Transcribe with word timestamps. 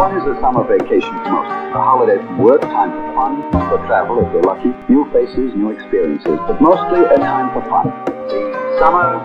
When 0.00 0.16
is 0.16 0.24
a 0.24 0.40
summer 0.40 0.64
vacation 0.64 1.12
for 1.12 1.28
most? 1.28 1.52
A 1.76 1.80
holiday 1.84 2.16
from 2.24 2.38
work, 2.38 2.62
time 2.62 2.88
for 2.88 3.12
fun, 3.12 3.52
for 3.68 3.76
travel 3.84 4.24
if 4.24 4.32
you're 4.32 4.40
lucky, 4.48 4.72
new 4.88 5.04
faces, 5.12 5.52
new 5.52 5.68
experiences, 5.68 6.40
but 6.48 6.58
mostly 6.58 7.04
a 7.04 7.18
time 7.18 7.52
for 7.52 7.60
fun. 7.68 7.92
The 8.32 8.80
summer 8.80 9.20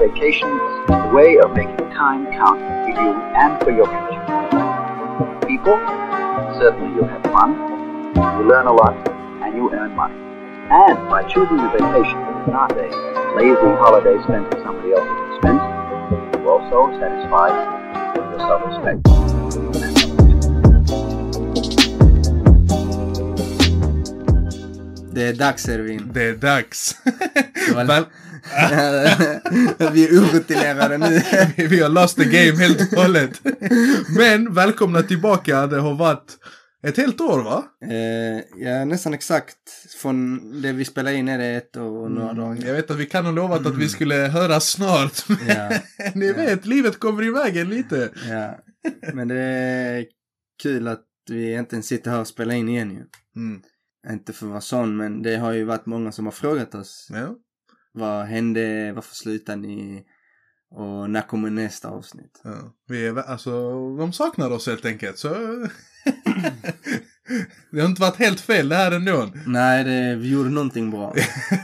vacation 0.00 0.48
is 0.48 0.96
a 0.96 1.12
way 1.12 1.36
of 1.36 1.52
making 1.52 1.76
time 1.92 2.24
count 2.32 2.56
for 2.56 2.88
you 2.88 3.12
and 3.36 3.60
for 3.60 3.68
your 3.68 3.84
future. 3.84 4.24
People, 5.44 5.76
certainly 6.56 6.88
you 6.96 7.04
have 7.04 7.22
fun, 7.24 7.52
you 8.16 8.48
learn 8.48 8.64
a 8.64 8.72
lot, 8.72 8.96
and 9.44 9.54
you 9.54 9.70
earn 9.74 9.94
money. 9.94 10.16
And 10.72 10.96
by 11.12 11.28
choosing 11.28 11.60
a 11.60 11.68
vacation 11.68 12.16
that 12.16 12.40
is 12.40 12.48
not 12.48 12.72
a 12.72 12.88
lazy 13.36 13.76
holiday 13.76 14.16
spent 14.24 14.48
at 14.56 14.64
somebody 14.64 14.88
else's 14.96 15.36
expense, 15.36 15.60
you 16.40 16.48
also 16.48 16.96
satisfy 16.96 17.52
your 18.16 18.38
self-respect. 18.40 19.27
Det 25.18 25.24
är 25.24 25.32
dags 25.32 25.68
Ervin. 25.68 26.10
Det 26.14 26.22
är 26.22 26.34
dags. 26.36 26.96
Väl, 27.74 28.04
Vi 29.92 30.04
är 30.08 30.20
orutinerade 30.20 30.98
nu. 30.98 31.20
vi 31.68 31.80
har 31.80 31.88
lost 31.88 32.16
the 32.16 32.24
game 32.24 32.58
helt 32.62 32.92
och 32.92 32.98
hållet. 32.98 33.40
Men 34.18 34.54
välkomna 34.54 35.02
tillbaka. 35.02 35.66
Det 35.66 35.80
har 35.80 35.94
varit 35.94 36.36
ett 36.82 36.96
helt 36.96 37.20
år 37.20 37.42
va? 37.42 37.64
Eh, 37.90 38.64
ja, 38.68 38.84
nästan 38.84 39.14
exakt. 39.14 39.56
Från 40.02 40.40
det 40.62 40.72
vi 40.72 40.84
spelar 40.84 41.12
in 41.12 41.28
är 41.28 41.38
det 41.38 41.46
ett 41.46 41.76
och 41.76 42.10
några 42.10 42.32
dagar. 42.32 42.66
Jag 42.66 42.74
vet 42.74 42.90
att 42.90 42.96
vi 42.96 43.06
kan 43.06 43.24
ha 43.24 43.32
lovat 43.32 43.66
att 43.66 43.76
vi 43.76 43.88
skulle 43.88 44.14
höras 44.14 44.68
snart. 44.68 45.24
Ja. 45.48 45.70
Ni 46.14 46.32
vet, 46.32 46.66
livet 46.66 46.98
kommer 46.98 47.24
i 47.24 47.30
vägen 47.30 47.68
lite. 47.70 48.10
Ja. 48.28 48.58
Men 49.12 49.28
det 49.28 49.40
är 49.40 50.04
kul 50.62 50.88
att 50.88 51.04
vi 51.30 51.54
inte 51.54 51.82
sitter 51.82 52.10
här 52.10 52.20
och 52.20 52.26
spelar 52.26 52.54
in 52.54 52.68
igen 52.68 52.90
ju. 52.90 53.02
Mm. 53.42 53.62
Inte 54.10 54.32
för 54.32 54.46
att 54.46 54.50
vara 54.50 54.60
sån, 54.60 54.96
men 54.96 55.22
det 55.22 55.36
har 55.36 55.52
ju 55.52 55.64
varit 55.64 55.86
många 55.86 56.12
som 56.12 56.24
har 56.24 56.32
frågat 56.32 56.74
oss. 56.74 57.08
Ja. 57.10 57.34
Vad 57.92 58.26
hände? 58.26 58.92
Varför 58.92 59.14
slutade 59.14 59.62
ni? 59.62 60.04
Och 60.70 61.10
när 61.10 61.22
kommer 61.22 61.50
nästa 61.50 61.88
avsnitt? 61.88 62.40
Ja. 62.44 62.74
Vi 62.88 63.06
är, 63.06 63.16
alltså, 63.18 63.50
de 63.96 64.12
saknar 64.12 64.50
oss 64.50 64.66
helt 64.66 64.84
enkelt. 64.84 65.18
Så... 65.18 65.28
det 67.70 67.80
har 67.80 67.88
inte 67.88 68.00
varit 68.00 68.16
helt 68.16 68.40
fel 68.40 68.68
det 68.68 68.76
här 68.76 68.92
ändå. 68.92 69.30
Nej, 69.46 69.84
det, 69.84 70.16
vi 70.16 70.32
gjorde 70.32 70.50
någonting 70.50 70.90
bra. 70.90 71.14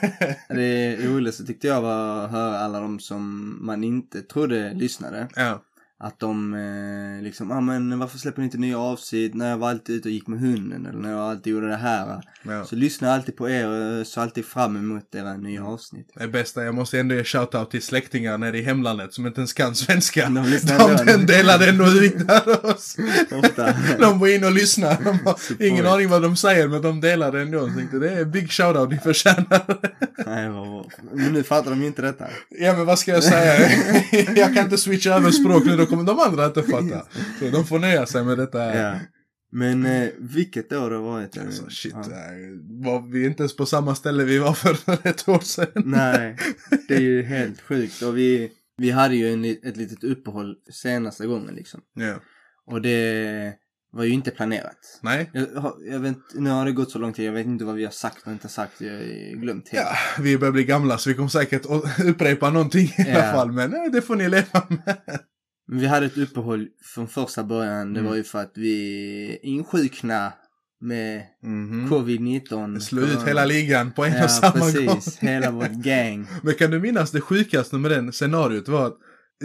det 0.49 0.97
roligaste 0.97 1.45
tyckte 1.47 1.67
jag 1.67 1.83
var 1.83 2.25
att 2.25 2.31
höra 2.31 2.59
alla 2.59 2.81
de 2.81 3.01
som 3.01 3.57
man 3.67 3.85
inte 3.85 4.23
trodde 4.23 4.75
lyssnade. 4.75 5.29
ja. 5.37 5.65
Att 5.99 6.21
de 6.21 6.55
eh, 6.55 7.23
liksom, 7.23 7.51
ja 7.51 7.57
ah, 7.57 7.61
men 7.61 7.99
varför 7.99 8.19
släpper 8.19 8.41
ni 8.41 8.45
inte 8.45 8.59
nya 8.59 8.79
avsnitt 8.79 9.35
när 9.35 9.51
jag 9.51 9.59
var 9.59 9.71
alltid 9.71 9.97
ute 9.97 10.09
och 10.09 10.13
gick 10.13 10.27
med 10.27 10.41
hunden 10.41 10.87
eller 10.87 10.99
när 10.99 11.11
jag 11.11 11.21
alltid 11.21 11.53
gjorde 11.53 11.69
det 11.69 11.77
här. 11.77 12.21
ja. 12.43 12.65
Så 12.65 12.77
jag 13.01 13.11
alltid 13.11 13.37
på 13.37 13.51
er 13.51 13.69
och 13.69 14.07
så 14.07 14.21
alltid 14.21 14.45
fram 14.45 14.77
emot 14.77 15.15
era 15.15 15.37
nya 15.37 15.65
avsnitt. 15.65 16.13
Det 16.15 16.29
bästa, 16.29 16.65
jag 16.65 16.75
måste 16.75 17.01
ändå 17.01 17.15
ge 17.15 17.25
shoutout 17.25 17.71
till 17.71 17.83
släktingar 17.83 18.39
nere 18.39 18.59
i 18.59 18.63
hemlandet 18.63 19.15
som 19.15 19.27
inte 19.27 19.41
ens 19.41 19.53
kan 19.53 19.75
svenska. 19.75 20.29
De 20.29 20.59
De, 21.07 21.27
delade 21.27 21.69
ändå 21.69 21.85
ut 21.87 22.31
oss. 22.65 22.97
De 23.99 24.19
var 24.19 24.35
inne 24.35 24.47
och 24.47 24.53
lyssnade. 24.53 24.99
De 25.05 25.19
har 25.25 25.63
ingen 25.63 25.87
aning 25.87 26.09
vad 26.09 26.23
de 26.23 26.37
säger 26.37 26.69
men 26.69 26.83
de 26.83 27.01
delade 27.01 27.41
ändå. 27.41 27.69
Så 27.69 27.75
tänkte, 27.75 27.99
det 27.99 28.11
är 28.11 28.25
big 28.25 28.53
shoutout 28.53 28.91
ni 28.91 28.99
förtjänar. 28.99 29.79
Nej, 30.27 30.49
vad 30.49 30.69
bra. 30.69 30.91
Men 31.13 31.33
nu 31.33 31.43
fattar 31.43 31.71
de 31.71 31.81
ju 31.81 31.87
inte 31.87 32.03
detta. 32.03 32.25
Ja 32.49 32.77
men 32.77 32.87
vad 32.87 32.99
ska 32.99 33.11
jag 33.11 33.25
säga? 33.25 33.71
jag 34.37 34.55
kan 34.55 34.65
inte 34.65 34.79
switcha 34.79 35.11
över 35.11 35.31
språk 35.31 35.65
nu, 35.65 35.77
då 35.85 35.91
kommer 35.91 36.05
de 36.05 36.19
andra 36.19 36.47
inte 36.47 36.63
fatta. 36.63 37.07
Så 37.39 37.51
de 37.53 37.65
får 37.67 37.79
nöja 37.79 38.07
sig 38.07 38.25
med 38.25 38.39
detta. 38.39 38.59
här. 38.59 38.93
Ja. 38.93 38.99
Men 39.53 39.87
eh, 39.87 40.09
vilket 40.19 40.73
år 40.73 40.91
det 40.91 40.97
har 40.97 41.03
varit? 41.03 41.39
Alltså 41.39 41.71
shit, 41.71 41.93
Ja. 41.95 42.05
nej, 42.11 42.59
var 42.85 43.13
vi 43.13 43.23
är 43.25 43.27
inte 43.29 43.43
ens 43.43 43.57
på 43.57 43.67
samma 43.67 43.95
ställe 43.95 44.25
vi 44.25 44.39
var 44.39 44.53
för 44.53 44.77
ett 45.09 45.29
år 45.29 45.39
sedan. 45.39 45.83
Nej, 45.85 46.37
det 46.89 46.95
är 46.95 47.01
ju 47.01 47.23
helt 47.23 47.61
sjukt. 47.61 48.03
Och 48.03 48.17
vi, 48.19 48.51
vi 48.77 48.91
hade 48.91 49.17
ju 49.17 49.33
en, 49.33 49.45
ett 49.45 49.77
litet 49.77 50.05
uppehåll 50.05 50.55
senaste 50.73 51.27
gången 51.27 51.55
liksom. 51.55 51.81
Ja. 51.95 52.15
Och 52.67 52.83
det 52.83 53.53
var 53.93 54.05
ju 54.05 54.13
inte 54.13 54.31
planerat. 54.31 54.77
Nej. 55.03 55.31
Jag, 55.33 55.73
jag 55.91 55.99
vet, 55.99 56.17
nu 56.35 56.51
har 56.51 56.65
det 56.65 56.73
gått 56.73 56.91
så 56.91 56.99
lång 56.99 57.13
tid, 57.13 57.27
jag 57.27 57.33
vet 57.33 57.47
inte 57.47 57.65
vad 57.65 57.75
vi 57.75 57.85
har 57.85 57.91
sagt 57.93 58.27
och 58.27 58.33
inte 58.33 58.49
sagt. 58.49 58.81
Jag 58.81 58.93
har 58.93 59.37
glömt 59.41 59.69
helt. 59.69 59.87
Ja, 59.87 60.23
vi 60.23 60.39
börjar 60.39 60.53
bli 60.53 60.65
gamla 60.65 60.99
så 60.99 61.11
vi 61.11 61.17
kommer 61.17 61.29
säkert 61.29 61.63
upprepa 62.05 62.51
någonting 62.51 62.87
i 62.99 63.03
alla 63.11 63.27
Ja. 63.27 63.33
fall. 63.33 63.53
Men 63.53 63.75
eh, 63.75 63.91
det 63.93 64.03
får 64.03 64.17
ni 64.17 64.29
leva 64.29 64.63
med. 64.69 64.97
Men 65.69 65.79
vi 65.79 65.87
hade 65.87 66.07
ett 66.07 66.19
uppehåll 66.19 66.67
från 66.95 67.09
första 67.09 67.45
början. 67.45 67.93
Det 67.95 68.01
Mm. 68.01 68.11
var 68.11 68.17
ju 68.17 68.25
för 68.25 68.39
att 68.39 68.53
vi 68.55 69.39
insjukna 69.43 70.33
med 70.81 71.23
Mhm. 71.43 71.89
covid-19. 71.91 72.81
Slå 72.81 73.03
ut 73.03 73.23
hela 73.27 73.45
ligan 73.45 73.93
på 73.93 74.05
en 74.05 74.13
Ja, 74.13 74.25
och 74.25 74.31
samma 74.31 74.53
precis. 74.53 74.87
gång. 74.87 75.01
Hela 75.31 75.51
vårt 75.51 75.71
gang. 75.71 76.27
Men 76.43 76.55
kan 76.55 76.71
du 76.71 76.81
minnas 76.81 77.11
det 77.11 77.21
sjukaste 77.21 77.77
med 77.77 77.91
den 77.91 78.13
scenariot 78.13 78.69
var 78.69 78.87
att 78.87 78.97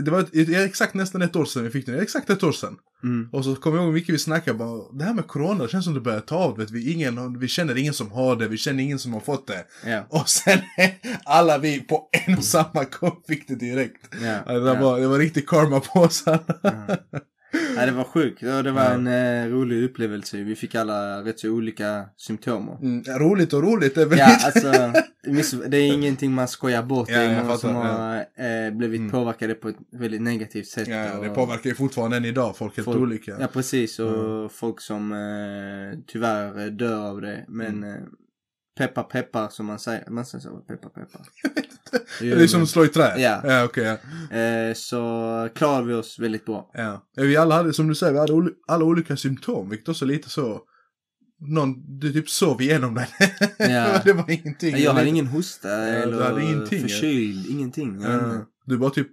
det 0.05 0.11
var 0.11 0.19
ett, 0.19 0.35
ett, 0.35 0.49
exakt 0.49 0.93
nästan 0.93 1.21
ett 1.21 1.35
år 1.35 1.45
sedan 1.45 1.63
vi 1.63 1.69
fick 1.69 1.85
den, 1.85 1.99
exakt 1.99 2.29
ett 2.29 2.43
år 2.43 2.51
sedan. 2.51 2.75
Mm. 3.03 3.29
Och 3.31 3.45
så 3.45 3.55
kommer 3.55 3.77
jag 3.77 3.85
ihåg 3.85 3.93
mycket 3.93 4.15
vi 4.15 4.19
snackade 4.19 4.57
bara, 4.57 4.81
det 4.91 5.03
här 5.03 5.13
med 5.13 5.27
corona 5.27 5.63
det 5.63 5.69
känns 5.69 5.85
som 5.85 5.93
det 5.93 5.99
börjar 5.99 6.19
ta 6.19 6.35
av, 6.35 6.57
vet 6.57 6.71
vi, 6.71 6.93
ingen, 6.93 7.39
vi 7.39 7.47
känner 7.47 7.77
ingen 7.77 7.93
som 7.93 8.11
har 8.11 8.35
det, 8.35 8.47
vi 8.47 8.57
känner 8.57 8.83
ingen 8.83 8.99
som 8.99 9.13
har 9.13 9.19
fått 9.19 9.47
det. 9.47 9.65
Ja. 9.85 10.05
Och 10.09 10.29
sen 10.29 10.59
alla 11.23 11.57
vi 11.57 11.79
på 11.81 12.09
en 12.11 12.37
och 12.37 12.43
samma 12.43 12.83
gång 12.99 13.21
fick 13.27 13.47
det 13.47 13.55
direkt. 13.55 14.15
Ja. 14.23 14.37
Ja, 14.45 14.53
det, 14.53 14.79
var, 14.79 14.99
det 14.99 15.07
var 15.07 15.19
riktigt 15.19 15.47
karma 15.47 15.79
på 15.79 15.99
oss 15.99 16.23
alla. 16.27 16.97
Ja, 17.77 17.85
det 17.85 17.91
var 17.91 18.03
sjukt. 18.03 18.41
Det 18.41 18.71
var 18.71 18.85
en 18.91 19.07
eh, 19.07 19.45
rolig 19.53 19.83
upplevelse. 19.83 20.37
Vi 20.37 20.55
fick 20.55 20.75
alla 20.75 21.21
rätt 21.23 21.39
så 21.39 21.49
olika 21.49 22.05
symptomer. 22.17 22.77
Mm, 22.81 23.03
roligt 23.19 23.53
och 23.53 23.63
roligt, 23.63 23.95
det 23.95 24.01
är 24.01 24.05
väl 24.05 24.19
Ja, 24.19 24.37
alltså, 24.45 24.71
det 25.67 25.77
är 25.77 25.93
ingenting 25.93 26.31
man 26.33 26.47
skojar 26.47 26.83
bort. 26.83 27.09
Ja, 27.09 27.17
det 27.17 27.23
är 27.23 27.43
många 27.43 27.57
som 27.57 27.75
har 27.75 28.15
eh, 28.17 28.71
blivit 28.71 28.99
Mm. 28.99 29.11
påverkade 29.11 29.53
på 29.53 29.69
ett 29.69 29.75
väldigt 29.91 30.21
negativt 30.21 30.67
sätt. 30.67 30.87
Ja, 30.87 30.95
ja, 30.95 31.21
det 31.21 31.29
och 31.29 31.35
påverkar 31.35 31.69
ju 31.69 31.75
fortfarande 31.75 32.17
än 32.17 32.25
idag, 32.25 32.57
folk 32.57 32.77
är 32.77 32.85
helt 32.85 32.97
olika. 32.97 33.37
Ja, 33.39 33.47
precis. 33.47 33.99
Och 33.99 34.51
folk 34.51 34.81
som 34.81 35.11
eh, 35.11 35.99
tyvärr 36.07 36.59
eh, 36.59 36.65
dör 36.65 37.09
av 37.09 37.21
det. 37.21 37.45
Men 37.47 37.85
Peppar 38.79 39.03
peppar 39.03 39.49
som 39.49 39.65
man 39.65 39.79
säger. 39.79 40.09
Man 40.09 40.25
säger 40.25 40.41
så, 40.41 40.49
peppar 40.49 40.89
peppar. 40.89 41.21
Det 42.21 42.31
är 42.31 42.47
som 42.47 42.63
att 42.63 42.69
slå 42.69 42.85
i 42.85 42.87
trä. 42.87 43.13
Ja. 43.21 43.41
ja 43.43 43.63
okej. 43.63 43.97
ja. 44.31 44.37
Eh, 44.37 44.73
så 44.73 45.49
klarade 45.55 45.87
vi 45.87 45.93
oss 45.93 46.19
väldigt 46.19 46.45
bra. 46.45 46.71
Ja. 46.73 47.03
Ja, 47.15 47.23
Vi 47.23 47.37
alla 47.37 47.55
hade, 47.55 47.73
som 47.73 47.87
du 47.87 47.95
säger, 47.95 48.13
vi 48.13 48.19
hade 48.19 48.33
alla 48.67 48.85
olika 48.85 49.17
symptom, 49.17 49.69
vilket 49.69 49.89
också 49.89 50.05
lite 50.05 50.29
så... 50.29 50.61
Någon, 51.41 51.99
du 51.99 52.13
typ 52.13 52.29
sov 52.29 52.61
igenom 52.61 52.93
den. 52.95 53.05
Ja. 53.71 54.01
det 54.03 54.13
var 54.13 54.29
ingenting. 54.31 54.77
Jag 54.77 54.93
hade 54.93 55.07
ingen 55.07 55.27
hosta 55.27 55.67
du 55.77 55.85
eller 55.91 56.39
ingenting, 56.39 56.81
ja. 56.81 56.87
förkyld, 56.87 57.49
ingenting. 57.49 57.99
Vet 57.99 58.09
inte. 58.13 58.25
Ja. 58.35 58.45
Du 58.65 58.77
bara 58.77 58.89
typ, 58.89 59.07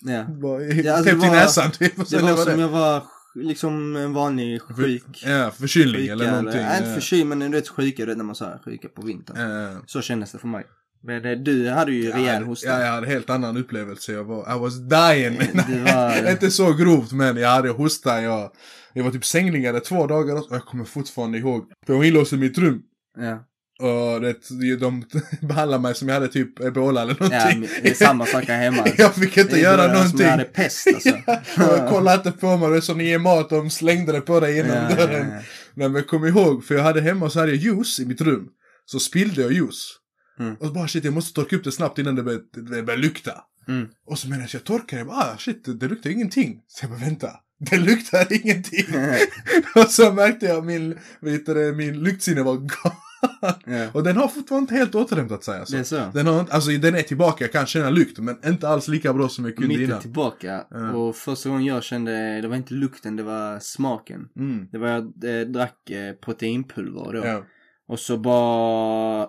Ja. 0.00 0.24
bara 0.24 0.62
Ja, 0.62 0.94
alltså, 0.96 1.14
det 1.14 1.20
var- 1.20 1.30
näsan 1.34 1.70
typ. 1.70 1.98
Och 1.98 2.06
Det 2.10 2.18
var 2.18 2.30
var 2.30 2.44
som 2.44 2.54
det. 2.56 2.60
jag 2.60 2.68
var 2.68 3.02
liksom 3.34 3.96
en 3.96 4.12
vanlig 4.12 4.62
sjuk. 4.62 5.22
Ja, 5.26 5.50
förkylning 5.50 6.00
sjuka 6.00 6.12
eller 6.12 6.30
någonting. 6.30 6.60
Nej, 6.62 6.78
inte 6.78 6.94
förkyld 6.94 7.26
men 7.26 7.38
du 7.38 7.48
vet 7.48 7.68
sjuka, 7.68 8.02
du 8.02 8.06
vet 8.06 8.16
när 8.16 8.24
man 8.24 8.34
sa 8.34 8.58
sjuka 8.64 8.88
på 8.88 9.02
vintern. 9.02 9.50
Ja. 9.50 9.82
Så 9.86 10.02
kändes 10.02 10.32
det 10.32 10.38
för 10.38 10.48
mig. 10.48 10.64
Men 11.04 11.22
det, 11.22 11.34
du 11.36 11.68
hade 11.70 11.92
ju 11.92 12.10
rejäl 12.12 12.42
hosta. 12.42 12.68
Ja, 12.68 12.80
jag 12.80 12.92
hade 12.92 13.06
helt 13.06 13.30
annan 13.30 13.56
upplevelse. 13.56 14.12
Jag 14.12 14.24
var, 14.24 14.56
I 14.56 14.58
was 14.58 14.74
dying. 14.78 15.38
Var- 15.84 16.30
inte 16.32 16.50
så 16.50 16.72
grovt, 16.72 17.12
men 17.12 17.36
jag 17.36 17.48
hade 17.48 17.68
hosta. 17.68 18.22
Jag, 18.22 18.50
jag 18.92 19.04
var 19.04 19.10
typ 19.10 19.24
sängliggande 19.24 19.80
två 19.80 20.06
dagar 20.06 20.34
och 20.36 20.46
jag 20.50 20.64
kommer 20.64 20.84
fortfarande 20.84 21.38
ihåg. 21.38 21.64
För 21.86 21.92
jag 21.92 21.98
var 21.98 22.04
inlåst 22.04 22.32
i 22.32 22.36
mitt 22.36 22.58
rum. 22.58 22.82
Ja. 23.18 23.44
Och 23.82 24.20
det, 24.20 24.76
de 24.76 25.04
behandlade 25.40 25.82
mig 25.82 25.94
som 25.94 26.08
jag 26.08 26.14
hade 26.14 26.28
typ 26.28 26.60
ebola 26.60 27.02
eller 27.02 27.16
ja, 27.20 27.26
någonting. 27.28 27.60
men 27.60 27.68
det 27.82 27.90
är 27.90 27.94
samma 27.94 28.26
sak 28.26 28.44
här 28.44 28.58
hemma. 28.58 28.86
jag 28.98 29.14
fick 29.14 29.36
inte 29.36 29.54
Det 29.54 29.60
göra 29.60 29.76
bara 29.76 29.86
Som 29.86 29.94
någonting. 29.94 30.20
jag 30.24 30.30
hade 30.30 30.44
pest 30.44 30.86
alltså. 30.94 31.08
Jag 31.56 31.88
kollade 31.88 32.16
inte 32.16 32.32
på 32.32 32.56
mig, 32.56 32.70
det 32.70 32.76
är 32.76 32.80
som 32.80 32.98
ni 32.98 33.04
ger 33.04 33.18
mat, 33.18 33.50
de 33.50 33.70
slängde 33.70 34.12
det 34.12 34.20
på 34.20 34.40
dig 34.40 34.54
genom 34.56 34.70
Ja, 34.76 34.86
ja, 34.90 34.96
dörren. 34.96 35.30
ja. 35.30 35.40
Nej 35.74 35.88
men 35.88 36.04
kom 36.04 36.26
ihåg, 36.26 36.64
för 36.64 36.74
jag 36.74 36.82
hade 36.82 37.00
hemma 37.00 37.30
så 37.30 37.40
hade 37.40 37.52
jag 37.52 37.60
juice 37.60 38.00
i 38.00 38.04
mitt 38.06 38.20
rum. 38.20 38.48
Så 38.86 38.98
spillde 38.98 39.42
jag 39.42 39.52
juice. 39.52 39.98
Mm. 40.40 40.54
Och 40.54 40.72
bara 40.72 40.88
shit, 40.88 41.04
jag 41.04 41.14
måste 41.14 41.34
torka 41.34 41.56
upp 41.56 41.64
det 41.64 41.72
snabbt 41.72 41.98
innan 41.98 42.14
det 42.14 42.22
börjar, 42.22 42.82
det 42.82 42.96
lukta. 42.96 43.32
Mm. 43.68 43.86
Och 44.06 44.18
så 44.18 44.28
medan 44.28 44.46
jag 44.52 44.64
torkar, 44.64 44.98
jag 44.98 45.06
bara 45.06 45.16
ah, 45.16 45.36
shit, 45.38 45.64
det, 45.64 45.74
det 45.74 45.88
luktar 45.88 46.10
ingenting. 46.10 46.60
Så 46.68 46.84
jag 46.84 46.90
bara 46.90 47.00
vänta, 47.00 47.30
det 47.70 47.76
luktar 47.78 48.26
ingenting. 48.44 48.86
och 49.74 49.90
så 49.90 50.12
märkte 50.12 50.46
jag 50.46 50.64
min, 50.64 50.98
du, 51.20 51.38
det, 51.38 51.72
min 51.72 51.94
luktsinne 52.02 52.42
var 52.42 52.54
galen. 52.54 52.98
Ja. 53.64 53.90
Och 53.94 54.02
den 54.04 54.16
har 54.16 54.28
fortfarande 54.28 54.62
inte 54.64 54.74
helt 54.74 54.94
återhämtat 54.94 55.44
sig 55.44 55.58
alltså. 55.58 55.74
Det 55.74 55.80
är 55.80 55.84
så. 55.84 56.10
Den, 56.14 56.26
har, 56.26 56.46
alltså, 56.50 56.70
den 56.70 56.94
är 56.94 57.02
tillbaka, 57.02 57.44
jag 57.44 57.52
kan 57.52 57.66
känna 57.66 57.90
lukt, 57.90 58.18
men 58.18 58.36
inte 58.46 58.68
alls 58.68 58.88
lika 58.88 59.12
bra 59.12 59.28
som 59.28 59.44
jag 59.44 59.56
kunde 59.56 59.68
Mitt 59.68 59.78
är 59.78 59.84
innan. 59.84 60.00
tillbaka. 60.00 60.64
Ja. 60.70 60.92
Och 60.92 61.16
första 61.16 61.48
gången 61.48 61.64
jag 61.64 61.82
kände, 61.82 62.40
det 62.40 62.48
var 62.48 62.56
inte 62.56 62.74
lukten, 62.74 63.16
det 63.16 63.22
var 63.22 63.58
smaken. 63.58 64.28
Mm. 64.36 64.68
Det 64.72 64.78
var 64.78 64.88
jag 64.88 65.04
eh, 65.24 65.46
drack 65.46 65.90
eh, 65.90 66.12
proteinpulver 66.14 67.12
då. 67.12 67.26
Ja. 67.26 67.44
Och 67.88 67.98
så 67.98 68.16
bara 68.18 69.28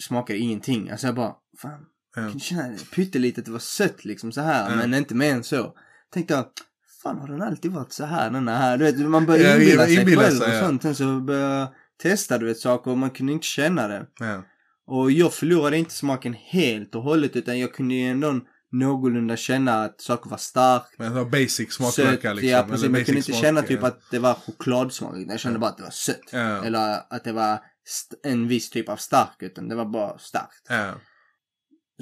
smakade 0.00 0.38
ingenting. 0.38 0.90
Alltså 0.90 1.06
jag 1.06 1.14
bara, 1.16 1.34
fan. 1.62 1.80
Ja. 2.16 2.22
Jag 2.22 2.30
kunde 2.30 2.44
känna 2.44 2.74
pyttelitet, 2.94 3.44
det 3.44 3.50
var 3.50 3.58
sött 3.58 4.04
liksom 4.04 4.32
så 4.32 4.40
här. 4.40 4.70
Ja. 4.70 4.76
Men 4.76 4.94
inte 4.94 5.14
mer 5.14 5.34
än 5.34 5.44
så. 5.44 5.74
Tänkte 6.12 6.34
jag, 6.34 6.44
fan 7.02 7.18
har 7.18 7.28
den 7.28 7.42
alltid 7.42 7.72
varit 7.72 7.92
så 7.92 8.04
här 8.04 8.30
den 8.30 8.48
här? 8.48 8.78
Du 8.78 8.84
vet, 8.84 8.98
man 8.98 9.26
börjar 9.26 9.44
Ja, 9.44 9.54
inbilla 9.54 9.84
sig 9.84 10.00
inbilla 10.00 10.22
själv 10.22 10.36
sig, 10.36 10.48
och 10.48 10.54
ja. 10.54 10.60
sånt. 10.60 10.82
Sen 10.82 10.94
så 10.94 11.20
började 11.20 11.68
jag 12.04 12.12
testa 12.12 12.38
du 12.38 12.46
vet 12.46 12.58
saker 12.58 12.90
och 12.90 12.98
man 12.98 13.10
kunde 13.10 13.32
inte 13.32 13.46
känna 13.46 13.88
det. 13.88 14.06
Ja. 14.18 14.44
Och 14.86 15.10
jag 15.10 15.34
förlorade 15.34 15.78
inte 15.78 15.94
smaken 15.94 16.34
helt 16.34 16.94
och 16.94 17.02
hållet 17.02 17.36
utan 17.36 17.58
jag 17.58 17.74
kunde 17.74 17.94
ju 17.94 18.08
ändå 18.08 18.40
någorlunda 18.72 19.36
känna 19.36 19.84
att 19.84 20.00
saker 20.00 20.30
var 20.30 20.36
starkt. 20.36 20.98
Men 20.98 21.14
det 21.14 21.24
var 21.24 21.30
basic 21.30 21.72
smaklökar 21.72 22.34
liksom. 22.34 22.50
ja 22.50 22.62
precis. 22.62 22.84
eller 22.84 22.92
Man 22.92 23.04
kunde 23.04 23.18
inte 23.18 23.32
smak, 23.32 23.42
känna 23.42 23.60
ja. 23.60 23.66
typ 23.66 23.82
att 23.82 24.00
det 24.10 24.18
var 24.18 24.34
chokladsmak. 24.34 25.16
Jag 25.28 25.40
kände 25.40 25.58
bara 25.58 25.70
att 25.70 25.76
det 25.76 25.82
var 25.82 25.90
sött. 25.90 26.28
Ja. 26.32 26.64
Eller 26.64 27.14
att 27.14 27.24
det 27.24 27.32
var 27.32 27.58
en 28.22 28.48
viss 28.48 28.70
typ 28.70 28.88
av 28.88 28.96
stark. 28.96 29.36
Utan 29.42 29.68
det 29.68 29.74
var 29.74 29.84
bara 29.84 30.18
starkt. 30.18 30.66
Ja. 30.68 30.94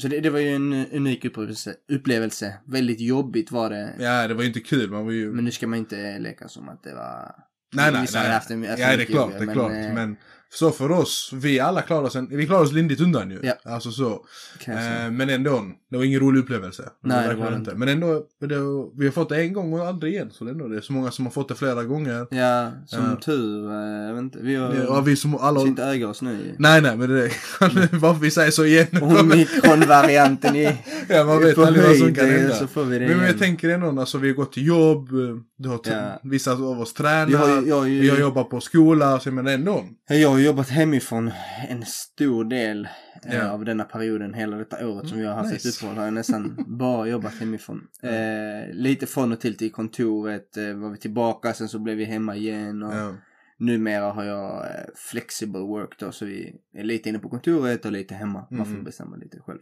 Så 0.01 0.09
det, 0.09 0.21
det 0.21 0.31
var 0.31 0.39
ju 0.39 0.49
en 0.49 0.87
unik 0.93 1.25
upplevelse. 1.25 1.75
upplevelse. 1.93 2.55
Väldigt 2.67 3.01
jobbigt 3.01 3.51
var 3.51 3.71
det. 3.71 3.95
ja, 3.99 4.29
det 4.29 4.35
var 4.35 4.43
ju 4.43 4.49
inte 4.49 4.61
kul. 4.61 4.91
Man 4.91 5.05
var 5.05 5.13
ju... 5.13 5.33
Men 5.33 5.45
nu 5.45 5.51
ska 5.51 5.67
man 5.67 5.79
inte 5.79 6.19
leka 6.19 6.49
som 6.49 6.69
att 6.69 6.83
det 6.83 6.95
var... 6.95 7.35
nej, 7.73 7.93
nej, 7.93 8.07
nej. 8.13 8.31
haft 8.31 8.51
en- 8.51 8.63
ja, 8.63 8.77
det 8.77 8.83
är 8.83 9.05
klart, 9.05 9.31
det 9.31 9.37
är 9.37 9.47
men, 9.47 9.55
klart. 9.55 9.73
eh, 9.73 9.93
Men 9.95 10.17
så 10.55 10.71
för 10.71 10.91
oss, 10.91 11.31
vi 11.35 11.61
alla 11.61 11.83
klarade 11.83 12.07
oss, 12.07 12.17
en, 12.17 12.29
vi 12.37 12.47
klarade 12.47 12.65
oss 12.67 12.73
lindrigt 12.73 13.01
undan 13.01 13.31
ju. 13.31 13.41
Ja. 13.43 13.53
Alltså 13.65 13.91
så. 13.91 14.25
Jag. 14.67 14.77
Eh, 15.05 15.11
men 15.11 15.31
ändå, 15.31 15.63
det 15.91 15.97
var 15.97 16.05
ingen 16.05 16.21
rolig 16.21 16.41
upplevelse. 16.41 16.83
Nej, 17.05 17.29
det 17.29 17.35
var 17.35 17.51
det 17.51 17.57
inte. 17.57 17.75
Men 17.75 17.89
ändå, 17.89 18.23
det, 18.41 18.57
vi 18.99 19.05
har 19.07 19.11
fått 19.13 19.29
det 19.29 19.37
en 19.37 19.53
gång 19.53 19.73
och 19.73 19.87
aldrig 19.87 20.13
igen. 20.13 20.31
Så 20.33 20.45
det 20.45 20.51
är, 20.51 20.53
ändå, 20.53 20.69
det 20.69 20.77
är 20.77 20.81
så 20.81 20.93
många 20.93 21.11
som 21.11 21.27
har 21.27 21.33
fått 21.33 21.49
det 21.49 21.55
flera 21.55 21.85
gånger. 21.85 22.27
Ja, 22.31 22.71
som 22.87 23.05
Ja. 23.05 23.17
tur. 23.25 23.71
eh, 23.71 24.07
Jag 24.09 24.15
vet 24.15 24.23
inte. 24.23 24.39
Vi 24.43 24.55
har... 24.55 24.99
Och 24.99 25.09
vi 25.09 25.17
som 25.17 25.37
alla... 25.37 25.61
inte 25.61 25.85
äga 25.85 26.09
oss 26.09 26.23
nu. 26.23 26.55
Nej, 26.59 26.83
nej, 26.83 26.97
men 26.97 27.09
det 27.11 27.25
är 27.61 27.99
varför 27.99 28.21
vi 28.21 28.31
säger 28.31 28.51
så 28.51 28.65
igen. 28.65 28.87
Omikron-varianten 29.03 30.57
i... 30.57 30.65
ja, 31.09 31.25
man 31.25 31.39
vet 31.43 31.59
aldrig 31.59 31.85
vad 31.87 31.97
som 31.97 32.15
kan 32.15 32.27
eh, 32.27 32.33
hända. 32.33 32.55
Så 32.55 32.67
får 32.67 32.85
vi 32.85 32.99
det 32.99 33.05
Men, 33.07 33.09
men 33.17 33.19
jag 33.19 33.27
igen. 33.29 33.39
tänker 33.39 33.69
ändå, 33.69 34.01
alltså 34.01 34.19
vi 34.19 34.29
har 34.29 34.35
gått 34.35 34.53
till 34.53 34.67
jobb, 34.67 35.09
eh, 35.13 35.37
du 35.59 35.69
har 35.69 35.81
Ja. 35.85 36.21
vissa 36.23 36.53
av 36.53 36.81
oss 36.81 36.95
tränar, 36.95 37.63
jag, 37.67 37.77
har 37.79 37.87
ju- 37.87 38.01
vi 38.01 38.09
har 38.11 38.19
jobbat 38.19 38.51
på 38.51 38.61
skola, 38.61 39.21
så 39.21 39.29
jag 39.29 39.35
menar 39.35 39.53
ändå. 39.53 39.85
Jag 40.09 40.38
har 40.39 40.45
jobbat 40.47 40.69
hemifrån 40.69 41.31
en 41.69 41.85
stor 41.87 42.45
del 42.45 42.89
eh, 43.27 43.35
Ja. 43.37 43.51
av 43.51 43.65
denna 43.65 43.85
perioden, 43.85 44.35
hela 44.35 44.57
detta 44.57 44.89
året 44.89 45.09
som 45.09 45.19
vi 45.19 45.25
har 45.27 45.35
haft 45.35 45.53
nice. 45.53 45.69
ett 45.69 45.75
uppehåll 45.77 45.97
har 45.97 46.05
jag 46.05 46.15
nästan 46.15 46.65
bara 46.79 47.07
jobbat 47.09 47.35
hemifrån. 47.35 47.81
Eh, 48.03 48.73
lite 48.75 49.07
från 49.07 49.33
och 49.33 49.41
till 49.41 49.57
till 49.57 49.73
kontoret, 49.73 50.57
eh, 50.57 50.73
var 50.75 50.91
vi 50.91 50.97
tillbaka, 50.99 51.53
sen 51.55 51.69
så 51.69 51.79
blev 51.79 51.97
vi 51.97 52.05
hemma 52.05 52.37
igen 52.37 52.83
och 52.83 52.95
Ja. 52.95 53.15
numera 53.59 54.11
har 54.13 54.25
jag 54.25 54.65
eh, 54.67 54.85
flexible 55.11 55.61
work 55.61 55.99
då, 55.99 56.13
så 56.13 56.25
vi 56.25 56.55
är 56.75 56.85
lite 56.85 57.09
inne 57.09 57.19
på 57.19 57.29
kontoret 57.29 57.85
och 57.85 57.93
lite 57.93 58.15
hemma. 58.15 58.47
Man 58.51 58.65
får 58.65 58.73
Mm. 58.73 58.85
bestämma 58.85 59.17
lite 59.17 59.39
själv. 59.41 59.59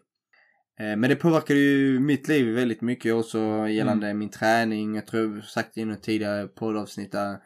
Eh, 0.81 0.96
men 0.96 1.11
det 1.11 1.17
påverkar 1.17 1.55
ju 1.55 2.00
mitt 2.00 2.28
liv 2.28 2.55
väldigt 2.55 2.81
mycket 2.81 3.14
också 3.14 3.69
gällande 3.69 4.06
Mm. 4.06 4.19
min 4.19 4.31
träning. 4.31 4.94
Jag 4.94 5.06
tror 5.06 5.34
jag 5.37 5.44
sagt 5.44 5.78
i 5.78 5.84
något 5.84 6.02
tidigare 6.02 6.46
poddavsnitt 6.46 7.12
där. 7.12 7.37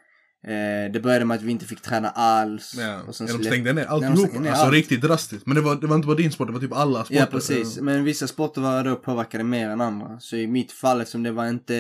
Eh, 0.47 0.93
det 0.93 1.01
började 1.03 1.25
med 1.25 1.35
att 1.35 1.43
vi 1.43 1.51
inte 1.51 1.65
fick 1.67 1.81
träna 1.81 2.11
alls. 2.11 2.75
Ja. 2.79 3.03
Och 3.09 3.15
sen 3.15 3.27
ja, 3.27 3.37
de 3.37 3.45
stängde 3.45 3.73
ner 3.73 3.85
alltihop. 3.87 4.37
alltså 4.37 4.51
allt. 4.53 4.73
riktigt 4.73 5.01
drastiskt. 5.01 5.47
Men 5.47 5.55
det 5.57 5.61
var, 5.63 5.77
det 5.77 5.87
var 5.87 5.97
inte 5.97 6.07
bara 6.07 6.17
din 6.17 6.33
sport, 6.33 6.47
det 6.49 6.53
var 6.53 6.61
typ 6.61 6.73
alla 6.73 7.05
sporter. 7.05 7.21
Ja 7.21 7.27
precis, 7.27 7.81
men 7.81 8.05
vissa 8.05 8.27
sporter 8.27 8.61
var 8.61 8.85
då 8.85 8.97
påverkade 8.97 9.45
mer 9.45 9.69
än 9.69 9.81
andra. 9.81 10.21
Så 10.21 10.37
i 10.37 10.47
mitt 10.47 10.73
fall 10.73 11.01
eftersom 11.01 11.23
det 11.23 11.33
var 11.33 11.47
inte, 11.47 11.73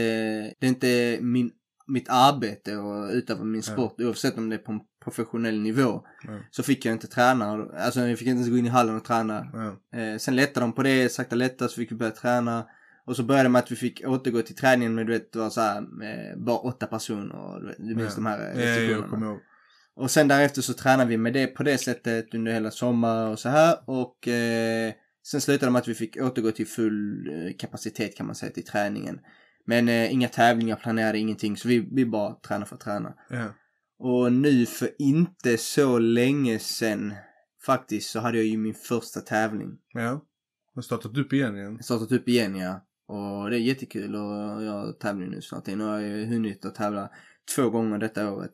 det 0.60 0.66
är 0.66 0.68
inte 0.68 1.18
min, 1.20 1.50
mitt 1.88 2.08
arbete 2.08 2.72
att 2.78 3.12
utöva 3.14 3.44
min 3.44 3.62
Ja. 3.66 3.72
sport 3.72 3.94
oavsett 4.00 4.38
om 4.38 4.48
det 4.50 4.56
är 4.56 4.58
på 4.58 4.72
en 4.72 4.80
professionell 5.04 5.60
nivå. 5.60 6.02
Ja. 6.26 6.38
Så 6.50 6.62
fick 6.62 6.84
jag 6.84 6.92
inte 6.92 7.06
träna, 7.06 7.66
alltså 7.78 8.00
jag 8.00 8.18
fick 8.18 8.28
inte 8.28 8.36
ens 8.36 8.50
gå 8.50 8.56
in 8.56 8.66
i 8.66 8.68
hallen 8.68 8.96
och 8.96 9.04
träna. 9.04 9.46
Ja. 9.52 9.98
Eh, 10.00 10.18
sen 10.18 10.36
lättade 10.36 10.66
de 10.66 10.72
på 10.72 10.82
det, 10.82 11.12
sakta 11.12 11.36
lätta 11.36 11.68
så 11.68 11.74
fick 11.74 11.92
vi 11.92 11.96
börja 11.96 12.12
träna. 12.12 12.64
Och 13.10 13.16
så 13.16 13.22
började 13.22 13.44
det 13.48 13.52
med 13.52 13.58
att 13.58 13.70
vi 13.72 13.76
fick 13.76 14.06
återgå 14.06 14.42
till 14.42 14.56
träningen 14.56 14.94
med 14.94 15.06
du 15.06 15.12
vet, 15.12 15.32
det 15.32 15.38
var 15.38 15.50
så 15.50 15.60
här, 15.60 15.76
eh, 15.78 16.36
bara 16.38 16.56
åtta 16.58 16.86
personer 16.86 17.36
och 17.36 17.60
du, 17.60 17.66
vet, 17.66 17.76
du 17.78 17.94
minns 17.94 18.08
Ja. 18.10 18.14
de 18.14 18.26
här 18.26 18.38
eh, 18.38 18.44
Ja, 18.44 18.60
ja, 18.60 18.66
restriktionerna. 18.66 19.08
kommer 19.08 19.26
ihåg. 19.26 19.38
Och 19.94 20.10
sen 20.10 20.28
därefter 20.28 20.62
så 20.62 20.72
tränade 20.74 21.10
vi 21.10 21.16
med 21.16 21.32
det 21.32 21.46
på 21.46 21.62
det 21.62 21.78
sättet 21.78 22.34
under 22.34 22.52
hela 22.52 22.70
sommar 22.70 23.28
och 23.30 23.38
så 23.38 23.48
här. 23.48 23.76
Och 23.86 24.28
eh, 24.28 24.92
sen 25.26 25.40
slutade 25.40 25.66
det 25.66 25.70
med 25.72 25.80
att 25.80 25.88
vi 25.88 25.94
fick 25.94 26.16
återgå 26.16 26.50
till 26.50 26.66
full 26.66 27.28
eh, 27.28 27.56
kapacitet 27.58 28.16
kan 28.16 28.26
man 28.26 28.34
säga 28.34 28.52
till 28.52 28.64
träningen. 28.64 29.18
Men 29.66 29.88
eh, 29.88 30.12
inga 30.12 30.28
tävlingar 30.28 30.76
planerade, 30.76 31.18
ingenting. 31.18 31.56
Så 31.56 31.68
vi, 31.68 31.88
vi 31.92 32.06
bara 32.06 32.34
tränade 32.34 32.66
för 32.66 32.74
att 32.74 32.80
träna. 32.80 33.14
Ja. 33.30 33.54
Och 33.98 34.32
nu 34.32 34.66
för 34.66 34.90
inte 34.98 35.56
så 35.58 35.98
länge 35.98 36.58
sen 36.58 37.14
faktiskt 37.66 38.10
så 38.10 38.20
hade 38.20 38.36
jag 38.38 38.46
ju 38.46 38.58
min 38.58 38.74
första 38.74 39.20
tävling. 39.20 39.78
Ja. 39.92 40.24
Har 40.74 40.82
startat 40.82 41.16
upp 41.18 41.32
igen 41.32 41.56
igen. 41.56 41.82
Startat 41.82 42.12
upp 42.12 42.28
igen 42.28 42.56
ja. 42.56 42.86
Och 43.10 43.50
det 43.50 43.56
är 43.56 43.60
jättekul 43.60 44.14
och 44.14 44.62
jag 44.62 44.72
har 44.72 44.92
tävling 44.92 45.30
nu 45.30 45.40
snart. 45.40 45.66
Nu 45.66 45.84
har 45.84 46.00
jag 46.00 46.18
ju 46.18 46.26
hunnit 46.26 46.64
att 46.64 46.74
tävla 46.74 47.10
två 47.56 47.70
gånger 47.70 47.98
detta 47.98 48.32
året. 48.32 48.52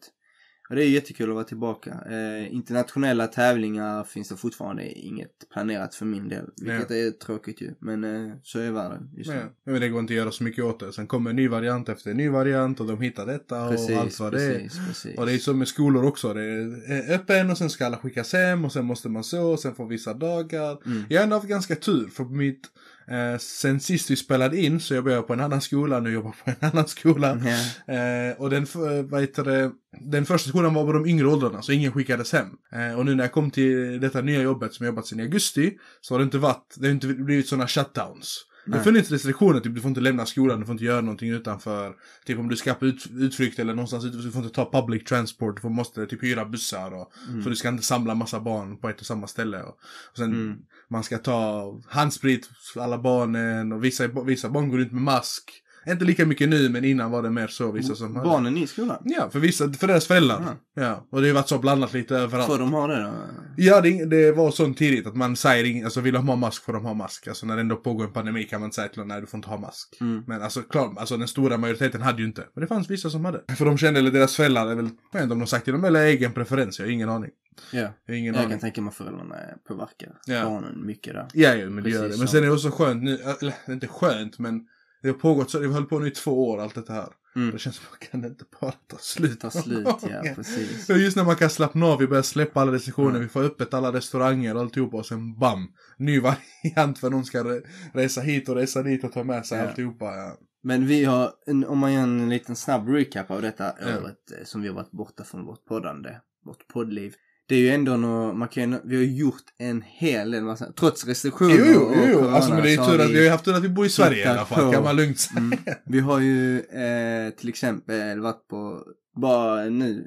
Och 0.69 0.76
det 0.76 0.85
är 0.85 0.88
jättekul 0.88 1.29
att 1.29 1.35
vara 1.35 1.44
tillbaka. 1.44 1.91
Eh, 2.11 2.55
internationella 2.55 3.26
tävlingar 3.26 4.05
finns 4.05 4.29
det 4.29 4.37
fortfarande 4.37 4.93
inget 4.93 5.49
planerat 5.53 5.94
för 5.94 6.05
min 6.05 6.29
del. 6.29 6.47
Vilket 6.62 6.91
är 6.91 7.11
tråkigt 7.11 7.61
ju. 7.61 7.75
Men 7.81 8.05
eh, 8.05 8.32
så 8.43 8.58
är 8.58 8.70
världen 8.70 9.11
just 9.17 9.31
nu. 9.31 9.37
Ja. 9.37 9.73
Men 9.73 9.81
det 9.81 9.88
går 9.88 10.00
inte 10.00 10.12
att 10.12 10.17
göra 10.17 10.31
så 10.31 10.44
mycket 10.44 10.64
åt 10.64 10.81
det. 10.81 10.93
Sen 10.93 11.06
kommer 11.06 11.31
en 11.31 11.37
ny 11.37 11.49
variant 11.49 11.88
efter 11.88 12.11
en 12.11 12.17
ny 12.17 12.29
variant 12.29 12.81
och 12.81 12.87
de 12.87 13.00
hittar 13.00 13.26
detta 13.26 13.56
och 13.56 13.62
allt 13.62 13.88
Precis, 13.88 14.20
vad 14.20 14.32
det 14.32 14.43
är. 14.43 14.59
precis, 14.59 14.87
precis. 14.87 15.19
Och 15.19 15.26
det 15.26 15.32
är 15.32 15.38
som 15.38 15.59
med 15.59 15.69
skolor 15.69 16.05
också. 16.05 16.35
Det 16.35 16.43
är 16.43 17.14
öppen 17.14 17.50
och 17.50 17.59
sen 17.59 17.70
ska 17.70 17.87
alla 17.87 17.97
skickas 17.97 18.32
hem 18.32 18.64
och 18.64 18.73
sen 18.73 18.85
måste 18.85 19.09
man 19.09 19.25
så 19.25 19.52
och 19.52 19.61
sen 19.61 19.75
får 19.75 19.87
vissa 19.87 20.14
dagar. 20.14 20.87
Mm. 20.87 21.02
Jag 21.09 21.19
har 21.19 21.25
ändå 21.25 21.37
haft 21.37 21.49
ganska 21.49 21.76
tur 21.76 22.09
för 22.09 22.25
mitt, 22.25 22.67
eh, 23.11 23.38
sen 23.38 23.81
sist 23.81 24.11
vi 24.11 24.17
spelade 24.17 24.61
in 24.61 24.81
så 24.81 24.94
jag 24.94 25.05
började 25.05 25.23
på 25.23 25.32
en 25.32 25.41
annan 25.41 25.61
skola, 25.61 26.00
nu 26.00 26.11
jobbar 26.12 26.35
jag 26.44 26.58
på 26.61 26.67
en 26.67 26.70
annan 26.73 26.88
skola. 26.88 27.38
Ja. 27.44 27.94
Eh, 27.94 28.37
och 28.41 28.50
den, 28.50 28.62
f- 28.62 29.05
vad 29.11 29.20
heter 29.20 29.44
det, 29.44 29.70
den 30.00 30.26
första 30.26 30.49
skolan 30.49 30.75
var 30.75 30.85
på 30.87 30.93
de 30.93 31.06
yngre 31.06 31.26
åldrarna 31.26 31.62
så 31.62 31.73
ingen 31.73 31.93
skickades 31.93 32.32
hem. 32.32 32.49
Eh, 32.73 32.99
och 32.99 33.05
nu 33.06 33.14
när 33.14 33.25
jag 33.25 33.32
kom 33.32 33.50
till 33.50 34.00
detta 34.00 34.20
nya 34.20 34.43
jobbet 34.43 34.75
som 34.75 34.87
jag 34.87 34.93
jobbat 34.93 35.06
sedan 35.06 35.20
i 35.20 35.23
augusti 35.23 35.73
så 36.00 36.14
har 36.14 36.19
det 36.19 36.25
inte 36.25 36.38
varit, 36.38 36.75
det 36.76 36.87
har 36.87 36.93
inte 36.94 37.06
blivit 37.06 37.49
sådana 37.49 37.69
shutdowns. 37.69 38.46
Det 38.67 38.77
har 38.77 38.85
funnits 38.85 39.11
restriktioner, 39.11 39.61
typ 39.61 39.75
du 39.75 39.81
får 39.81 39.89
inte 39.89 40.01
lämna 40.01 40.27
skolan, 40.27 40.61
du 40.61 40.67
får 40.67 40.73
inte 40.73 40.85
göra 40.85 41.01
någonting 41.01 41.31
utanför. 41.31 41.95
Typ 42.25 42.39
om 42.39 42.49
du 42.49 42.57
ska 42.57 42.75
på 42.75 42.87
ut, 42.87 43.07
utflykt 43.19 43.59
eller 43.59 43.75
någonstans 43.75 44.05
ute, 44.05 44.17
du 44.17 44.31
får 44.31 44.43
inte 44.43 44.55
ta 44.55 44.71
public 44.73 45.05
transport, 45.05 45.57
du 45.57 45.61
får, 45.63 45.71
måste 45.71 46.07
typ 46.07 46.23
hyra 46.23 46.45
bussar 46.45 46.95
och, 46.95 47.13
Mm. 47.29 47.43
för 47.43 47.51
du 47.51 47.57
ska 47.57 47.69
inte 47.69 47.83
samla 47.85 48.15
massa 48.15 48.41
barn 48.41 48.77
på 48.77 48.89
ett 48.89 49.01
och 49.01 49.07
samma 49.07 49.27
ställe. 49.27 49.63
Och, 49.63 49.79
och 50.11 50.17
sen 50.17 50.33
Mm. 50.33 50.57
man 50.91 51.05
ska 51.05 51.19
ta 51.19 51.65
handsprit 51.89 52.51
för 52.75 52.81
alla 52.81 52.99
barnen 52.99 53.73
och 53.73 53.85
vissa, 53.85 54.07
vissa 54.09 54.49
barn 54.49 54.69
går 54.69 54.81
ut 54.81 54.93
med 54.93 55.03
mask. 55.03 55.62
Inte 55.88 56.05
lika 56.05 56.27
mycket 56.27 56.49
nu 56.49 56.69
men 56.69 56.85
innan 56.85 57.11
var 57.11 57.23
det 57.23 57.31
mer 57.31 57.47
så 57.47 57.73
vissa 57.73 57.94
som 57.94 58.17
hade. 58.17 58.29
Barnen 58.29 58.56
i 58.56 58.67
skolan? 58.67 59.03
Ja, 59.05 59.31
för 59.31 59.38
vissa, 59.38 59.73
för 59.73 59.87
deras 59.87 60.06
föräldrar. 60.06 60.43
Ja. 60.75 60.83
Ja, 60.83 61.06
och 61.11 61.23
det 61.23 61.29
har 61.29 61.35
varit 61.35 61.49
så 61.49 61.59
blandat 61.59 61.93
lite 61.93 62.16
överallt. 62.16 62.47
Får 62.47 62.59
de 62.59 62.73
ha 62.73 62.87
det 62.87 63.02
då? 63.02 63.12
Ja, 63.57 63.81
det, 63.81 64.05
det 64.05 64.33
var 64.33 64.50
sånt 64.50 64.78
tidigt 64.78 65.07
att 65.07 65.16
man 65.16 65.37
säger 65.37 65.85
alltså 65.85 66.00
vill 66.00 66.14
de 66.14 66.28
ha 66.28 66.37
mask 66.37 66.64
får 66.64 66.73
de 66.73 66.85
ha 66.85 66.95
mask. 66.95 67.28
Alltså 67.28 67.47
när 67.47 67.55
det 67.55 67.61
ändå 67.61 67.76
pågår 67.76 68.05
en 68.05 68.12
pandemi 68.12 68.45
kan 68.45 68.61
man 68.61 68.73
säga 68.73 68.88
till 68.88 68.99
dem 68.99 69.09
nej 69.09 69.21
du 69.21 69.26
får 69.26 69.38
inte 69.38 69.49
ha 69.49 69.59
mask. 69.59 69.97
Mm. 70.00 70.23
Men 70.26 70.43
alltså 70.43 70.62
klart, 70.62 70.99
alltså 70.99 71.16
den 71.16 71.28
stora 71.28 71.57
majoriteten 71.57 72.02
hade 72.02 72.23
ju 72.23 72.28
inte. 72.28 72.45
Men 72.55 72.61
det 72.61 72.66
fanns 72.66 72.90
vissa 72.90 73.11
som 73.11 73.25
hade. 73.25 73.43
För 73.57 73.64
de 73.64 73.78
kände, 73.78 74.00
eller 74.00 74.11
deras 74.11 74.37
föräldrar, 74.37 74.69
jag 74.69 74.76
vet 74.76 75.23
inte 75.23 75.33
om 75.33 75.38
de 75.38 75.47
sagt 75.47 75.64
till 75.64 75.73
dem 75.73 75.85
eller 75.85 76.05
egen 76.05 76.33
preferens, 76.33 76.78
jag 76.78 76.87
har 76.87 76.90
ingen 76.93 77.09
aning. 77.09 77.31
Ja. 77.73 77.88
Jag 78.07 78.19
Jag 78.19 78.50
kan 78.50 78.59
tänka 78.59 78.83
mig 78.83 78.93
föräldrarna 78.93 79.37
påverkar 79.69 80.12
Ja. 80.26 80.45
barnen 80.45 80.87
mycket 80.87 81.14
där. 81.14 81.26
Ja, 81.35 81.55
ja, 81.55 81.71
men 81.71 81.85
det 81.85 81.90
gör 81.90 82.02
det. 82.02 82.07
Precis 82.09 82.19
Men 82.19 82.28
sen 82.28 82.43
är 82.43 82.47
det 82.47 82.52
också 82.52 82.71
skönt 82.71 83.02
nu, 83.02 83.19
eller 83.40 83.55
inte 83.69 83.87
skönt, 83.88 84.38
men 84.38 84.66
det 85.03 85.09
har 85.09 85.15
pågått 85.15 85.50
så, 85.50 85.59
det 85.59 85.67
hållit 85.67 85.88
på 85.88 85.99
nu 85.99 86.07
i 86.09 86.11
två 86.11 86.49
år 86.50 86.61
allt 86.61 86.87
det 86.87 86.93
här. 86.93 87.09
Mm. 87.37 87.50
Det 87.50 87.59
känns 87.59 87.76
som 87.76 87.85
att 87.93 88.11
kan 88.11 88.21
det 88.21 88.29
inte 88.29 88.45
bara 88.61 88.73
ta 88.73 88.97
slut. 88.99 89.41
Ta 89.41 89.50
slut, 89.50 89.87
ja 90.03 90.33
precis. 90.35 90.88
Just 90.88 91.17
när 91.17 91.25
man 91.25 91.37
kan 91.37 91.50
slappna 91.50 91.87
av, 91.87 91.99
vi 91.99 92.07
börjar 92.07 92.23
släppa 92.23 92.61
alla 92.61 92.73
restriktioner, 92.73 93.11
Mm. 93.11 93.23
vi 93.23 93.29
får 93.29 93.43
öppet 93.45 93.75
alla 93.75 93.93
restauranger 93.93 94.55
och 94.55 94.61
alltihopa 94.61 94.97
och 94.97 95.07
sen 95.07 95.38
bam! 95.38 95.69
Ny 95.99 96.21
variant 96.21 96.99
för 96.99 97.11
någon 97.11 97.25
ska 97.25 97.43
re- 97.45 97.62
resa 97.95 98.21
hit 98.21 98.49
och 98.49 98.55
resa 98.55 98.83
dit 98.83 99.05
och 99.05 99.12
ta 99.12 99.25
med 99.25 99.47
sig 99.47 99.59
Ja. 99.59 99.69
alltihopa. 99.69 100.05
Ja. 100.05 100.37
Men 100.62 100.87
vi 100.87 101.05
har, 101.05 101.31
om 101.67 101.79
man 101.79 101.93
gör 101.93 102.03
en 102.03 102.29
liten 102.29 102.57
snabb 102.57 102.88
recap 102.88 103.31
av 103.31 103.43
detta 103.43 103.65
Ja. 103.81 103.99
året 103.99 104.33
eh, 104.38 104.45
som 104.45 104.62
vi 104.62 104.69
har 104.69 104.75
varit 104.75 104.91
borta 104.91 105.25
från 105.25 105.45
vårt 105.47 105.65
poddande, 105.65 106.11
vårt 106.45 106.69
poddliv. 106.69 107.15
Det 107.49 107.55
är 107.55 107.59
ju 107.59 107.69
ändå 107.69 107.97
något, 107.97 108.37
man 108.37 108.49
kan 108.49 108.81
vi 108.85 108.97
har 108.97 109.03
gjort 109.03 109.43
en 109.59 109.83
hel 109.83 110.31
del, 110.31 110.43
massa, 110.45 110.73
trots 110.73 111.07
restriktioner 111.07 111.57
Jo, 111.59 111.65
jo, 111.75 111.81
och 111.81 111.95
jo, 111.97 112.03
jo. 112.12 112.19
corona 112.19 112.37
alltså 112.37 112.50
men 112.55 112.62
det 112.62 112.69
är 112.69 112.71
ju 112.71 112.76
tur 112.76 113.00
att 113.05 113.11
vi 113.11 113.25
har 113.25 113.31
haft 113.33 113.45
tur 113.45 113.55
att 113.55 113.62
vi 113.65 113.69
bor 113.69 113.87
i 113.87 113.88
Sverige 113.88 114.25
i 114.25 114.29
alla 114.29 114.45
fall, 114.45 114.65
på- 114.67 114.73
kan 114.73 114.83
man 114.85 114.97
lugnt 114.97 115.19
säga. 115.19 115.38
Mm. 115.41 115.59
Vi 115.87 116.00
har 116.00 116.21
ju 116.21 116.59
eh, 116.61 117.31
till 117.31 117.49
exempel 117.49 118.21
varit 118.21 118.49
på, 118.49 118.83
bara 119.21 119.65
nu, 119.65 120.07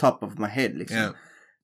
top 0.00 0.22
of 0.22 0.38
my 0.38 0.46
head 0.46 0.68
liksom. 0.74 0.98
Ja. 0.98 1.08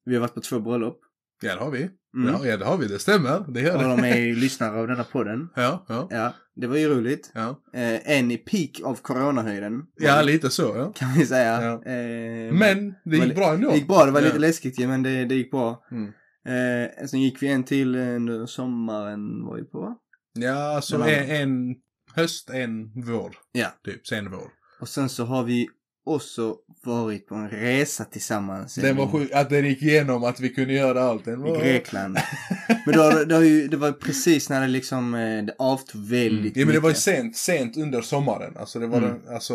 Vi 0.04 0.14
har 0.14 0.20
varit 0.20 0.34
på 0.34 0.40
två 0.40 0.60
bröllop. 0.60 1.00
Ja, 1.42 1.54
det 1.54 1.60
har 1.64 1.70
vi. 1.70 1.82
Mm. 2.16 2.34
Ja, 2.34 2.46
ja, 2.46 2.56
det 2.56 2.64
har 2.64 2.76
vi, 2.76 2.86
det 2.86 2.98
stämmer. 2.98 3.44
Det 3.48 3.60
gör 3.60 3.76
Och 3.76 3.82
det. 3.82 3.88
de 3.88 4.04
är 4.04 4.16
ju 4.16 4.34
lyssnare 4.40 4.80
av 4.80 4.88
denna 4.88 5.04
podden. 5.04 5.48
Ja, 5.56 5.84
ja, 5.88 6.08
Ja, 6.10 6.34
det 6.54 6.66
var 6.66 6.76
ju 6.76 6.88
roligt. 6.88 7.30
ja. 7.34 7.60
Eh, 7.74 8.10
en 8.18 8.30
i 8.30 8.36
peak 8.38 8.80
av 8.84 8.94
coronahöjden. 8.94 9.82
Ja, 9.96 10.22
lite 10.22 10.50
så, 10.50 10.62
ja. 10.76 10.92
Kan 10.96 11.14
vi 11.18 11.26
säga. 11.26 11.62
Ja. 11.62 11.72
Eh, 11.92 12.52
Men 12.52 12.94
det 13.04 13.16
gick 13.16 13.34
bra 13.34 13.54
ändå. 13.54 13.70
Det 13.70 13.76
gick 13.76 13.88
bra, 13.88 14.04
det 14.04 14.10
var 14.10 14.20
lite 14.20 14.38
läskigt 14.38 14.80
ju, 14.80 14.86
men 14.88 15.02
det, 15.02 15.24
det 15.24 15.34
gick 15.34 15.50
bra. 15.50 15.84
Mm. 15.90 16.12
Eh, 16.48 17.06
sen 17.06 17.20
gick 17.22 17.42
vi 17.42 17.48
en 17.48 17.64
till 17.64 17.94
eh, 17.94 18.00
under 18.00 18.46
sommaren 18.46 19.44
var 19.44 19.56
vi 19.56 19.64
på 19.64 19.80
va? 19.80 19.96
Ja, 20.38 20.80
Den 20.90 21.02
är 21.02 21.42
en 21.42 21.74
höst, 22.14 22.50
en 22.50 22.92
vår. 23.02 23.36
Ja. 23.52 23.68
Typ, 23.84 24.06
sen 24.06 24.30
vår. 24.30 24.48
Och 24.80 24.88
sen 24.88 25.08
så 25.08 25.24
har 25.24 25.44
vi 25.44 25.68
också 26.06 26.56
varit 26.84 27.26
på 27.28 27.34
en 27.34 27.48
resa 27.50 28.04
tillsammans. 28.04 28.74
Den 28.74 28.96
var 28.96 29.06
sjuk, 29.08 29.30
att 29.32 29.50
den 29.50 29.64
gick 29.66 29.82
igenom 29.82 30.24
att 30.24 30.40
vi 30.40 30.48
kunde 30.48 30.74
göra 30.74 31.02
allt. 31.02 31.24
Den 31.24 31.46
I 31.46 31.50
var... 31.50 31.60
Grekland. 31.60 32.18
Men 32.86 32.94
då, 32.94 33.34
var 33.36 33.42
ju, 33.42 33.68
det 33.68 33.76
var 33.76 33.92
precis 33.92 34.50
när 34.50 34.60
det 34.60 34.66
liksom, 34.68 35.14
eh, 35.14 35.44
det 35.44 35.54
avtog 35.58 36.08
väldigt 36.08 36.56
Ja 36.56 36.64
men 36.66 36.74
det 36.74 36.80
var 36.80 36.88
ju 36.88 36.94
sent, 36.94 37.36
sent 37.36 37.76
under 37.76 38.00
sommaren. 38.02 38.56
Alltså 38.56 38.78
det 38.78 38.86
var 38.86 38.98
Mm. 38.98 39.10
den, 39.10 39.34
alltså, 39.34 39.54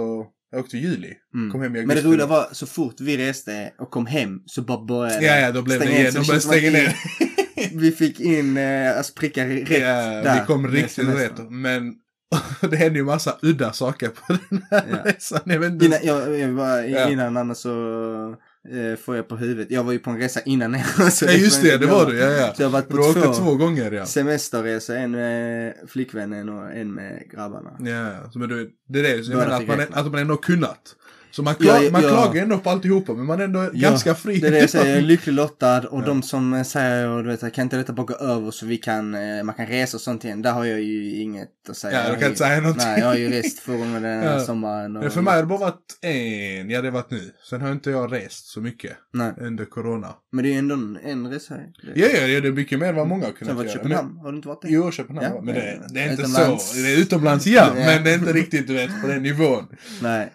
jag 0.51 0.59
åkte 0.59 0.77
i 0.77 0.79
juli. 0.79 1.13
Mm. 1.33 1.51
Kom 1.51 1.61
hem 1.61 1.75
i 1.75 1.79
Men 1.79 1.87
det 1.87 1.93
augusti. 1.93 2.07
roliga 2.09 2.25
var, 2.27 2.47
så 2.51 2.65
fort 2.65 2.95
vi 3.01 3.17
reste 3.17 3.73
och 3.79 3.91
kom 3.91 4.05
hem 4.05 4.39
så 4.45 4.61
bara 4.61 4.85
började 4.85 5.25
Ja, 5.25 5.35
ja, 5.39 5.51
då 5.51 5.61
blev 5.61 5.79
det 5.79 5.91
igen. 5.91 6.13
De 6.13 6.19
började 6.19 6.41
stänga 6.41 6.61
vi- 6.61 6.71
ner. 6.71 6.95
Vi 7.73 7.91
fick 7.91 8.19
in, 8.19 8.57
eh, 8.57 8.97
alltså 8.97 9.13
prickar 9.13 9.47
rätt 9.47 9.69
Ja, 9.69 9.77
där. 10.21 10.39
vi 10.39 10.45
kom 10.45 10.67
riktigt 10.67 11.07
rätt. 11.09 11.49
Men 11.49 11.93
det 12.69 12.75
hände 12.75 12.99
ju 12.99 13.05
massa 13.05 13.37
udda 13.41 13.73
saker 13.73 14.09
på 14.09 14.37
den 14.49 14.61
här 14.71 14.83
Ja. 14.89 15.11
resan. 15.11 15.39
Jag 15.45 15.59
vet 15.59 15.71
inte. 15.71 15.85
Innan, 15.85 15.99
jag, 16.03 16.39
jag 16.39 16.49
var, 16.49 16.81
Ja. 16.81 17.09
innan 17.09 17.37
annars 17.37 17.57
så 17.57 18.35
eh, 18.71 18.99
får 18.99 19.15
jag 19.15 19.27
på 19.27 19.35
huvudet. 19.35 19.71
Jag 19.71 19.83
var 19.83 19.91
ju 19.91 19.99
på 19.99 20.09
en 20.09 20.17
resa 20.17 20.39
innan 20.41 20.75
er. 20.75 21.09
så 21.09 21.25
ja 21.25 21.31
just 21.31 21.61
det, 21.61 21.77
det 21.77 21.85
var 21.85 22.05
du. 22.05 22.17
Ja, 22.17 22.29
ja. 22.29 22.53
Så 22.53 22.61
jag 22.61 22.69
har 22.69 22.73
varit 22.73 22.89
på 22.89 22.97
två, 22.97 23.33
två 23.33 23.55
gånger 23.55 23.91
ja. 23.91 24.05
semesterresor. 24.05 24.95
En 24.95 25.11
med 25.11 25.73
flickvännen 25.87 26.49
och 26.49 26.71
en 26.73 26.93
med 26.93 27.23
grabbarna. 27.31 27.71
Ja, 27.79 28.39
men 28.39 28.49
du, 28.49 28.71
det 28.87 28.99
är 28.99 29.03
det. 29.03 29.09
Jag 29.09 29.25
Båda 29.25 29.59
menar 29.59 29.61
att 29.61 29.91
man, 29.91 30.05
att 30.05 30.11
man 30.11 30.21
ändå 30.21 30.37
kunnat. 30.37 30.95
Så 31.31 31.43
man, 31.43 31.55
Ja, 31.59 31.65
klag, 31.65 31.83
ja, 31.85 31.91
man 31.91 32.03
ja. 32.03 32.09
klagar 32.09 32.41
ändå 32.43 32.57
på 32.57 32.69
alltihopa, 32.69 33.13
men 33.13 33.25
man 33.25 33.39
är 33.39 33.43
ändå 33.43 33.69
ganska 33.73 34.15
fri. 34.15 34.39
Det 34.39 34.47
är 34.47 34.51
det 34.51 34.59
jag 34.59 34.69
säger, 34.69 34.85
jag 34.89 34.97
är 34.97 35.01
lyckligt 35.01 35.35
lottad 35.35 35.79
och 35.87 36.01
Ja. 36.01 36.05
de 36.05 36.21
som 36.23 36.63
säger, 36.65 37.23
du 37.23 37.29
vet, 37.29 37.53
kan 37.53 37.63
inte 37.63 37.77
detta 37.77 37.93
bara 37.93 38.05
gå 38.05 38.13
över 38.15 38.51
så 38.51 38.65
vi 38.65 38.77
kan, 38.77 39.13
eh, 39.15 39.43
man 39.43 39.55
kan 39.55 39.65
resa 39.65 39.97
och 39.97 40.01
sånt 40.01 40.23
igen. 40.25 40.41
Där 40.41 40.51
har 40.51 40.65
jag 40.65 40.81
ju 40.81 41.15
inget 41.21 41.49
att 41.69 41.77
säga. 41.77 41.97
Ja, 41.97 42.03
du 42.05 42.09
har 42.13 42.19
kan 42.19 42.27
inte 42.27 42.39
säga 42.39 42.61
någonting. 42.61 42.87
Nej, 42.87 42.99
jag 42.99 43.07
har 43.07 43.15
ju 43.15 43.29
rest 43.29 43.61
två 43.65 43.71
gånger 43.77 43.99
den 44.01 44.19
här 44.23 44.33
Ja. 44.33 44.39
sommaren. 44.45 44.97
Och, 44.97 45.05
Ja, 45.05 45.09
för 45.09 45.21
mig 45.21 45.33
har 45.33 45.41
det 45.41 45.47
bara 45.47 45.59
varit 45.59 45.97
en, 46.01 46.69
ja 46.69 46.81
det 46.81 46.87
har 46.87 46.91
varit 46.93 47.11
nu. 47.11 47.21
Sen 47.49 47.61
har 47.61 47.71
inte 47.71 47.91
jag 47.91 48.13
rest 48.13 48.47
så 48.47 48.61
mycket 48.61 48.91
Nej, 49.13 49.31
under 49.37 49.65
corona. 49.65 50.07
men 50.31 50.43
det 50.43 50.49
är 50.49 50.53
ju 50.53 50.57
ändå 50.59 50.75
en, 50.75 50.97
en 51.03 51.27
resa. 51.27 51.53
Det- 51.55 51.63
Ja, 51.95 52.07
ja, 52.13 52.27
ja, 52.27 52.41
det 52.41 52.47
är 52.47 52.51
mycket 52.51 52.79
mer 52.79 52.87
än 52.87 52.95
vad 52.95 53.07
många 53.07 53.23
har 53.25 53.29
Sen 53.31 53.37
kunnat 53.39 53.55
var 53.55 53.63
det 53.63 53.69
göra. 53.69 53.77
Köpenhamn, 53.83 54.17
har 54.17 54.31
du 54.31 54.35
inte 54.35 54.47
varit 54.47 54.61
där? 54.61 54.69
jo, 54.69 54.91
Köpenhamn. 54.91 55.27
Ja, 55.35 55.41
men 55.41 55.55
det, 55.55 55.73
ja. 55.81 55.87
det 55.93 55.99
är 56.01 56.11
inte 56.11 56.21
Utomlands. 56.23 56.69
så. 56.71 56.77
Det 56.77 56.93
är 56.93 56.97
utomlands, 56.97 57.47
ja, 57.47 57.73
Ja. 57.77 57.85
men 57.85 58.03
det 58.03 58.11
är 58.11 58.15
inte 58.17 58.33
riktigt, 58.33 58.67
du 58.67 58.73
vet, 58.73 59.01
på 59.01 59.07
den 59.07 59.23
nivån. 59.23 59.67
Nej. 60.01 60.31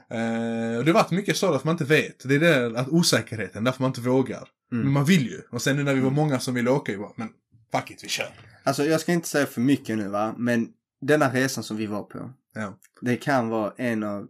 Och 0.78 0.84
det 0.86 0.92
har 0.92 1.02
varit 1.02 1.10
mycket 1.10 1.36
så 1.36 1.54
att 1.54 1.64
man 1.64 1.72
inte 1.74 1.84
vet. 1.84 2.28
Det 2.28 2.34
är 2.34 2.38
det, 2.40 2.80
att 2.80 2.88
osäkerheten, 2.88 3.64
därför 3.64 3.82
man 3.82 3.90
inte 3.90 4.00
vågar. 4.00 4.48
Mm. 4.72 4.84
Men 4.84 4.92
man 4.92 5.04
vill 5.04 5.26
ju. 5.26 5.40
Och 5.50 5.62
sen 5.62 5.76
nu 5.76 5.82
när 5.82 5.94
vi 5.94 6.00
var 6.00 6.10
många 6.10 6.40
som 6.40 6.54
ville 6.54 6.70
åka, 6.70 6.92
ju 6.92 6.98
bara, 6.98 7.12
men 7.16 7.28
fuck 7.72 7.90
it, 7.90 8.04
vi 8.04 8.08
kör. 8.08 8.28
Alltså 8.64 8.84
jag 8.84 9.00
ska 9.00 9.12
inte 9.12 9.28
säga 9.28 9.46
för 9.46 9.60
mycket 9.60 9.96
nu 9.98 10.08
va, 10.08 10.34
men 10.38 10.68
denna 11.00 11.32
resan 11.32 11.64
som 11.64 11.76
vi 11.76 11.86
var 11.86 12.02
på. 12.02 12.30
Ja. 12.54 12.78
Det 13.00 13.16
kan 13.16 13.48
vara 13.48 13.72
en 13.76 14.02
av 14.02 14.26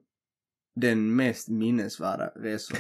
den 0.81 1.17
mest 1.17 1.49
minnesvärda 1.49 2.27
resor 2.37 2.79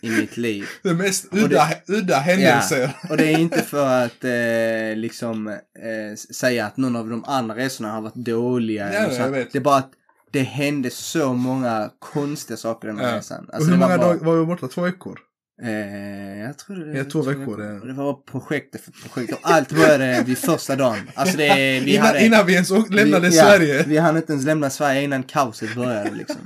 i 0.00 0.10
mitt 0.10 0.36
liv. 0.46 0.64
Det 0.82 0.94
mest 0.94 1.24
Och 1.24 1.36
det- 1.36 1.44
udda, 1.44 1.68
udda 1.86 2.16
händelser. 2.16 2.96
Och 3.10 3.16
det 3.16 3.32
är 3.34 3.38
inte 3.38 3.62
för 3.62 4.04
att 4.04 4.24
eh, 4.24 4.96
liksom 5.00 5.48
eh, 5.48 6.16
säga 6.34 6.66
att 6.66 6.76
någon 6.76 6.96
av 6.96 7.08
de 7.08 7.24
andra 7.24 7.56
resorna 7.56 7.90
har 7.92 8.00
varit 8.02 8.14
dåliga. 8.14 8.84
Nej, 8.86 8.96
eller 8.96 9.10
så. 9.14 9.20
jag 9.20 9.30
vet. 9.30 9.52
Det 9.52 9.58
är 9.58 9.62
bara 9.62 9.76
att 9.76 9.90
det 10.36 10.42
hände 10.42 10.90
så 10.90 11.32
många 11.32 11.90
konstiga 11.98 12.56
saker 12.56 12.88
den 12.88 12.98
här 12.98 13.10
Ja. 13.12 13.16
resan. 13.18 13.44
och 13.48 13.54
Alltså, 13.54 13.70
hur 13.70 13.76
det 13.76 13.80
många 13.86 13.96
dagar 13.96 14.24
var 14.24 14.38
vi 14.40 14.44
borta? 14.46 14.68
Två 14.68 14.80
veckor? 14.82 15.18
Eh, 15.62 16.40
jag 16.40 16.58
tror 16.58 16.76
det 16.76 16.98
Ja, 16.98 17.04
två 17.04 17.22
veckor, 17.22 17.64
ja. 17.64 17.80
Och 17.80 17.86
Det 17.86 17.92
var 17.92 18.14
projektet 18.14 18.80
för 18.80 18.92
projekt. 18.92 19.32
Och 19.32 19.38
allt 19.42 19.72
började 19.72 20.22
vid 20.26 20.38
första 20.38 20.76
dagen. 20.76 20.98
Alltså 21.14 21.36
det, 21.36 21.80
vi 21.84 21.94
innan, 21.94 22.06
hade... 22.06 22.24
innan 22.26 22.46
vi 22.46 22.54
ens 22.54 22.70
lämnade 22.90 23.28
vi, 23.28 23.36
ja, 23.36 23.44
Sverige. 23.44 23.84
Vi 23.86 23.98
hann 23.98 24.16
inte 24.16 24.32
ens 24.32 24.44
lämna 24.46 24.70
Sverige 24.70 25.02
innan 25.02 25.22
kaoset 25.22 25.74
började 25.74 26.10
liksom. 26.10 26.36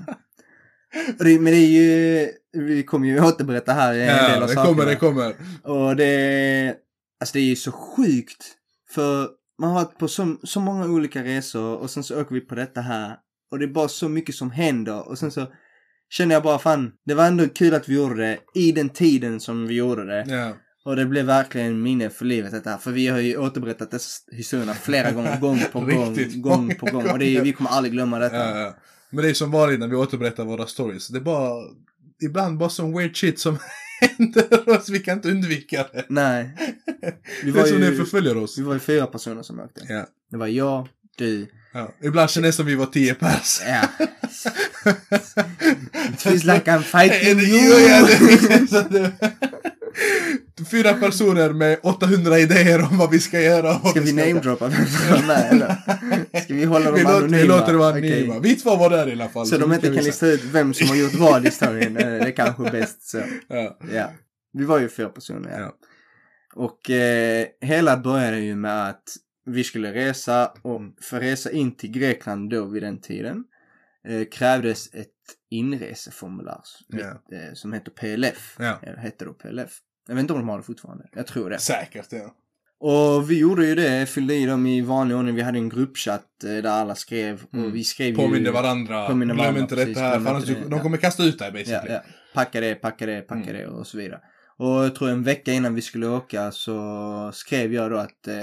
Det, 1.18 1.40
men 1.40 1.52
det 1.52 1.58
är 1.58 1.66
ju, 1.68 2.28
vi 2.52 2.82
kommer 2.82 3.06
ju 3.08 3.20
återberätta 3.24 3.72
här 3.72 3.94
en 3.94 3.98
del 3.98 4.06
Ja, 4.08 4.34
av 4.34 4.40
det 4.40 4.48
sakerna. 4.48 4.64
kommer, 4.66 4.86
det 4.86 4.96
kommer. 4.96 5.34
Och 5.62 5.96
det, 5.96 6.74
alltså 7.20 7.32
det 7.32 7.40
är 7.40 7.44
ju 7.44 7.56
så 7.56 7.72
sjukt. 7.72 8.44
För 8.90 9.28
man 9.60 9.70
har 9.70 9.74
varit 9.84 9.98
på 9.98 10.08
så, 10.08 10.36
så 10.42 10.60
många 10.60 10.84
olika 10.86 11.24
resor 11.24 11.76
och 11.76 11.90
sen 11.90 12.04
så 12.04 12.20
åker 12.20 12.34
vi 12.34 12.40
på 12.40 12.54
detta 12.54 12.80
här. 12.80 13.16
Och 13.50 13.58
det 13.58 13.64
är 13.64 13.68
bara 13.68 13.88
så 13.88 14.08
mycket 14.08 14.34
som 14.34 14.50
händer. 14.50 15.08
Och 15.08 15.18
sen 15.18 15.30
så 15.30 15.52
känner 16.10 16.34
jag 16.34 16.42
bara 16.42 16.58
fan, 16.58 16.92
det 17.06 17.14
var 17.14 17.26
ändå 17.26 17.48
kul 17.48 17.74
att 17.74 17.88
vi 17.88 17.94
gjorde 17.94 18.22
det 18.22 18.38
i 18.54 18.72
den 18.72 18.88
tiden 18.88 19.40
som 19.40 19.66
vi 19.66 19.74
gjorde 19.74 20.04
det. 20.04 20.24
Ja. 20.28 20.56
Och 20.84 20.96
det 20.96 21.06
blev 21.06 21.26
verkligen 21.26 21.82
minne 21.82 22.10
för 22.10 22.24
livet 22.24 22.52
detta. 22.52 22.78
För 22.78 22.90
vi 22.90 23.06
har 23.06 23.18
ju 23.18 23.36
återberättat 23.36 23.90
dessa 23.90 24.20
historierna 24.32 24.74
flera 24.74 25.10
gånger, 25.10 25.40
gång 25.40 25.60
på 25.72 25.80
gång, 25.80 26.16
gång 26.42 26.74
på 26.74 26.86
gång. 26.86 27.10
Och 27.10 27.18
det 27.18 27.36
är, 27.36 27.42
vi 27.42 27.52
kommer 27.52 27.70
aldrig 27.70 27.92
glömma 27.92 28.18
detta. 28.18 28.36
Ja, 28.36 28.60
ja. 28.60 28.76
Men 29.10 29.24
det 29.24 29.30
är 29.30 29.34
som 29.34 29.50
vanligt 29.50 29.80
när 29.80 29.88
vi 29.88 29.96
återberättar 29.96 30.44
våra 30.44 30.66
stories. 30.66 31.08
Det 31.08 31.18
är 31.18 31.22
bara, 31.22 31.52
ibland 32.24 32.58
bara 32.58 32.68
som 32.68 32.92
weird 32.98 33.16
shit 33.16 33.38
som 33.38 33.58
händer 34.00 34.68
oss. 34.68 34.88
Vi 34.88 34.98
kan 34.98 35.16
inte 35.16 35.30
undvika 35.30 35.86
det. 35.92 36.04
Nej. 36.08 36.56
Vi 37.44 37.50
det 37.50 37.58
var, 37.58 37.62
är 37.62 37.66
som 37.66 37.80
det 37.80 37.86
ju, 37.86 37.96
förföljer 37.96 38.36
oss. 38.36 38.58
vi 38.58 38.62
var 38.62 38.74
ju 38.74 38.80
fyra 38.80 39.06
personer 39.06 39.42
som 39.42 39.60
åkte. 39.60 39.80
Ja. 39.88 40.06
Det 40.30 40.36
var 40.36 40.46
jag, 40.46 40.88
du, 41.16 41.46
Ja. 41.72 41.92
Ibland 42.02 42.30
känns 42.30 42.46
det 42.46 42.52
som 42.52 42.66
vi 42.66 42.74
var 42.74 42.86
tio 42.86 43.14
pers. 43.14 43.60
ja. 43.66 43.82
It 46.14 46.20
feels 46.22 46.44
like 46.44 46.70
I'm 46.70 46.82
fighting 46.82 47.38
you. 47.40 47.70
Fyra 50.70 50.94
personer 50.94 51.50
med 51.52 51.78
800 51.82 52.38
idéer 52.38 52.82
om 52.90 52.98
vad 52.98 53.10
vi 53.10 53.20
ska 53.20 53.40
göra. 53.40 53.74
Ska 53.90 54.00
vi 54.00 54.06
ska- 54.06 54.16
namedroppa 54.26 54.68
med 54.68 55.46
eller? 55.50 55.76
Ska 56.44 56.54
vi 56.54 56.64
hålla 56.64 56.84
dem 56.90 56.94
vi 56.94 57.00
anonyma? 57.04 57.36
vi 57.36 57.44
låter 57.44 57.76
Okej. 57.76 57.88
anonyma. 57.88 58.38
Vi 58.38 58.56
två 58.56 58.76
var 58.76 58.90
där 58.90 59.08
i 59.08 59.12
alla 59.12 59.28
fall. 59.28 59.46
Så 59.46 59.58
de 59.58 59.70
vi 59.70 59.76
inte 59.76 59.94
kan 59.94 60.04
lista 60.04 60.26
ut 60.26 60.44
vem 60.44 60.74
som 60.74 60.88
har 60.88 60.96
gjort 60.96 61.14
vad 61.14 61.42
i 61.42 61.44
historien. 61.48 61.96
Eh, 61.96 62.06
Det 62.06 62.18
är 62.18 62.30
kanske 62.36 62.62
bäst 62.70 63.08
så. 63.10 63.22
Ja. 63.48 63.78
Ja. 63.94 64.12
Vi 64.52 64.64
var 64.64 64.78
ju 64.80 64.88
fyra 64.88 65.08
personer. 65.08 65.60
Ja. 65.60 65.72
Och 66.54 66.90
eh, 66.90 67.46
hela 67.60 67.96
började 67.96 68.38
ju 68.40 68.56
med 68.56 68.88
att 68.88 69.02
vi 69.46 69.64
skulle 69.64 69.92
resa 69.94 70.52
och 70.62 70.76
Mm. 70.80 70.92
för 71.00 71.16
att 71.16 71.22
resa 71.22 71.50
in 71.50 71.76
till 71.76 71.90
Grekland 71.90 72.50
då 72.50 72.64
vid 72.64 72.82
den 72.82 73.00
tiden 73.00 73.44
eh, 74.08 74.24
krävdes 74.32 74.94
ett 74.94 75.08
inreseformulär 75.50 76.60
Ja. 76.88 76.98
eh, 77.08 77.54
som 77.54 77.72
heter 77.72 77.90
PLF. 77.90 78.56
Ja. 78.58 78.78
Eller 78.82 78.96
hette 78.96 79.24
då 79.24 79.32
PLF. 79.32 79.78
Jag 80.08 80.14
vet 80.14 80.20
inte 80.20 80.32
om 80.32 80.38
de 80.38 80.48
har 80.48 80.56
det 80.58 80.62
fortfarande. 80.64 81.08
Jag 81.12 81.26
tror 81.26 81.50
det. 81.50 81.58
Säkert, 81.58 82.06
ja. 82.10 82.34
Och 82.82 83.30
vi 83.30 83.38
gjorde 83.38 83.66
ju 83.66 83.74
det, 83.74 84.06
fyllde 84.08 84.34
i 84.34 84.46
dem 84.46 84.66
i 84.66 84.80
vanlig 84.80 85.16
ordning. 85.16 85.34
Vi 85.34 85.42
hade 85.42 85.58
en 85.58 85.68
gruppchatt 85.68 86.44
eh, 86.44 86.50
där 86.50 86.70
alla 86.70 86.94
skrev 86.94 87.42
Mm. 87.52 87.64
och 87.66 87.74
vi 87.76 87.84
skrev 87.84 88.16
Påminner 88.16 88.46
ju... 88.46 88.50
varandra. 88.52 89.06
Påminner 89.08 89.34
Glöm 89.34 89.38
varandra, 89.44 89.60
inte 89.62 89.74
precis, 89.74 89.94
detta 89.94 90.06
här. 90.06 90.20
För 90.20 90.30
annars 90.30 90.44
det, 90.44 90.54
de 90.54 90.72
ja. 90.72 90.82
kommer 90.82 90.96
kasta 90.96 91.22
ut 91.24 91.38
dig 91.38 91.48
Ja, 91.48 91.52
basically. 91.52 91.92
ja. 91.92 92.02
Packa 92.34 92.60
det, 92.60 92.74
packa 92.74 93.06
det, 93.06 93.20
packa 93.20 93.50
Mm. 93.50 93.54
det 93.56 93.66
och 93.66 93.86
så 93.86 93.98
vidare. 93.98 94.20
Och 94.56 94.66
jag 94.84 94.94
tror 94.94 95.10
en 95.10 95.22
vecka 95.22 95.52
innan 95.52 95.74
vi 95.74 95.82
skulle 95.82 96.06
åka 96.08 96.50
så 96.52 97.30
skrev 97.34 97.74
jag 97.74 97.90
då 97.90 97.96
att... 97.96 98.28
Eh, 98.28 98.34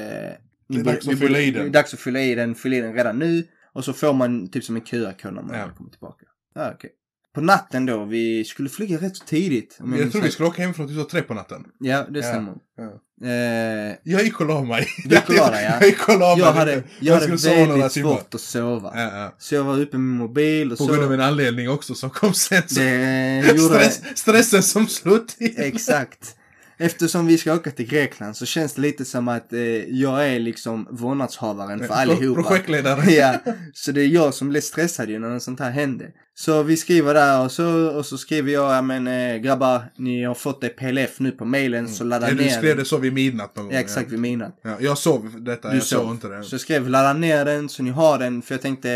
Det 0.68 0.80
är 0.80 0.84
dags 0.84 1.08
att 1.08 1.20
fylla 1.20 1.40
i 1.40 1.52
den. 1.52 1.64
Det 1.64 1.70
är 1.70 1.74
dags 1.74 1.94
att 1.94 2.00
fylla 2.00 2.22
i 2.22 2.36
den, 2.36 2.56
fylla 2.56 2.76
i 2.76 2.82
den 2.82 2.94
redan 2.94 3.20
nu. 3.20 3.48
Och 3.74 3.86
så 3.86 3.94
får 3.94 4.14
man 4.14 4.48
typ 4.50 4.64
som 4.64 4.76
en 4.76 4.82
QR-kod 4.82 5.34
när 5.34 5.42
man 5.42 5.58
Ja. 5.60 5.70
kommer 5.78 5.90
tillbaka. 5.92 6.26
Ja, 6.56 6.72
okej. 6.76 6.90
På 7.36 7.42
natten 7.42 7.86
då, 7.86 8.06
vi 8.06 8.46
skulle 8.46 8.70
flyga 8.70 8.98
rätt 8.98 9.18
så 9.18 9.26
tidigt. 9.26 9.78
om 9.80 9.92
Jag 9.92 10.00
minns 10.00 10.12
tror 10.12 10.22
vi 10.24 10.32
skulle 10.32 10.50
åka 10.50 10.62
hem 10.62 10.74
från 10.74 10.88
typ 10.88 11.10
tre 11.10 11.22
på 11.22 11.34
natten. 11.34 11.64
Ja, 11.80 12.06
det 12.10 12.20
Ja. 12.20 12.26
stämmer. 12.26 12.54
Ja. 12.78 13.02
Eh, 13.28 13.96
Jag 14.04 14.24
gick 14.24 14.40
och 14.42 14.48
la 14.48 14.64
mig. 14.64 14.88
Du 15.06 15.16
gick 15.16 15.30
och 15.30 15.36
la 15.36 15.52
dig, 15.52 15.64
ja. 15.64 15.72
Jag 15.80 15.86
gick 15.86 16.10
och 16.10 16.20
la 16.20 16.36
mig. 16.36 16.40
jag 16.46 16.52
hade, 16.54 16.84
jag 17.00 17.14
hade 17.14 17.38
sova 17.38 17.56
några 17.56 17.72
väldigt 17.74 17.92
svårt 17.92 18.34
att 18.34 18.42
sova. 18.42 18.92
Ja, 18.96 19.02
ja. 19.18 19.36
Så 19.38 19.56
jag 19.56 19.64
var 19.64 19.80
uppe 19.80 19.98
med 19.98 20.18
mobil 20.18 20.72
och 20.72 20.78
På 20.78 20.86
grund 20.86 21.04
av 21.04 21.14
en 21.14 21.22
anledning 21.22 21.70
också 21.70 21.96
som 21.96 22.10
kom 22.10 22.34
sen. 22.34 22.64
Så 22.68 22.80
Det 22.80 23.40
gjorde... 23.58 23.90
Stress, 23.90 24.02
stressen 24.20 24.64
som 24.64 24.88
slog 24.88 25.28
till. 25.28 25.54
Exakt. 25.58 26.36
Eftersom 26.80 27.28
vi 27.28 27.38
ska 27.38 27.54
åka 27.54 27.72
till 27.72 27.88
Grekland 27.88 28.36
så 28.38 28.46
känns 28.46 28.74
det 28.74 28.82
lite 28.82 29.06
som 29.06 29.28
att 29.28 29.54
eh, 29.54 29.60
jag 29.86 30.28
är 30.28 30.40
liksom 30.40 30.88
vårdnadshavaren 30.92 31.80
för 31.88 31.94
allihopa. 31.94 32.42
Projektledare. 32.44 33.12
ja, 33.12 33.40
så 33.74 33.92
det 33.92 34.02
är 34.02 34.08
jag 34.08 34.34
som 34.34 34.50
blir 34.50 34.62
stressad 34.62 35.10
ju 35.10 35.20
när 35.20 35.30
något 35.30 35.44
sånt 35.44 35.60
här 35.60 35.72
händer. 35.72 36.10
Så 36.36 36.64
vi 36.64 36.78
skriver 36.78 37.14
där 37.14 37.44
och 37.46 37.52
så, 37.52 37.90
och 37.90 38.06
så 38.06 38.18
skriver 38.18 38.52
jag, 38.52 38.72
ja 38.76 38.82
men 38.82 39.08
eh, 39.08 39.38
grabbar, 39.38 39.82
ni 39.98 40.24
har 40.24 40.34
fått 40.36 40.62
det 40.62 40.70
PLF 40.70 41.20
nu 41.20 41.32
på 41.32 41.46
mailen 41.46 41.88
så 41.88 42.04
ladda 42.04 42.28
Ja, 42.30 42.34
du 42.36 42.44
ner 42.44 42.50
skrev 42.50 42.78
det 42.78 42.86
så 42.86 42.98
vid 42.98 43.14
midnatt 43.14 43.56
någon 43.56 43.66
gång. 43.66 43.74
Ja, 43.74 43.80
exakt 43.80 44.12
vid 44.12 44.20
midnatt. 44.20 44.60
Ja, 44.64 44.78
jag 44.80 44.98
sov 44.98 45.44
detta, 45.44 45.70
Du 45.70 45.76
jag 45.76 45.84
såg 45.84 46.02
sov. 46.02 46.12
inte 46.12 46.28
det. 46.28 46.44
Så 46.44 46.54
jag 46.54 46.62
skrev 46.62 46.90
ladda 46.90 47.14
ner 47.14 47.46
den 47.46 47.70
så 47.70 47.84
ni 47.84 47.90
har 47.90 48.20
den 48.20 48.42
för 48.42 48.54
jag 48.56 48.62
tänkte 48.62 48.90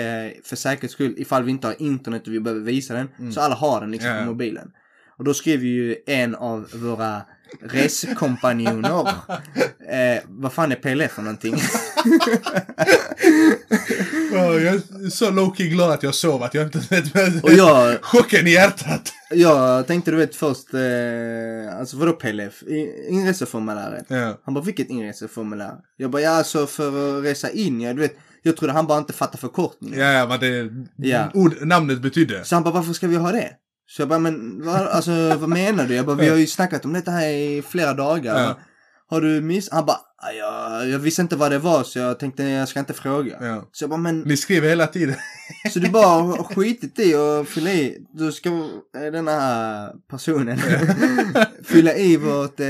för 0.43 0.55
säkerhets 0.55 0.93
skull 0.93 1.13
ifall 1.17 1.43
vi 1.43 1.51
inte 1.51 1.67
har 1.67 1.75
internet 1.81 2.27
och 2.27 2.33
vi 2.33 2.39
behöver 2.39 2.61
visa 2.65 2.93
den 2.93 3.31
så 3.33 3.41
alla 3.41 3.55
har 3.55 3.81
den 3.81 3.91
liksom 3.91 4.09
Mm. 4.09 4.17
Ja, 4.19 4.23
på 4.25 4.29
ja. 4.29 4.33
mobilen. 4.33 4.71
Och 5.17 5.23
då 5.25 5.33
skrev 5.33 5.63
ju 5.63 5.95
en 6.07 6.35
av 6.35 6.67
våra 6.73 7.21
reskompanjoner 7.61 8.99
eh, 9.89 10.21
vad 10.27 10.53
fan 10.53 10.71
är 10.71 10.75
PLF 10.75 11.11
för 11.11 11.21
någonting? 11.21 11.55
Ja, 14.33 14.53
jag 14.59 14.75
är 14.75 15.09
så 15.09 15.31
low-key 15.31 15.69
glad 15.69 15.91
att 15.91 16.03
jag 16.03 16.15
sov 16.15 16.43
att 16.43 16.53
jag 16.53 16.63
inte 16.65 16.79
vet 16.89 17.43
Och 17.43 17.51
jag, 17.53 17.97
chocken 18.03 18.47
i 18.47 18.51
hjärtat. 18.51 19.13
jag 19.31 19.87
tänkte 19.87 20.11
du 20.11 20.17
vet 20.17 20.35
först, 20.35 20.73
eh, 20.73 21.79
alltså 21.79 21.97
vadå 21.97 22.13
PLF? 22.13 22.63
I- 22.63 23.07
Inreseformuläret. 23.09 24.05
Ja. 24.07 24.39
Han 24.45 24.53
bara, 24.53 24.63
vilket 24.63 24.89
inreseformulär? 24.89 25.73
Jag 25.97 26.11
bara, 26.11 26.21
ja 26.21 26.29
alltså 26.31 26.67
för 26.67 27.17
att 27.19 27.25
resa 27.25 27.49
in, 27.49 27.81
ja 27.81 27.93
du 27.93 27.99
vet. 28.01 28.15
Jag 28.43 28.57
trodde 28.57 28.73
han 28.73 28.87
bara 28.87 28.97
inte 28.97 29.13
fattade 29.13 29.37
förkortningen. 29.37 29.99
Ja, 29.99 30.11
ja, 30.11 30.25
vad 30.25 30.39
det 30.39 30.69
Ja. 30.97 31.29
ord, 31.33 31.55
namnet 31.61 32.01
betydde. 32.01 32.43
Så 32.45 32.55
han 32.55 32.63
bara, 32.63 32.73
varför 32.73 32.93
ska 32.93 33.07
vi 33.07 33.15
ha 33.15 33.31
det? 33.31 33.49
Så 33.95 34.01
jag 34.01 34.09
bara, 34.09 34.19
men 34.19 34.65
vad, 34.65 34.75
alltså, 34.87 35.11
vad 35.35 35.49
menar 35.49 35.85
du? 35.87 35.95
Jag 35.95 36.05
bara, 36.05 36.15
vi 36.15 36.29
har 36.29 36.37
ju 36.37 36.47
snackat 36.47 36.85
om 36.85 36.93
detta 36.93 37.11
här 37.11 37.27
i 37.29 37.61
flera 37.69 37.93
dagar. 37.93 38.39
Ja. 38.43 38.59
Har 39.09 39.21
du 39.21 39.41
miss... 39.41 39.69
Han 39.71 39.85
bara, 39.85 39.97
"Ah, 40.17 40.31
jag, 40.31 40.89
jag 40.89 40.99
visste 40.99 41.21
inte 41.21 41.35
vad 41.35 41.51
det 41.51 41.59
var 41.59 41.83
så 41.83 41.99
jag 41.99 42.19
tänkte 42.19 42.43
jag 42.43 42.67
ska 42.69 42.79
inte 42.79 42.93
fråga. 42.93 43.37
Ja. 43.41 43.69
Så 43.71 43.83
jag 43.83 43.89
bara, 43.89 43.99
men 43.99 44.19
Ni 44.19 44.37
skriver 44.37 44.69
hela 44.69 44.87
tiden. 44.87 45.15
så 45.73 45.79
du 45.79 45.89
bara 45.89 46.05
har 46.21 46.43
skitit 46.43 46.99
i 46.99 47.15
att 47.15 47.47
fylla 47.49 47.71
i, 47.71 47.97
du 48.13 48.31
ska 48.31 48.49
eh, 48.49 49.11
den 49.11 49.27
här 49.27 49.91
personen 50.09 50.57
fylla 51.63 51.95
i 51.95 52.17
vårt 52.17 52.59
eh, 52.59 52.67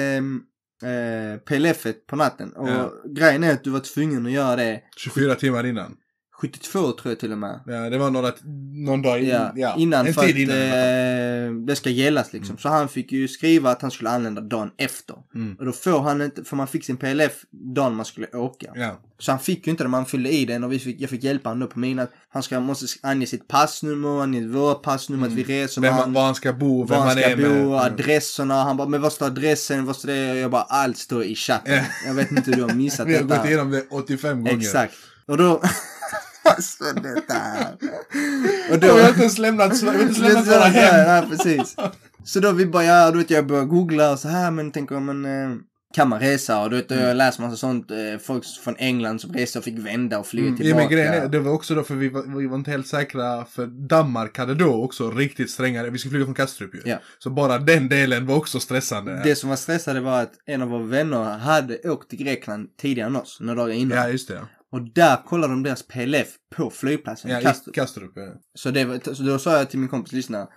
eh, 0.92 1.38
PLF 1.48 1.86
på 2.10 2.16
natten. 2.16 2.52
Och 2.54 2.70
Ja. 2.70 2.92
grejen 3.18 3.44
är 3.44 3.54
att 3.54 3.64
du 3.64 3.70
var 3.70 3.80
tvungen 3.80 4.26
att 4.26 4.32
göra 4.32 4.56
det 4.56 4.80
24 4.98 5.36
timmar 5.36 5.66
innan. 5.66 5.96
72 6.42 6.92
tror 6.92 7.12
jag 7.12 7.20
till 7.20 7.32
och 7.32 7.38
med. 7.38 7.60
Ja, 7.66 7.90
det 7.90 7.98
var 7.98 8.12
några, 8.12 8.32
någon 8.74 9.02
dag 9.02 9.20
in, 9.20 9.30
Ja, 9.30 9.52
ja, 9.56 9.76
innan 9.78 10.08
en 10.08 10.14
för 10.14 10.24
att 10.24 10.36
innan. 10.36 10.58
Eh, 10.58 11.66
det 11.66 11.76
ska 11.76 11.90
gällas 11.90 12.34
liksom. 12.34 12.58
Så 12.58 12.70
han 12.70 12.90
fick 12.90 13.12
ju 13.12 13.28
skriva 13.28 13.72
att 13.72 13.82
han 13.82 13.92
skulle 13.92 14.10
anlända 14.10 14.42
dagen 14.42 14.72
efter. 14.78 15.16
Mm. 15.36 15.56
Och 15.60 15.66
då 15.66 15.72
får 15.72 16.00
han 16.00 16.22
inte, 16.22 16.44
för 16.44 16.56
man 16.56 16.68
fick 16.68 16.86
sin 16.86 16.98
PLF 16.98 17.32
dagen 17.76 17.96
man 17.96 18.06
skulle 18.06 18.28
åka. 18.28 18.72
Ja. 18.76 19.00
Så 19.20 19.32
han 19.32 19.40
fick 19.40 19.68
ju 19.68 19.72
inte 19.72 19.84
det, 19.84 19.88
man 19.88 20.06
fyllde 20.06 20.30
i 20.30 20.46
den 20.46 20.64
och 20.64 20.72
vi 20.72 20.80
fick, 20.80 21.02
jag 21.02 21.10
fick 21.10 21.24
hjälpa 21.24 21.50
honom 21.50 21.60
då 21.60 21.68
på 21.68 21.80
mina. 21.80 22.08
Han 22.30 22.44
ska, 22.44 22.60
måste 22.60 22.86
ange 23.02 23.26
sitt 23.26 23.48
passnummer, 23.48 24.22
ange 24.22 24.48
vårt 24.48 24.84
passnummer, 24.84 25.28
att 25.28 25.34
vi 25.34 25.44
reser 25.44 25.82
med 25.82 25.90
Vem, 25.90 26.00
han, 26.00 26.14
var 26.14 26.26
han 26.26 26.36
ska 26.36 26.54
bo, 26.54 26.84
vem 26.84 26.88
var 26.88 26.98
han 26.98 27.08
han 27.08 27.18
ska 27.18 27.36
bo, 27.36 27.42
med. 27.42 27.66
bo, 27.66 27.74
adresserna. 27.74 28.64
Han 28.64 28.78
bara, 28.78 28.88
men 28.88 29.02
vad 29.02 29.14
står 29.14 29.26
adressen, 29.26 29.86
vad 29.86 29.96
står 29.96 30.08
det? 30.08 30.32
Och 30.32 30.38
jag 30.38 30.52
bara, 30.52 30.62
allt 30.62 30.98
står 30.98 31.24
i 31.24 31.36
chatten. 31.36 31.84
Jag 32.06 32.14
vet 32.14 32.32
inte 32.32 32.52
hur 32.52 32.58
du 32.58 32.64
har 32.64 32.74
missat 32.74 33.08
Vi 33.08 33.16
har 33.16 33.24
gått 33.24 33.46
igenom 33.46 33.72
det 33.72 33.88
85 33.90 34.44
gånger. 34.44 34.58
Exakt. 34.58 34.94
Och 35.26 35.38
då 35.38 35.62
alltså 36.56 36.84
detta 37.04 37.34
här. 37.34 37.74
Och 38.70 38.76
Och 38.78 38.84
jag 38.84 38.94
har 38.94 39.08
inte 39.10 39.20
ens 39.22 39.38
lämnat, 39.38 39.82
jag 39.82 39.92
har 39.94 40.02
inte 40.02 40.22
lämnat 40.22 40.48
våra 40.48 40.60
hem. 40.64 41.08
Ja, 41.24 41.30
precis. 41.30 41.76
Så 42.26 42.40
då 42.40 42.52
vi 42.52 42.66
bara, 42.66 42.84
ja, 42.84 43.12
du 43.12 43.18
vet 43.18 43.30
jag 43.30 43.48
började 43.48 43.68
googla 43.68 44.12
och 44.12 44.20
så 44.20 44.28
här, 44.28 44.52
men 44.52 44.72
tänker 44.72 45.00
men 45.00 45.26
eh, 45.26 45.58
kan 45.96 46.10
man 46.10 46.20
resa? 46.20 46.62
Och 46.62 46.70
du 46.70 46.76
vet, 46.76 46.92
Mm. 46.92 47.04
jag 47.08 47.18
läser 47.18 47.42
massa 47.44 47.58
sånt, 47.58 47.92
eh, 47.92 47.98
folk 48.24 48.44
från 48.64 48.76
England 48.78 49.22
som 49.22 49.34
reste 49.34 49.58
och 49.60 49.66
fick 49.66 49.80
vända 49.80 50.20
och 50.20 50.28
flyga 50.28 50.48
Mm, 50.48 50.58
ja, 50.58 50.64
tillbaka. 50.64 50.84
men 50.84 50.92
grejen 50.98 51.14
är, 51.14 51.28
det 51.28 51.40
var 51.40 51.52
också 51.52 51.76
då 51.76 51.84
för 51.84 51.96
vi 51.96 52.10
var, 52.10 52.38
vi 52.40 52.48
var 52.48 52.56
inte 52.58 52.72
helt 52.72 52.88
säkra, 52.88 53.46
för 53.46 53.66
Danmark 53.88 54.38
hade 54.38 54.56
då 54.56 54.84
också 54.84 55.12
riktigt 55.12 55.50
strängare, 55.50 55.90
vi 55.90 55.98
skulle 55.98 56.12
flyga 56.12 56.26
från 56.26 56.36
Kastrup 56.36 56.76
ju. 56.76 56.82
Ja. 56.86 56.98
Så 57.20 57.30
bara 57.30 57.58
den 57.58 57.90
delen 57.90 58.26
var 58.26 58.36
också 58.36 58.60
stressande. 58.60 59.22
Det 59.24 59.36
som 59.36 59.50
var 59.50 59.56
stressade 59.58 60.00
var 60.00 60.22
att 60.22 60.32
en 60.46 60.62
av 60.62 60.68
våra 60.70 60.84
vänner 60.84 61.24
hade 61.38 61.78
åkt 61.90 62.10
till 62.10 62.20
Grekland 62.20 62.68
tidigare 62.82 63.08
än 63.10 63.16
oss, 63.16 63.38
några 63.42 63.62
dagar 63.62 63.74
innan. 63.74 63.98
Ja, 63.98 64.10
just 64.10 64.28
det. 64.28 64.42
Och 64.72 64.94
där 64.94 65.18
kollade 65.26 65.54
de 65.54 65.64
deras 65.64 65.84
PLF 65.88 66.28
på 66.56 66.70
flygplatsen. 66.70 67.32
Ja, 67.32 67.40
i 67.40 67.44
Kastrup. 67.44 67.76
Kastrup. 67.76 68.12
ja. 68.16 68.34
Så, 68.56 68.72
det 68.72 68.86
var, 68.86 69.14
så 69.14 69.24
då 69.24 69.40
sa 69.40 69.58
jag 69.58 69.70
till 69.70 69.80
min 69.80 69.90
kompis, 69.90 70.14
lyssna. 70.14 70.48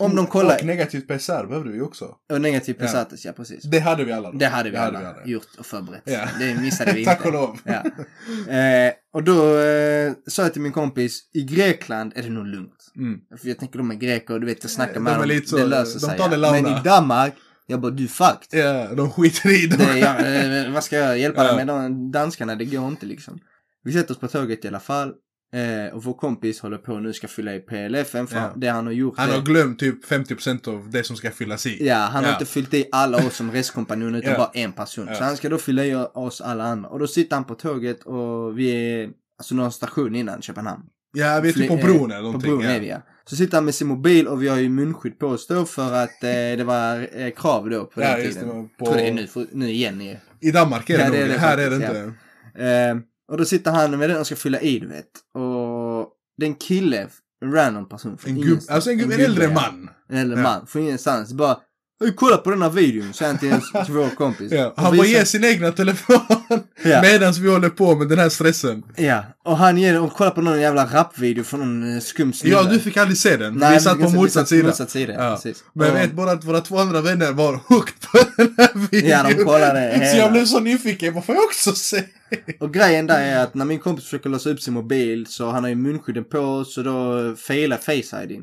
Om 0.00 0.16
de 0.16 0.26
kollar, 0.26 0.56
Och 0.58 0.64
negativt 0.66 1.08
PCR 1.08 1.46
behövde 1.46 1.70
vi 1.72 1.80
också. 1.80 2.14
och 2.32 2.40
negativ 2.40 2.76
Ja. 2.78 2.86
Pesates, 2.86 3.24
ja 3.24 3.32
precis. 3.32 3.64
Det 3.64 3.78
hade 3.78 4.04
vi 4.04 4.12
alla 4.12 4.30
då. 4.32 4.38
Det 4.38 4.46
hade 4.46 4.70
vi 4.70 4.76
Det 4.76 4.82
alla 4.82 4.98
hade 4.98 5.14
vi 5.14 5.20
alla. 5.20 5.26
gjort 5.26 5.48
och 5.58 5.66
förberett. 5.66 6.02
Ja. 6.04 6.28
Det 6.38 6.54
missade 6.60 6.92
vi 6.92 6.98
inte. 7.00 7.14
Tack 7.14 7.26
och 7.26 7.32
lov. 7.32 7.58
Ja. 7.64 7.82
Eh, 8.54 8.92
och 9.12 9.22
då 9.22 9.58
eh, 9.58 10.12
sa 10.26 10.42
jag 10.42 10.52
till 10.52 10.62
min 10.62 10.72
kompis, 10.72 11.20
i 11.34 11.42
Grekland 11.42 12.12
är 12.16 12.22
det 12.22 12.28
nog 12.30 12.46
lugnt. 12.46 12.92
Mm. 12.96 13.18
För 13.40 13.48
jag 13.48 13.58
tänker 13.58 13.78
de 13.78 13.90
är 13.90 13.94
greker 13.94 14.34
och 14.34 14.40
du 14.40 14.46
vet 14.46 14.58
jag 14.64 14.70
snackar 14.70 14.94
De 14.94 15.00
med 15.00 15.12
är 15.12 15.18
dem, 15.18 15.28
lite 15.28 15.48
så, 15.48 15.56
det 15.56 15.66
löser 15.66 16.00
de 16.00 16.06
sig. 16.06 16.18
tar 16.18 16.28
det 16.28 16.36
ja. 16.36 16.52
Men 16.52 16.66
i 16.66 16.80
Danmark, 16.84 17.34
jag 17.70 17.80
bara 17.80 17.90
du 17.92 18.08
fucked. 18.08 18.60
Ja, 18.60 18.94
de 18.94 19.10
skiter 19.10 19.64
i 19.64 19.66
det. 19.66 19.76
Det, 19.76 19.98
ja, 19.98 20.18
eh, 20.18 20.72
vad 20.72 20.84
ska 20.84 20.96
jag 20.96 21.18
hjälpa 21.18 21.44
Ja. 21.44 21.48
dig 21.56 21.56
med 21.56 21.74
de 21.74 22.10
danskarna, 22.12 22.54
det 22.54 22.64
går 22.64 22.88
inte 22.88 23.06
liksom. 23.06 23.38
Vi 23.84 23.92
sätter 23.92 24.14
oss 24.14 24.20
på 24.20 24.28
tåget 24.28 24.64
i 24.64 24.68
alla 24.68 24.80
fall. 24.80 25.12
Eh, 25.52 25.94
och 25.94 26.04
vår 26.04 26.12
kompis 26.14 26.60
håller 26.60 26.78
på 26.78 26.98
nu 26.98 27.12
ska 27.12 27.28
fylla 27.28 27.54
i 27.54 27.60
PLFen 27.60 28.26
för 28.26 28.36
Ja. 28.36 28.52
det 28.56 28.68
han 28.68 28.86
har 28.86 28.92
gjort 28.92 29.18
Han 29.18 29.30
har 29.30 29.40
glömt 29.40 29.78
typ 29.78 30.04
50% 30.04 30.68
av 30.68 30.90
det 30.90 31.04
som 31.04 31.16
ska 31.16 31.30
fyllas 31.30 31.66
i. 31.66 31.86
Ja, 31.86 31.96
han 31.96 32.24
har 32.24 32.30
Ja. 32.30 32.36
inte 32.38 32.46
fyllt 32.52 32.74
i 32.74 32.84
alla 32.92 33.16
oss 33.26 33.36
som 33.36 33.52
reskompanjon 33.52 34.14
utan 34.14 34.32
Ja. 34.32 34.38
bara 34.38 34.50
en 34.54 34.72
person. 34.72 35.08
Så 35.18 35.24
han 35.24 35.36
ska 35.36 35.48
då 35.48 35.58
fylla 35.58 35.84
i 35.84 35.94
oss 36.14 36.40
alla 36.40 36.64
andra. 36.64 36.88
Och 36.90 36.98
då 36.98 37.06
sitter 37.06 37.36
han 37.36 37.44
på 37.44 37.54
tåget 37.54 38.02
och 38.02 38.58
vi 38.58 38.70
är 38.70 39.10
alltså 39.38 39.54
några 39.54 39.70
station 39.70 40.14
innan 40.14 40.42
Köpenhamn. 40.42 40.82
Ja, 41.12 41.40
vi 41.42 41.48
är 41.48 41.52
typ 41.52 41.68
på 41.68 41.76
bron 41.76 42.10
eller 42.10 42.20
På 42.20 42.22
någonting. 42.26 42.50
bron 42.50 42.62
ja. 42.64 42.70
är 42.70 42.80
vi 42.80 42.88
ja. 42.88 43.02
Så 43.28 43.36
sitter 43.36 43.56
han 43.56 43.64
med 43.64 43.74
sin 43.74 43.86
mobil 43.86 44.28
och 44.28 44.42
vi 44.42 44.48
har 44.48 44.56
ju 44.56 44.68
munskydd 44.68 45.18
på 45.18 45.26
oss 45.26 45.46
då 45.46 45.64
för 45.64 45.92
att 45.94 46.24
eh, 46.24 46.30
det 46.30 46.64
var 46.64 47.08
eh, 47.20 47.30
krav 47.30 47.70
då 47.70 47.84
på 47.84 48.02
Ja, 48.02 48.16
den 48.16 48.26
tiden. 48.32 48.48
det, 48.62 48.68
på- 48.78 48.84
tror 48.84 48.96
det 48.96 49.08
är 49.08 49.12
nu, 49.12 49.26
för, 49.26 49.46
nu 49.52 49.70
igen 49.70 50.00
i 50.00 50.18
I 50.40 50.50
Danmark 50.50 50.90
är 50.90 50.98
det 50.98 51.04
Ja, 51.04 51.10
det 51.10 51.18
är 51.18 51.28
det. 51.28 51.38
Här 51.38 51.58
är 51.58 51.70
det 51.70 51.76
inte. 51.76 52.12
Eh, 52.64 52.96
och 53.32 53.38
då 53.38 53.44
sitter 53.44 53.70
han 53.70 53.98
med 53.98 54.10
den 54.10 54.18
och 54.20 54.26
ska 54.26 54.36
fylla 54.36 54.60
i, 54.60 54.78
du 54.78 54.86
vet. 54.86 55.08
Och 55.34 56.08
det 56.38 56.44
är 56.44 56.48
en 56.48 56.54
kille, 56.54 57.08
en 57.42 57.52
random 57.52 57.88
person. 57.88 58.18
En 58.26 58.34
gubb, 58.34 58.44
ingenstans. 58.44 58.74
alltså 58.74 58.90
en, 58.90 58.98
gubb, 58.98 59.10
en 59.10 59.16
gubbe, 59.18 59.24
äldre 59.30 59.44
ja. 59.44 59.50
man. 59.52 59.90
En 60.08 60.16
äldre 60.18 60.36
Ja. 60.38 60.42
man, 60.42 60.66
från 60.66 60.82
ingenstans. 60.82 61.32
Bara, 61.32 61.56
"Oj, 62.00 62.12
kolla 62.16 62.36
på 62.36 62.50
den 62.50 62.62
här 62.62 62.70
videon, 62.70 63.12
säger 63.12 63.32
han 63.32 63.38
till, 63.38 63.84
till 63.84 63.94
vår 63.94 64.08
kompis. 64.08 64.52
Ja, 64.52 64.74
han 64.76 64.96
bara 64.96 65.06
ger 65.06 65.24
sin 65.24 65.44
egna 65.44 65.72
telefon 65.72 66.20
Ja. 66.82 67.02
medan 67.02 67.32
vi 67.32 67.48
håller 67.50 67.68
på 67.68 67.94
med 67.96 68.08
den 68.08 68.18
här 68.18 68.28
stressen. 68.28 68.82
Ja, 68.96 69.24
och 69.44 69.56
han 69.58 69.78
ger 69.78 70.00
och 70.00 70.12
kollar 70.12 70.30
på 70.30 70.40
någon 70.40 70.60
jävla 70.60 70.84
rapvideo 70.86 71.44
från 71.44 71.60
någon 71.60 71.94
eh, 71.94 72.00
skum 72.00 72.32
snubbe. 72.32 72.56
Ja, 72.56 72.62
du 72.62 72.78
fick 72.78 72.96
aldrig 72.96 73.18
se 73.18 73.36
den. 73.36 73.54
Nej, 73.54 73.74
vi 73.74 73.80
satt 73.80 74.00
på 74.00 74.08
motsatt 74.10 74.48
sida. 74.48 74.66
motsatt 74.68 74.90
sida, 74.90 75.12
Ja. 75.44 75.52
Men 75.72 75.86
jag 75.86 75.94
vet 75.94 76.12
bara 76.12 76.30
att 76.30 76.44
våra 76.44 76.60
två 76.60 76.78
andra 76.78 77.00
vänner 77.00 77.32
var 77.32 77.60
hooked 77.66 78.00
på 78.00 78.18
den 78.36 78.54
här 78.58 78.88
videon. 78.90 79.10
Ja, 79.10 79.22
de 79.28 79.44
kollade 79.44 79.92
Så 79.94 80.00
hela. 80.00 80.16
jag 80.18 80.32
blev 80.32 80.44
så 80.44 80.60
nyfiken, 80.60 81.14
vad 81.14 81.24
får 81.24 81.34
jag 81.34 81.44
också 81.44 81.72
se? 81.72 82.04
Och 82.60 82.74
grejen 82.74 83.06
där 83.06 83.20
är 83.20 83.42
att 83.42 83.54
när 83.54 83.64
min 83.64 83.78
kompis 83.78 84.04
försöker 84.04 84.30
låsa 84.30 84.50
upp 84.50 84.60
sin 84.60 84.74
mobil 84.74 85.26
så 85.26 85.50
han 85.50 85.64
har 85.64 85.68
ju 85.68 85.76
munskydden 85.76 86.24
på 86.24 86.64
så 86.64 86.82
då 86.82 87.34
failar 87.36 87.76
Face 87.76 88.22
ID. 88.24 88.40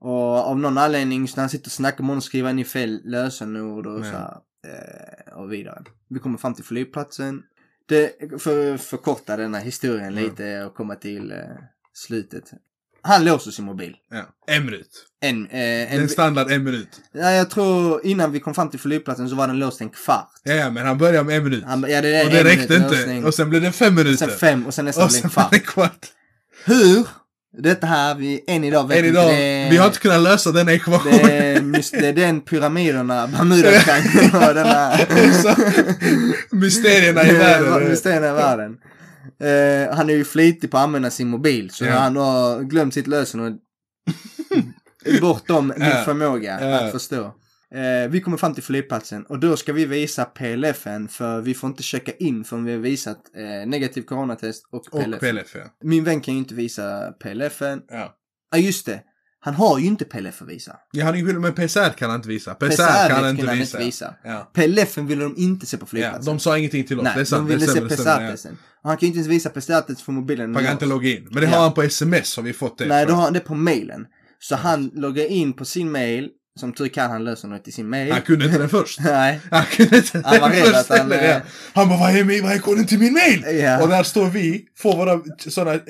Och 0.00 0.34
av 0.50 0.58
någon 0.58 0.78
anledning 0.78 1.22
när 1.22 1.40
han 1.42 1.48
sitter 1.50 1.66
och 1.68 1.72
snackar 1.72 1.98
med 2.04 2.08
honom 2.08 2.22
skriver 2.22 2.48
han 2.48 2.58
in 2.58 2.64
fel 2.64 3.00
lösenord 3.04 3.86
och 3.86 3.98
Ja. 4.00 4.04
så 4.04 4.10
här, 4.10 4.36
eh, 4.66 5.38
och 5.38 5.52
vidare. 5.52 5.82
Vi 6.10 6.18
kommer 6.18 6.38
fram 6.38 6.54
till 6.54 6.64
flygplatsen. 6.64 7.42
Det, 7.88 8.12
för 8.42 8.74
att 8.74 8.80
förkorta 8.80 9.36
den 9.36 9.54
här 9.54 9.62
historien 9.62 10.12
Mm. 10.12 10.24
lite 10.24 10.64
och 10.64 10.74
komma 10.74 10.94
till 10.94 11.32
eh, 11.32 11.38
slutet. 11.94 12.44
Han 13.02 13.24
låser 13.24 13.50
sin 13.50 13.64
mobil. 13.64 13.96
ja. 14.10 14.22
En 14.46 14.64
minut. 14.64 15.06
En, 15.20 15.46
eh, 15.46 15.94
en, 15.94 16.00
En 16.00 16.08
standard 16.08 16.50
en 16.50 16.64
minut. 16.64 17.00
ja, 17.12 17.30
jag 17.30 17.50
tror 17.50 18.06
innan 18.06 18.32
vi 18.32 18.40
kom 18.40 18.54
fram 18.54 18.70
till 18.70 18.80
flygplatsen 18.80 19.28
så 19.28 19.34
var 19.36 19.46
den 19.46 19.58
låst 19.58 19.80
en 19.80 19.88
kvart. 19.90 20.30
Ja, 20.42 20.70
men 20.70 20.86
han 20.86 20.98
började 20.98 21.24
med 21.24 21.36
en 21.36 21.44
minut. 21.44 21.64
Han, 21.64 21.80
ja, 21.88 22.00
det 22.02 22.14
är 22.16 22.24
och 22.26 22.30
det 22.32 22.44
räckte 22.44 22.72
minut 22.72 22.84
inte. 22.84 22.96
låsning. 22.96 23.24
Och 23.24 23.34
sen 23.34 23.50
blev 23.50 23.62
det 23.62 23.72
fem 23.72 23.94
minuter. 23.94 24.26
sen 24.26 24.38
fem 24.38 24.66
och 24.66 24.74
sen 24.74 24.84
nästan 24.84 25.04
och 25.04 25.12
sen 25.12 25.24
en 25.24 25.30
kvart. 25.30 25.52
en 25.54 25.60
kvart. 25.60 26.06
Hur? 26.64 27.06
Detta 27.56 27.86
här, 27.86 28.14
vi, 28.14 28.44
än 28.46 28.64
idag 28.64 28.88
vet 28.88 28.98
Än 28.98 29.04
inte. 29.04 29.20
idag, 29.20 29.30
det, 29.30 29.68
vi 29.70 29.76
har 29.76 29.86
inte 29.86 29.98
kunnat 29.98 30.20
lösa 30.22 30.52
den 30.52 30.66
det, 30.66 30.72
ekvationen. 30.74 31.74
mys- 31.76 31.90
det 32.00 32.06
är 32.08 32.12
den 32.12 32.40
pyramiderna, 32.40 33.26
Bermudatriangeln 33.26 34.48
och 34.48 34.54
den 34.54 34.66
här... 34.66 35.06
Mysterierna 36.56 37.24
i 37.24 37.32
världen. 37.38 37.88
Mysterierna 37.88 38.28
i 38.28 38.32
världen. 38.32 38.76
Eh, 39.40 39.96
han 39.96 40.10
är 40.10 40.14
ju 40.14 40.24
flitig 40.24 40.70
på 40.70 40.76
att 40.76 40.82
använda 40.84 41.10
sin 41.10 41.28
mobil, 41.28 41.70
så 41.70 41.84
Ja. 41.84 41.92
han 41.98 42.16
har 42.16 42.60
glömt 42.62 42.94
sitt 42.94 43.06
lösenord 43.06 43.52
bortom 45.20 45.72
min 45.76 45.88
Ja. 45.88 46.02
förmåga 46.04 46.58
Ja. 46.60 46.80
att 46.80 46.92
förstå. 46.92 47.34
Eh, 47.74 48.10
vi 48.10 48.20
kommer 48.20 48.36
fram 48.36 48.54
till 48.54 48.62
flygplatsen 48.62 49.22
och 49.26 49.38
då 49.38 49.56
ska 49.56 49.72
vi 49.72 49.84
visa 49.86 50.24
PLFen 50.24 51.08
för 51.08 51.40
vi 51.40 51.54
får 51.54 51.70
inte 51.70 51.82
checka 51.82 52.12
in 52.12 52.44
förrän 52.44 52.64
vi 52.64 52.72
har 52.72 52.78
visat 52.78 53.18
eh, 53.36 53.68
negativ 53.68 54.02
coronatest 54.02 54.64
och 54.72 54.84
PLF. 54.90 55.14
Och 55.14 55.20
PLF, 55.20 55.54
ja. 55.54 55.64
Min 55.84 56.04
vän 56.04 56.20
kan 56.20 56.34
ju 56.34 56.38
inte 56.40 56.54
visa 56.54 57.12
PLFen. 57.22 57.80
ja. 57.90 58.14
Ja 58.50 58.58
just 58.58 58.86
det, 58.86 59.00
han 59.40 59.54
har 59.54 59.78
ju 59.78 59.86
inte 59.86 60.04
PLF 60.04 60.42
att 60.42 60.48
visa. 60.48 60.76
Jag 60.92 61.04
hade 61.06 61.18
ingen 61.18 61.40
men 61.40 61.52
PCR 61.54 61.88
kan 61.96 62.10
han 62.10 62.16
inte 62.18 62.28
visa. 62.28 62.54
PCR, 62.54 62.68
PCR 62.68 63.08
kan 63.08 63.24
han 63.24 63.30
inte 63.30 63.46
han 63.46 63.58
visa. 63.58 63.78
inte 63.78 63.86
visa. 63.86 64.14
Ja. 64.24 64.50
PLFen 64.54 65.06
ville 65.06 65.22
de 65.22 65.34
inte 65.36 65.66
se 65.66 65.76
på 65.76 65.82
ja, 65.82 65.86
flygplatsen. 65.86 66.24
de 66.24 66.38
sa 66.40 66.58
ingenting 66.58 66.84
till 66.84 66.98
oss. 66.98 67.04
Nej, 67.04 67.12
det 67.14 67.20
är 67.20 67.24
sant. 67.24 67.48
de 67.48 67.54
ville 67.54 67.66
se 67.66 67.78
ja. 67.78 67.86
PCR-testen. 67.88 68.56
Och 68.82 68.88
han 68.88 68.96
kan 68.98 69.00
ju 69.00 69.06
inte 69.06 69.16
ens 69.18 69.28
visa 69.28 69.50
PCR-testet 69.50 70.06
på 70.06 70.12
mobilen. 70.12 70.52
Man 70.52 70.62
kan 70.64 70.72
inte 70.72 70.86
logga 70.86 71.08
in. 71.10 71.28
Men 71.30 71.42
det 71.42 71.48
Ja. 71.48 71.56
har 71.56 71.62
han 71.62 71.74
på 71.74 71.82
sms 71.82 72.36
har 72.36 72.42
vi 72.42 72.52
fått 72.52 72.78
det. 72.78 72.86
Nej, 72.86 73.06
då 73.06 73.12
har 73.12 73.22
han 73.22 73.32
det 73.32 73.40
på 73.40 73.54
mailen. 73.54 74.06
Så 74.38 74.56
han 74.56 74.90
loggar 74.94 75.24
in 75.26 75.52
på 75.52 75.64
sin 75.64 75.92
mail, 75.92 76.30
som 76.58 76.72
tur 76.72 76.88
kan 76.88 77.10
han 77.10 77.24
lösa 77.24 77.46
något 77.48 77.68
i 77.68 77.72
sin 77.72 77.88
mail. 77.88 78.12
Han 78.12 78.22
kunde 78.22 78.44
inte 78.44 78.58
den 78.58 78.68
först. 78.68 79.00
Nej. 79.04 79.40
Han 79.50 79.64
kunde 79.64 79.96
inte 79.96 80.22
Han 80.24 80.40
var 80.40 80.48
den 80.50 80.64
först 80.64 80.88
han, 80.88 80.98
heller, 80.98 81.18
eh, 81.24 81.30
ja. 81.30 81.40
Han 81.74 81.88
bara, 81.88 81.98
vad 81.98 82.16
är, 82.16 82.42
vad 82.42 82.52
är 82.52 82.58
koden 82.58 82.86
till 82.86 82.98
min 82.98 83.12
mail? 83.12 83.44
Ja. 83.62 83.82
Och 83.82 83.88
där 83.88 84.02
står 84.02 84.26
vi, 84.26 84.64
får 84.78 84.96
våra 84.96 85.20
sådana, 85.38 85.74
eh, 85.74 85.80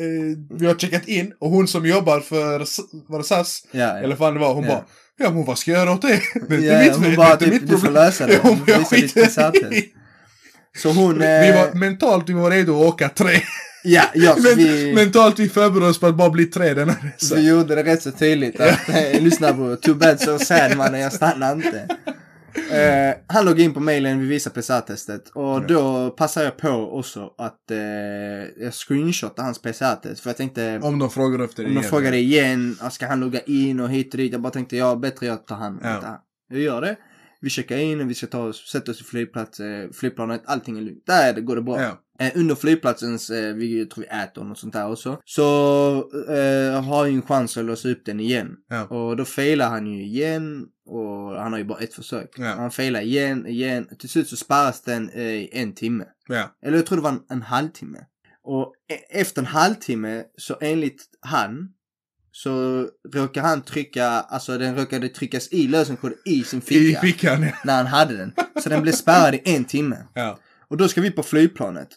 vi 0.58 0.66
har 0.66 0.74
checkat 0.74 1.08
in 1.08 1.32
och 1.40 1.50
hon 1.50 1.68
som 1.68 1.86
jobbar 1.86 2.20
för, 2.20 2.58
var 3.12 3.18
det 3.18 3.24
SAS? 3.24 3.62
Ja, 3.70 3.80
ja. 3.80 3.96
Eller 3.98 4.08
vad 4.08 4.18
fan 4.18 4.34
det 4.34 4.40
var, 4.40 4.54
hon 4.54 4.64
Ja. 4.64 4.70
bara, 4.70 4.84
ja 5.18 5.30
men 5.30 5.44
vad 5.44 5.58
ska 5.58 5.70
jag 5.70 5.80
göra 5.80 5.92
åt 5.92 6.02
det? 6.02 6.20
Det 6.48 6.54
är 6.54 6.58
inte 6.58 6.66
Ja, 6.66 6.78
mitt, 6.82 6.92
hon 6.94 7.10
det 7.10 7.16
bara, 7.16 7.32
inte 7.32 7.44
typ, 7.44 7.54
mitt 7.54 7.62
du 7.62 7.68
får 7.68 7.86
problem. 7.86 7.94
lösa 8.04 8.26
det. 8.26 8.38
Får 8.38 8.58
jag 8.66 8.86
skiter 8.86 9.74
i. 9.74 9.92
Så 10.78 10.92
hon... 10.92 11.18
Vi 11.18 11.48
eh, 11.48 11.54
var 11.56 11.74
mentalt, 11.74 12.28
vi 12.28 12.32
var 12.32 12.50
redo 12.50 12.80
att 12.80 12.94
åka 12.94 13.08
tre. 13.08 13.40
Ja, 13.88 14.04
ja 14.14 14.36
Men, 14.42 14.56
vi, 14.56 14.94
Mentalt 14.94 15.38
vi 15.38 15.48
förbereder 15.48 15.90
oss 15.90 16.00
på 16.00 16.06
att 16.06 16.14
bara 16.14 16.30
bli 16.30 16.44
tre 16.44 16.74
denna 16.74 16.92
resa. 16.92 17.34
vi 17.34 17.48
gjorde 17.48 17.74
det 17.74 17.82
rätt 17.82 18.02
så 18.02 18.10
tydligt 18.10 18.60
att 18.60 18.88
eh, 18.88 19.20
lyssna 19.22 19.52
på 19.52 19.76
Too 19.76 19.94
bad 19.94 20.20
so 20.20 20.38
sad 20.38 20.76
mannen, 20.76 21.00
jag 21.00 21.12
stannar 21.12 21.52
inte. 21.54 21.88
Eh, 22.70 23.16
han 23.26 23.44
loggar 23.44 23.64
in 23.64 23.74
på 23.74 23.80
mailen, 23.80 24.20
vi 24.20 24.26
visar 24.26 24.50
PCR-testet 24.50 25.28
och 25.28 25.66
då 25.66 26.10
passar 26.10 26.44
jag 26.44 26.56
på 26.56 26.98
också 26.98 27.34
att 27.38 27.70
eh, 27.70 27.78
jag 28.64 28.74
screenshotar 28.74 29.42
hans 29.42 29.62
PCR-test 29.62 30.20
för 30.20 30.30
jag 30.30 30.36
tänkte 30.36 30.80
Om 30.82 30.98
de 30.98 31.10
frågar 31.10 31.44
efter 31.44 31.62
det 31.62 31.68
om 31.68 31.74
de 31.74 31.80
igen. 31.80 31.90
frågar 31.90 32.12
igen, 32.12 32.76
ska 32.90 33.06
han 33.06 33.20
logga 33.20 33.40
in 33.40 33.80
och 33.80 33.90
hit 33.90 34.14
och 34.14 34.18
dit? 34.18 34.32
Jag 34.32 34.40
bara 34.40 34.52
tänkte, 34.52 34.76
ja 34.76 34.96
bättre 34.96 35.26
jag 35.26 35.46
tar 35.46 35.56
hand 35.56 35.80
om 35.82 35.88
Ja. 36.02 36.24
Jag 36.50 36.60
gör 36.60 36.80
det. 36.80 36.96
Vi 37.40 37.50
checkar 37.50 37.76
in 37.76 38.00
och 38.00 38.10
vi 38.10 38.14
ska 38.14 38.26
ta 38.26 38.40
oss, 38.40 38.70
sätta 38.70 38.90
oss 38.90 39.00
i 39.00 39.04
flygplats, 39.04 39.60
flygplanet, 39.92 40.42
allting 40.44 40.78
är 40.78 40.82
lugnt. 40.82 41.06
Där 41.06 41.32
det 41.32 41.40
går 41.40 41.56
det 41.56 41.62
bra. 41.62 41.82
Ja. 41.82 41.98
Eh, 42.20 42.32
under 42.34 42.54
flygplatsens, 42.54 43.30
eh, 43.30 43.54
vi 43.54 43.86
tror 43.86 44.04
vi 44.10 44.16
äter 44.22 44.44
något 44.44 44.58
sånt 44.58 44.72
där 44.72 44.90
också. 44.90 45.20
Så 45.24 45.96
eh, 46.28 46.82
har 46.84 46.96
jag 47.04 47.08
ju 47.10 47.14
en 47.16 47.22
chans 47.22 47.56
att 47.56 47.64
låsa 47.64 47.88
upp 47.88 48.04
den 48.04 48.20
igen. 48.20 48.56
Ja. 48.68 48.84
Och 48.84 49.16
då 49.16 49.24
failar 49.24 49.68
han 49.70 49.86
ju 49.86 50.02
igen. 50.04 50.66
Och 50.86 51.34
han 51.42 51.52
har 51.52 51.58
ju 51.58 51.64
bara 51.64 51.78
ett 51.78 51.94
försök. 51.94 52.30
Ja. 52.36 52.54
Han 52.54 52.70
failar 52.70 53.00
igen, 53.00 53.46
igen. 53.46 53.88
Till 53.98 54.08
slut 54.08 54.28
så 54.28 54.36
sparas 54.36 54.80
den 54.82 55.10
eh, 55.10 55.22
i 55.22 55.48
en 55.52 55.72
timme. 55.74 56.04
Ja. 56.28 56.56
Eller 56.62 56.76
jag 56.76 56.86
tror 56.86 56.96
det 56.96 57.02
var 57.02 57.10
en, 57.10 57.22
en 57.30 57.42
halvtimme. 57.42 57.98
Och 58.44 58.74
e- 58.92 59.18
efter 59.20 59.42
en 59.42 59.46
halvtimme 59.46 60.24
så 60.38 60.56
enligt 60.60 61.04
han 61.20 61.68
så 62.32 62.86
råkar 63.14 63.42
han 63.42 63.62
trycka, 63.62 64.06
alltså 64.08 64.58
den 64.58 64.76
råkade 64.76 65.08
tryckas 65.08 65.48
i 65.52 65.68
lösenkod 65.68 66.12
i 66.24 66.44
sin 66.44 66.58
I 66.58 66.62
ficka. 66.62 67.00
fickan, 67.00 67.42
ja. 67.42 67.52
när 67.64 67.76
han 67.76 67.86
hade 67.86 68.16
den. 68.16 68.32
Så 68.62 68.68
den 68.68 68.82
blev 68.82 68.92
spärrad 68.92 69.34
i 69.34 69.40
en 69.44 69.64
timme. 69.64 69.96
ja. 70.14 70.38
Och 70.70 70.76
då 70.76 70.88
ska 70.88 71.00
vi 71.00 71.10
på 71.10 71.22
flygplanet. 71.22 71.88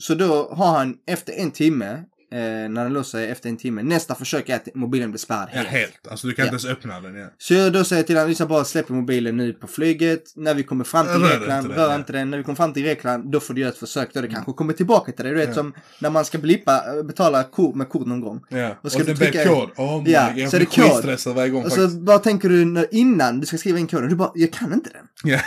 Så 0.00 0.14
då 0.14 0.52
har 0.54 0.78
han 0.78 0.94
efter 1.06 1.32
en 1.32 1.50
timme, 1.50 1.90
eh, 2.32 2.38
när 2.70 2.82
den 2.84 2.92
låser 2.92 3.18
sig 3.18 3.30
efter 3.30 3.48
en 3.48 3.56
timme, 3.56 3.82
nästa 3.82 4.14
försök 4.14 4.48
är 4.48 4.56
att 4.56 4.68
mobilen 4.74 5.10
blir 5.10 5.18
spärrad 5.18 5.48
Ja, 5.52 5.56
helt. 5.58 5.68
helt. 5.68 6.08
Alltså 6.10 6.26
du 6.26 6.32
kan 6.34 6.46
Ja. 6.46 6.52
inte 6.54 6.66
ens 6.66 6.78
öppna 6.78 7.00
den. 7.00 7.14
Ja. 7.14 7.26
Så 7.38 7.54
jag 7.54 7.72
då 7.72 7.84
säger 7.84 8.02
till 8.02 8.16
honom, 8.16 8.28
Lisa 8.28 8.46
bara 8.46 8.64
släpper 8.64 8.94
mobilen 8.94 9.36
nu 9.36 9.52
på 9.52 9.66
flyget. 9.66 10.22
När 10.36 10.54
vi 10.54 10.62
kommer 10.62 10.84
fram 10.84 11.06
till 11.06 11.28
Grekland, 11.38 11.70
rör 11.70 11.94
inte 11.96 12.12
den. 12.12 12.30
När 12.30 12.38
vi 12.38 12.44
kommer 12.44 12.56
fram 12.56 12.72
till 12.72 12.82
Grekland, 12.82 13.32
då 13.32 13.40
får 13.40 13.54
du 13.54 13.60
göra 13.60 13.70
ett 13.72 13.78
försök. 13.78 14.14
Då 14.14 14.20
det 14.20 14.28
kanske 14.28 14.52
kommer 14.52 14.72
tillbaka 14.72 15.12
till 15.12 15.24
dig. 15.24 15.32
Du 15.34 15.38
vet 15.38 15.48
Ja. 15.48 15.54
som 15.54 15.74
när 15.98 16.10
man 16.10 16.24
ska 16.24 16.38
blippa, 16.38 16.96
eh, 16.96 17.02
betala 17.02 17.42
kort 17.44 17.74
med 17.74 17.88
kort 17.88 18.06
någon 18.06 18.20
gång. 18.20 18.40
Ja. 18.48 18.76
Och 18.82 18.92
ska 18.92 19.00
och 19.00 19.06
du 19.06 19.12
det 19.12 19.18
blir 19.18 19.30
trycka- 19.30 19.48
kod. 19.48 19.70
Oh 19.76 20.02
my 20.02 20.10
Ja, 20.10 20.28
God, 20.28 20.38
jag 20.38 20.50
så 20.50 20.56
är 20.56 20.60
blir 20.60 20.68
skitstressad 20.68 21.34
varje 21.34 21.50
gång 21.50 21.64
Och 21.64 21.72
så 21.72 21.76
faktiskt. 21.80 22.00
bara 22.00 22.18
tänker 22.18 22.48
du 22.48 22.64
när, 22.64 22.94
innan 22.94 23.40
du 23.40 23.46
ska 23.46 23.58
skriva 23.58 23.78
in 23.78 23.86
koden, 23.86 24.08
du 24.08 24.16
bara, 24.16 24.32
jag 24.34 24.52
kan 24.52 24.72
inte 24.72 24.90
den. 24.90 25.06
Ja. 25.24 25.40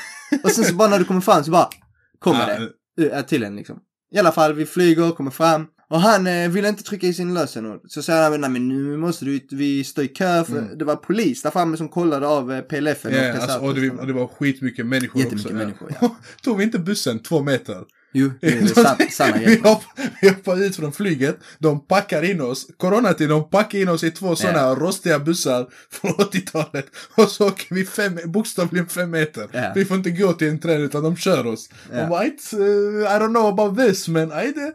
Och 0.43 0.51
sen 0.51 0.63
så 0.65 0.73
bara 0.75 0.89
när 0.89 0.99
du 0.99 1.05
kommer 1.05 1.21
fram 1.21 1.43
så 1.43 1.51
bara, 1.51 1.69
kommer 2.19 2.69
Ja, 2.95 3.03
det. 3.03 3.23
till 3.23 3.43
en 3.43 3.55
liksom. 3.55 3.79
I 4.13 4.19
alla 4.19 4.31
fall, 4.31 4.53
vi 4.53 4.65
flyger, 4.65 5.11
kommer 5.11 5.31
fram. 5.31 5.67
Och 5.89 6.01
han 6.01 6.27
eh, 6.27 6.49
ville 6.49 6.69
inte 6.69 6.83
trycka 6.83 7.07
i 7.07 7.13
sin 7.13 7.33
lösenord. 7.33 7.79
Så 7.87 8.01
säger 8.03 8.29
han, 8.31 8.41
nej 8.41 8.49
men 8.49 8.67
nu 8.67 8.97
måste 8.97 9.25
du, 9.25 9.39
vi 9.51 9.83
står 9.83 10.03
i 10.03 10.07
kö 10.07 10.43
för 10.43 10.57
Mm. 10.57 10.77
det 10.77 10.85
var 10.85 10.95
polis 10.95 11.41
där 11.41 11.51
framme 11.51 11.77
som 11.77 11.89
kollade 11.89 12.27
av 12.27 12.53
eh, 12.53 12.61
PLF. 12.61 13.05
Ja, 13.09 13.33
alltså, 13.33 13.59
och, 13.59 13.75
det, 13.75 13.89
och 13.89 14.07
det 14.07 14.13
var 14.13 14.27
skitmycket 14.27 14.85
människor 14.85 15.21
Jättemycket 15.21 15.45
också. 15.51 15.57
människor, 15.57 15.95
ja. 16.01 16.15
Tog 16.43 16.57
vi 16.57 16.63
inte 16.63 16.79
bussen 16.79 17.19
två 17.19 17.41
meter? 17.43 17.83
Jo, 18.13 18.31
det 18.41 18.47
är 18.47 18.67
san, 18.83 18.97
sanna 19.11 19.37
vi, 19.37 19.45
grejer. 19.45 19.63
hopp, 19.63 19.83
vi 20.21 20.29
hoppar 20.29 20.63
ut 20.63 20.75
från 20.75 20.91
flyget, 20.91 21.37
de 21.59 21.85
packar 21.87 22.23
in 22.23 22.41
oss, 22.41 22.67
coronatid, 22.77 23.29
de 23.29 23.49
packar 23.49 23.79
in 23.79 23.89
oss 23.89 24.03
i 24.03 24.11
två 24.11 24.35
sådana 24.35 24.59
Ja. 24.59 24.75
rostiga 24.79 25.19
bussar 25.19 25.67
från 25.91 26.11
80-talet. 26.31 26.85
Och 27.15 27.29
så 27.29 27.47
åker 27.47 27.75
vi 27.75 27.85
fem, 27.85 28.19
bokstavligen 28.25 28.87
fem 28.87 29.11
meter. 29.11 29.49
Ja. 29.51 29.71
Vi 29.75 29.85
får 29.85 29.97
inte 29.97 30.09
gå 30.11 30.33
till 30.33 30.47
en 30.47 30.59
träd 30.59 30.81
utan 30.81 31.03
de 31.03 31.15
kör 31.15 31.45
oss. 31.45 31.69
Ja. 31.91 32.03
Och 32.03 32.09
bara, 32.09 32.23
"It's, 32.23 32.57
uh, 32.59 33.03
I 33.03 33.19
don't 33.19 33.33
know 33.33 33.59
about 33.59 33.77
this, 33.87 34.07
men 34.07 34.31
I 34.31 34.51
det. 34.51 34.73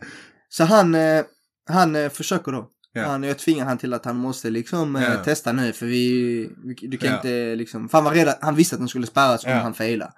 Så 0.49 0.65
han, 0.65 0.95
eh, 0.95 1.23
han 1.71 1.97
eh, 1.97 2.09
försöker 2.11 2.53
då. 2.53 2.69
Ja. 2.93 3.05
Han, 3.07 3.23
jag 3.23 3.39
tvingar 3.39 3.65
han 3.65 3.79
till 3.79 3.95
att 3.95 4.05
han 4.05 4.17
måste 4.17 4.51
liksom 4.51 4.97
eh, 4.97 5.23
testa 5.23 5.53
nu 5.53 5.73
för 5.73 5.87
vi, 5.87 6.51
du 6.83 6.97
kan 6.97 7.15
inte 7.15 7.55
liksom, 7.55 7.89
för 7.89 7.99
han 7.99 8.05
var 8.05 8.13
redan, 8.15 8.35
han 8.41 8.55
visste 8.55 8.75
att 8.77 8.81
den 8.81 8.89
skulle 8.89 9.07
spärras 9.07 9.45
om 9.45 9.51
han 9.53 9.75
failade. 9.75 10.13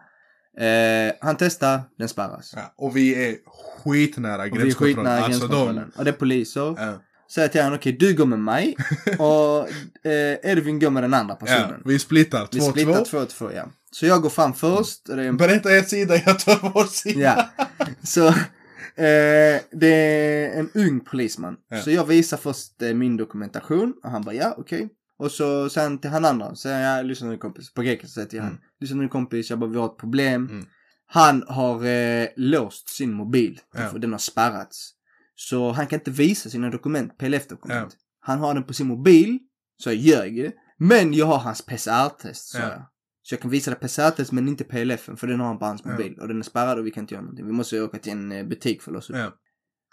Eh, 0.60 1.12
han 1.20 1.36
testar, 1.36 1.80
den 1.98 2.08
spärras. 2.08 2.52
Ja, 2.56 2.74
och 2.76 2.96
vi 2.96 3.28
är 3.28 3.36
skitnära 3.84 4.42
Och 4.42 4.48
gränskontrollen. 4.48 5.06
Alltså 5.06 5.28
gränskontrollen. 5.30 5.92
Och 5.96 6.04
det 6.04 6.10
är 6.10 6.14
poliser. 6.14 6.74
Ja, 6.78 7.02
Säger 7.30 7.48
till 7.48 7.62
honom, 7.62 7.78
okej 7.78 7.92
du 7.92 8.14
går 8.14 8.26
med 8.26 8.38
mig 8.38 8.76
och 9.18 9.68
eh, 10.10 10.50
Edvin 10.50 10.78
går 10.78 10.90
med 10.90 11.02
den 11.02 11.14
andra 11.14 11.36
ja, 11.40 11.46
personen. 11.46 11.82
vi 11.84 11.98
splittar 11.98 12.48
vi 12.52 12.58
2-2. 12.58 12.70
splittar 12.70 13.04
två 13.04 13.24
två, 13.24 13.52
ja. 13.52 13.64
Så 13.92 14.06
jag 14.06 14.22
går 14.22 14.30
fram 14.30 14.54
först. 14.54 15.08
Och 15.08 15.16
det 15.16 15.22
är 15.22 15.28
en 15.28 15.36
Berätta 15.36 15.76
er 15.76 15.82
sida, 15.82 16.14
jag 16.26 16.38
tar 16.38 16.70
vår 16.74 16.84
sida. 16.84 17.50
Ja. 17.58 17.66
Så 18.02 18.26
eh, 18.26 19.60
det 19.72 19.94
är 19.94 20.58
en 20.58 20.70
ung 20.74 21.00
polisman. 21.00 21.56
Ja. 21.70 21.82
Så 21.82 21.90
jag 21.90 22.04
visar 22.04 22.36
först 22.36 22.82
eh, 22.82 22.94
min 22.94 23.16
dokumentation 23.16 23.94
och 24.02 24.10
han 24.10 24.22
bara 24.22 24.34
ja 24.34 24.54
okej. 24.58 24.88
Och 25.20 25.30
så 25.30 25.68
sen 25.68 25.98
till 25.98 26.10
han 26.10 26.24
andra 26.24 26.54
säger 26.54 26.96
jag 26.96 27.06
lyssna 27.06 27.28
nu 27.28 27.38
kompis. 27.38 27.74
På 27.74 27.82
grekiska 27.82 28.08
säger 28.14 28.28
till 28.28 28.40
han. 28.40 28.48
Mm. 28.50 28.60
Lyssna 28.80 28.96
nu 28.96 29.08
kompis, 29.08 29.50
jag 29.50 29.58
bara 29.58 29.70
vi 29.70 29.78
har 29.78 29.86
ett 29.86 29.96
problem. 29.98 30.48
Mm. 30.50 30.66
Han 31.06 31.44
har 31.48 31.84
eh, 31.86 32.26
låst 32.36 32.88
sin 32.88 33.12
mobil. 33.12 33.60
Ja. 33.74 33.88
För 33.88 33.98
den 33.98 34.12
har 34.12 34.18
spärrats. 34.18 34.90
Så 35.34 35.70
han 35.72 35.86
kan 35.86 35.98
inte 35.98 36.10
visa 36.10 36.50
sina 36.50 36.70
dokument, 36.70 37.18
PLF-dokument. 37.18 37.96
Han 38.20 38.38
har 38.38 38.54
den 38.54 38.64
på 38.64 38.72
sin 38.74 38.86
mobil. 38.86 39.38
Så 39.76 39.88
jag 39.90 39.96
ljög 39.96 40.36
ju. 40.38 40.52
Men 40.78 41.14
jag 41.14 41.26
har 41.26 41.38
hans 41.38 41.62
PCR-test 41.66 42.48
sa 42.48 42.58
Ja. 42.58 42.68
jag. 42.68 42.82
Så 43.22 43.34
jag 43.34 43.40
kan 43.40 43.50
visa 43.50 43.70
det 43.70 43.76
PCR-test 43.76 44.32
men 44.32 44.48
inte 44.48 44.64
PLF 44.64 45.00
för 45.16 45.26
den 45.26 45.40
har 45.40 45.46
han 45.46 45.58
på 45.58 45.64
hans 45.64 45.82
Ja. 45.84 45.90
mobil. 45.90 46.18
Och 46.20 46.28
den 46.28 46.38
är 46.38 46.42
spärrad 46.42 46.78
och 46.78 46.86
vi 46.86 46.90
kan 46.90 47.04
inte 47.04 47.14
göra 47.14 47.22
någonting. 47.22 47.46
Vi 47.46 47.52
måste 47.52 47.80
åka 47.82 47.98
till 47.98 48.12
en 48.12 48.32
eh, 48.32 48.46
butik 48.46 48.82
för 48.82 48.90
att 48.90 48.94
låsa 48.94 49.12
upp. 49.12 49.18
Ja. 49.18 49.32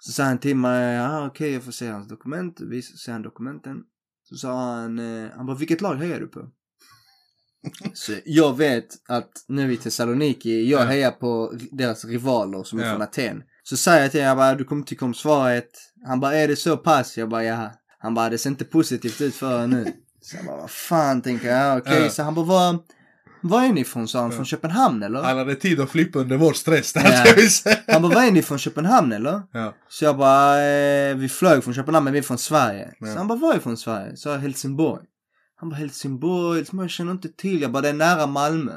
Så 0.02 0.12
sa 0.12 0.24
han 0.24 0.38
till 0.38 0.56
mig, 0.56 0.96
ja 0.96 1.28
okej 1.28 1.54
jag 1.54 1.64
får 1.64 1.72
se 1.72 1.88
hans 1.90 2.08
dokument. 2.08 2.62
Vis, 2.62 2.98
se 3.00 3.12
han 3.12 3.22
dokumenten. 3.22 3.84
Så 4.30 4.36
sa 4.36 4.74
han, 4.76 5.00
eh, 5.00 5.30
han 5.36 5.46
bara 5.46 5.58
vilket 5.58 5.82
lag 5.82 5.96
hejar 5.96 6.20
du 6.20 6.28
på? 6.28 6.40
så 7.94 8.14
jag 8.26 8.58
vet 8.58 8.88
att 9.08 9.32
nu 9.48 9.74
i 9.74 9.78
Thessaloniki, 9.78 10.70
jag 10.70 10.82
Ja. 10.82 10.86
hejar 10.86 11.12
på 11.12 11.54
deras 11.72 12.06
rivaler 12.06 12.64
som 12.64 12.80
är 12.80 12.84
Ja. 12.86 12.92
från 12.92 13.02
Aten. 13.02 13.44
Så 13.64 13.78
säger 13.78 14.02
jag 14.02 14.12
till 14.12 14.20
honom, 14.22 14.28
jag 14.30 14.38
bara, 14.38 14.56
du 14.56 14.64
kommer 14.64 14.84
tycka 14.84 15.06
om 15.06 15.14
svaret. 15.14 15.70
Han 16.06 16.20
bara, 16.20 16.36
är 16.36 16.48
det 16.48 16.56
så 16.56 16.78
pass? 16.78 17.18
Jag 17.18 17.30
bara, 17.30 17.44
ja. 17.44 17.72
Han 18.00 18.14
bara, 18.14 18.30
det 18.30 18.38
ser 18.38 18.50
inte 18.50 18.66
positivt 18.66 19.22
ut 19.22 19.36
för 19.36 19.64
er 19.64 19.68
nu. 19.68 19.94
Så 20.22 20.36
jag 20.38 20.46
bara, 20.46 20.58
vad 20.58 20.72
fan 20.72 21.22
tänker 21.22 21.48
jag, 21.48 21.58
ja, 21.58 21.78
okej. 21.78 22.04
Ja. 22.04 22.10
Så 22.10 22.24
han 22.24 22.36
bara, 22.36 22.46
var, 22.46 22.80
var 23.48 23.64
är 23.64 23.74
ni 23.74 23.82
ifrån? 23.82 24.08
Sa 24.08 24.22
han, 24.22 24.32
från 24.32 24.46
Köpenhamn 24.46 25.04
eller? 25.04 25.24
Han 25.24 25.38
hade 25.38 25.56
tid 25.56 25.80
att 25.80 25.90
flippa 25.90 26.20
under 26.20 26.38
vår 26.38 26.54
stress, 26.54 26.94
Ja. 26.96 27.76
Han 27.94 28.02
bara, 28.02 28.16
var 28.16 28.24
är 28.24 28.32
ni 28.32 28.42
från 28.42 28.58
Köpenhamn 28.60 29.12
eller? 29.12 29.42
Ja. 29.52 29.74
Så 29.90 30.06
jag 30.06 30.18
bara, 30.18 30.62
eh, 30.66 31.16
vi 31.16 31.30
flög 31.30 31.64
från 31.64 31.74
Köpenhamn 31.74 32.04
men 32.04 32.14
vi 32.14 32.20
är 32.20 32.24
från 32.24 32.38
Sverige. 32.38 32.94
Ja. 33.00 33.08
Så 33.08 33.18
han 33.18 33.28
bara, 33.28 33.38
var 33.38 33.54
är 33.54 33.60
från 33.60 33.78
Sverige? 33.78 34.18
Så 34.18 34.30
jag, 34.30 34.38
Helsingborg. 34.38 35.04
Han 35.60 35.70
bara, 35.70 35.76
Helsingborg, 35.76 36.66
jag 36.72 36.90
känner 36.90 37.12
inte 37.12 37.30
till. 37.30 37.62
Jag 37.62 37.72
bara, 37.72 37.82
det 37.82 37.90
är 37.90 37.94
nära 37.94 38.28
Malmö. 38.28 38.74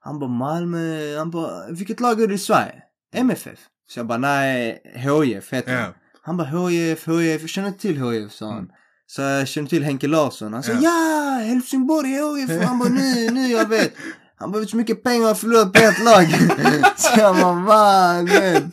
Han 0.00 0.18
bara, 0.18 0.30
Malmö, 0.30 1.16
han 1.18 1.30
bara, 1.30 1.70
vilket 1.70 2.00
lag 2.00 2.20
är 2.22 2.26
du 2.26 2.34
i 2.34 2.38
Sverige? 2.38 2.82
MFF? 3.14 3.58
Så 3.88 3.98
jag 3.98 4.06
bara, 4.06 4.18
nej, 4.18 4.82
HIF 4.94 5.52
heter. 5.52 5.80
Ja. 5.80 5.94
Han 6.22 6.36
bara, 6.36 6.48
HIF, 6.48 7.08
HIF, 7.08 7.40
jag 7.40 7.50
känner 7.50 7.68
inte 7.68 7.80
till 7.80 8.10
HIF, 8.10 8.32
sa 8.32 8.52
han. 8.52 8.70
Så 9.06 9.22
jag 9.22 9.48
känner 9.48 9.68
till 9.68 9.84
Henke 9.84 10.08
Larsson. 10.08 10.52
Han 10.52 10.62
sa, 10.62 10.72
Ja. 10.72 10.78
ja, 10.82 11.44
Helsingborg, 11.44 12.08
HIF. 12.40 12.62
Han 12.62 12.78
bara, 12.78 12.88
nu, 12.88 13.30
nu 13.30 13.48
jag 13.48 13.68
vet. 13.68 13.92
Han 14.36 14.52
vet 14.52 14.62
du 14.62 14.68
så 14.68 14.76
mycket 14.76 15.02
pengar 15.02 15.20
jag 15.20 15.26
har 15.28 15.34
förlorat 15.34 15.72
på 15.72 15.78
ett 15.82 16.04
lag? 16.04 16.26
så 16.96 17.20
jag 17.20 17.36
bara, 17.36 17.52
mannen. 17.54 18.70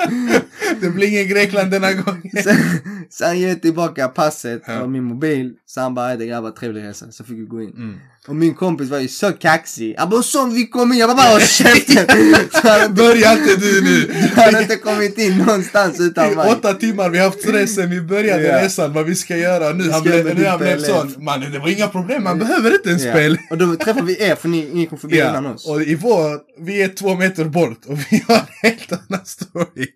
Det 0.82 0.90
blir 0.90 1.08
ingen 1.08 1.28
Grekland 1.28 1.72
denna 1.72 1.94
gången. 1.94 2.32
Sen, 2.44 2.56
sen 3.10 3.40
ger 3.40 3.48
jag 3.50 3.62
tillbaka 3.62 4.08
passet 4.08 4.62
Ja. 4.68 4.82
och 4.82 4.90
min 4.90 5.04
mobil. 5.04 5.54
Så 5.66 5.82
han 5.82 5.94
bara, 5.96 6.16
det 6.16 6.26
grabbar 6.26 6.52
trevlig 6.52 6.84
resa. 6.84 7.12
Så 7.12 7.24
fick 7.24 7.38
vi 7.38 7.44
gå 7.46 7.62
in. 7.62 7.70
Mm. 7.70 8.00
Och 8.28 8.36
min 8.36 8.54
kompis 8.54 8.90
var 8.90 9.00
ju 9.00 9.08
så 9.08 9.32
kaxig. 9.32 9.96
Han 9.98 10.10
bara, 10.10 10.24
som 10.24 10.54
vi 10.54 10.68
kom 10.68 10.92
in. 10.94 11.00
Jag 11.00 11.10
bara, 11.10 11.18
bara 11.18 11.30
håll 11.32 11.42
käften. 11.42 12.06
Börja 12.96 13.34
inte 13.34 13.56
du 13.56 13.82
nu! 13.84 14.14
han 14.36 14.44
hade 14.46 14.62
inte 14.62 14.76
kommit 14.76 15.18
in 15.18 15.38
någonstans 15.38 16.00
utan 16.00 16.32
I 16.32 16.36
mig. 16.36 16.52
åtta 16.52 16.74
timmar, 16.74 17.10
vi 17.10 17.18
har 17.18 17.26
haft 17.26 17.42
stress 17.42 17.76
sen 17.76 17.90
vi 17.90 18.02
började 18.02 18.44
Ja. 18.44 18.62
resan, 18.66 18.94
vad 18.94 19.06
vi 19.06 19.16
ska 19.16 19.38
göra. 19.38 19.74
Nu 19.74 19.84
Vi 19.84 19.92
han 19.92 20.02
ska 20.02 20.10
blev, 20.10 20.40
nu 20.40 20.46
han 20.46 20.60
blev 20.60 20.78
sån, 20.84 21.14
man 21.18 21.40
det 21.40 21.60
var 21.60 21.68
inga 21.70 21.88
problem, 21.88 22.24
man 22.24 22.40
behöver 22.40 22.74
inte 22.74 22.92
en 22.92 23.00
spel. 23.00 23.38
Och 23.50 23.58
då 23.58 23.76
träffade 23.76 24.06
vi 24.06 24.24
er 24.24 24.36
för 24.36 24.48
ni, 24.50 24.70
ni 24.74 24.86
kom 24.86 24.98
förbi 24.98 25.18
innan 25.18 25.44
Ja, 25.46 25.54
oss. 25.54 25.68
och 25.68 25.82
i 25.82 25.96
vår, 25.96 26.40
vi 26.66 26.82
är 26.82 26.88
två 26.88 27.16
meter 27.16 27.46
bort 27.46 27.86
och 27.86 27.98
vi 28.10 28.24
har 28.28 28.36
en 28.36 28.46
helt 28.70 28.92
annan 28.92 29.26
story. 29.26 29.88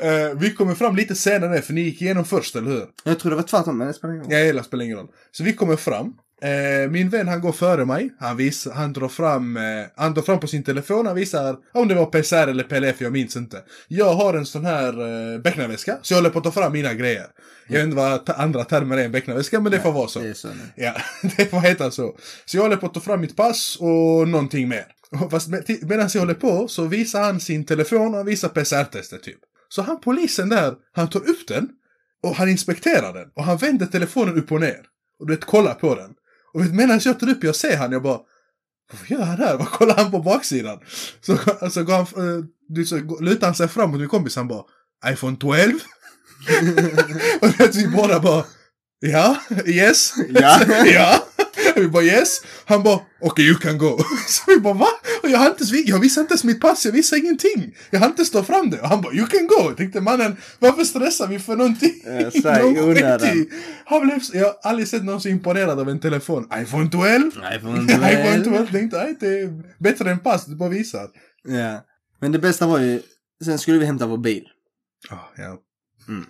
Eh, 0.00 0.38
vi 0.38 0.54
kommer 0.54 0.74
fram 0.74 0.96
lite 0.96 1.14
senare, 1.14 1.62
för 1.62 1.72
ni 1.72 1.80
gick 1.80 2.02
igenom 2.02 2.24
först, 2.24 2.56
eller 2.56 2.70
hur? 2.70 2.84
Jag 3.04 3.18
tror 3.18 3.30
det 3.30 3.36
var 3.36 3.42
tvärtom 3.42 3.78
men 3.78 3.86
det 3.86 3.94
spelar 3.94 4.14
ingen 4.14 4.24
roll. 4.24 4.32
Jag 4.32 4.46
gillar, 4.46 4.62
spelar 4.62 4.84
ingen 4.84 4.96
roll. 4.96 5.06
Så 5.32 5.44
vi 5.44 5.52
kommer 5.52 5.76
fram. 5.76 6.12
Eh, 6.42 6.90
min 6.90 7.08
vän 7.08 7.28
han 7.28 7.40
går 7.40 7.52
före 7.52 7.84
mig. 7.84 8.10
Han, 8.20 8.36
vis, 8.36 8.68
han, 8.74 8.92
drar 8.92 9.08
fram, 9.08 9.56
eh, 9.56 9.62
han 9.96 10.14
drar 10.14 10.22
fram 10.22 10.40
på 10.40 10.46
sin 10.46 10.62
telefon. 10.64 11.06
Han 11.06 11.16
visar 11.16 11.56
om 11.74 11.88
det 11.88 11.94
var 11.94 12.06
PCR 12.06 12.48
eller 12.48 12.64
PLF, 12.64 13.00
jag 13.00 13.12
minns 13.12 13.36
inte. 13.36 13.62
Jag 13.88 14.14
har 14.14 14.34
en 14.34 14.46
sån 14.46 14.64
här 14.64 14.88
eh, 15.34 15.40
becknarväska. 15.40 15.98
Så 16.02 16.12
jag 16.14 16.18
håller 16.18 16.30
på 16.30 16.38
att 16.38 16.44
ta 16.44 16.50
fram 16.50 16.72
mina 16.72 16.94
grejer. 16.94 17.26
Jag 17.68 17.78
vet 17.78 17.84
inte 17.84 17.96
vad 17.96 18.26
ta- 18.26 18.32
andra 18.32 18.64
termer 18.64 18.98
är 18.98 19.04
en 19.04 19.12
becknarväska, 19.12 19.60
men 19.60 19.72
det 19.72 19.80
får 19.80 19.92
vara 19.92 20.08
så. 20.08 20.20
Det 20.20 20.34
så. 20.34 20.48
Ja, 20.76 20.94
det 21.36 21.46
får 21.46 21.60
heta 21.60 21.90
så. 21.90 22.16
Så 22.46 22.56
jag 22.56 22.62
håller 22.62 22.76
på 22.76 22.86
att 22.86 22.94
ta 22.94 23.00
fram 23.00 23.20
mitt 23.20 23.36
pass 23.36 23.76
och 23.80 24.28
någonting 24.28 24.68
mer. 24.68 24.86
Fast 25.30 25.48
med, 25.48 25.64
medan 25.82 26.08
jag 26.14 26.20
håller 26.20 26.34
på 26.34 26.68
så 26.68 26.84
visar 26.84 27.22
han 27.22 27.40
sin 27.40 27.64
telefon 27.66 28.08
och 28.08 28.16
han 28.16 28.26
visar 28.26 28.48
PCR-testet 28.48 29.22
typ. 29.22 29.38
Så 29.68 29.82
han 29.82 30.00
polisen 30.00 30.48
där, 30.48 30.74
han 30.92 31.10
tar 31.10 31.20
upp 31.20 31.48
den. 31.48 31.68
Och 32.22 32.34
han 32.34 32.48
inspekterar 32.48 33.12
den. 33.12 33.28
Och 33.36 33.44
han 33.44 33.56
vänder 33.56 33.86
telefonen 33.86 34.38
upp 34.38 34.52
och 34.52 34.60
ner. 34.60 34.80
Och 35.20 35.26
du 35.26 35.34
vet, 35.34 35.44
kollar 35.44 35.74
på 35.74 35.94
den. 35.94 36.10
Och 36.54 36.60
medan 36.60 37.00
jag 37.04 37.20
tar 37.20 37.28
upp 37.28 37.44
jag 37.44 37.56
ser 37.56 37.76
han, 37.76 37.92
jag 37.92 38.02
bara 38.02 38.20
vad 38.92 39.10
gör 39.10 39.24
han 39.24 39.38
här? 39.38 39.56
Vad 39.56 39.70
kollar 39.70 39.96
han 39.96 40.10
på 40.10 40.18
baksidan? 40.18 40.78
Så, 41.20 41.38
så, 41.70 41.84
går 41.84 41.92
han, 41.92 42.02
eh, 42.02 42.44
du, 42.68 42.84
så 42.84 42.96
lutar 43.20 43.46
han 43.46 43.54
sig 43.54 43.68
fram 43.68 43.90
mot 43.90 44.00
min 44.00 44.08
kompis, 44.08 44.36
han 44.36 44.48
bara 44.48 44.62
iPhone 45.06 45.36
12? 45.36 45.74
och 47.40 47.60
vet, 47.60 47.74
vi 47.74 47.88
båda 47.88 48.20
bara 48.20 48.44
Ja, 49.00 49.36
yes. 49.66 50.14
Ja. 50.28 50.60
ja. 50.86 51.24
Vi 51.76 51.88
bara 51.88 52.02
yes. 52.02 52.40
Han 52.64 52.82
bara 52.82 52.94
okej 52.94 53.06
okay, 53.20 53.44
you 53.44 53.58
can 53.58 53.78
go. 53.78 53.98
Så 54.28 54.42
vi 54.46 54.60
bara 54.60 54.74
va? 54.74 54.88
Jag, 55.28 55.46
inte, 55.46 55.64
jag 55.84 56.00
visste 56.00 56.20
inte 56.20 56.32
ens 56.32 56.44
mitt 56.44 56.60
pass, 56.60 56.84
jag 56.84 56.92
visste 56.92 57.16
ingenting. 57.16 57.74
Jag 57.90 58.00
hann 58.00 58.10
inte 58.10 58.24
stå 58.24 58.42
fram 58.42 58.70
det. 58.70 58.80
Och 58.80 58.88
han 58.88 59.00
bara 59.00 59.14
you 59.14 59.26
can 59.26 59.46
go. 59.46 59.68
Jag 59.68 59.76
tänkte 59.76 60.00
mannen 60.00 60.36
varför 60.58 60.84
stressar 60.84 61.26
vi 61.26 61.38
för 61.38 61.56
någonting? 61.56 62.02
Ja. 62.04 62.30
Han 63.84 64.00
blev, 64.00 64.20
jag 64.32 64.44
har 64.44 64.56
aldrig 64.62 64.88
sett 64.88 65.04
någon 65.04 65.20
så 65.20 65.28
imponerad 65.28 65.80
av 65.80 65.88
en 65.88 66.00
telefon. 66.00 66.48
iPhone 66.62 66.90
12? 66.90 67.32
iPhone 67.56 67.88
12. 67.88 67.90
iPhone 67.90 68.44
12. 68.44 68.66
Tänkte 68.72 68.98
nej 68.98 69.16
det 69.20 69.40
är 69.40 69.62
bättre 69.78 70.10
än 70.10 70.18
pass, 70.18 70.46
du 70.46 70.56
bara 70.56 70.68
visar. 70.68 71.08
Ja. 71.44 71.84
Men 72.20 72.32
det 72.32 72.38
bästa 72.38 72.66
var 72.66 72.78
ju, 72.78 73.02
sen 73.44 73.58
skulle 73.58 73.78
vi 73.78 73.86
hämta 73.86 74.06
vår 74.06 74.18
bil. 74.18 74.44
Oh, 75.10 75.24
ja. 75.36 75.58
Mm. 76.08 76.26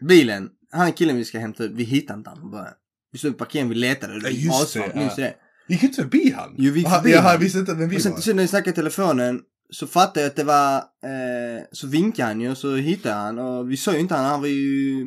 Bilen, 0.00 0.48
han 0.70 0.92
killen 0.92 1.16
vi 1.16 1.24
ska 1.24 1.38
hämta 1.38 1.64
ut, 1.64 1.72
vi 1.74 1.84
hittade 1.84 2.18
inte 2.18 2.30
han 2.30 2.50
början. 2.50 2.74
Vi 3.12 3.18
stod 3.18 3.30
i 3.30 3.34
parkeringen, 3.34 3.68
vi 3.68 3.74
letade. 3.74 4.20
Ja, 4.22 4.28
just 4.30 4.74
det, 4.74 4.94
minns 4.94 5.18
ja. 5.18 5.24
det? 5.24 5.34
Gick 5.70 5.82
inte 5.82 6.02
förbi 6.02 6.34
han? 6.36 6.54
Jo, 6.58 6.72
vi 6.72 6.78
gick 6.78 6.88
Han- 6.88 7.02
förbi 7.02 7.12
Jag 7.14 7.22
han. 7.22 7.40
visste 7.40 7.58
inte 7.58 7.74
vem 7.74 7.88
vi 7.88 7.96
Och 7.96 8.02
sen 8.02 8.12
var. 8.12 8.20
slut 8.20 8.36
när 8.36 8.42
vi 8.42 8.48
snackade 8.48 8.70
i 8.70 8.74
telefonen 8.74 9.40
så 9.72 9.86
fattade 9.86 10.20
jag 10.20 10.26
att 10.30 10.36
det 10.36 10.44
var, 10.44 10.74
eh, 10.76 11.62
så 11.72 11.86
vinkade 11.86 12.28
han 12.28 12.40
ju 12.40 12.50
och 12.50 12.56
så 12.58 12.76
hittade 12.76 13.14
han 13.14 13.38
och 13.38 13.70
vi 13.70 13.76
såg 13.76 13.94
ju 13.94 14.00
inte 14.00 14.14
han, 14.14 14.24
han 14.24 14.40
var 14.40 14.48
ju, 14.48 15.06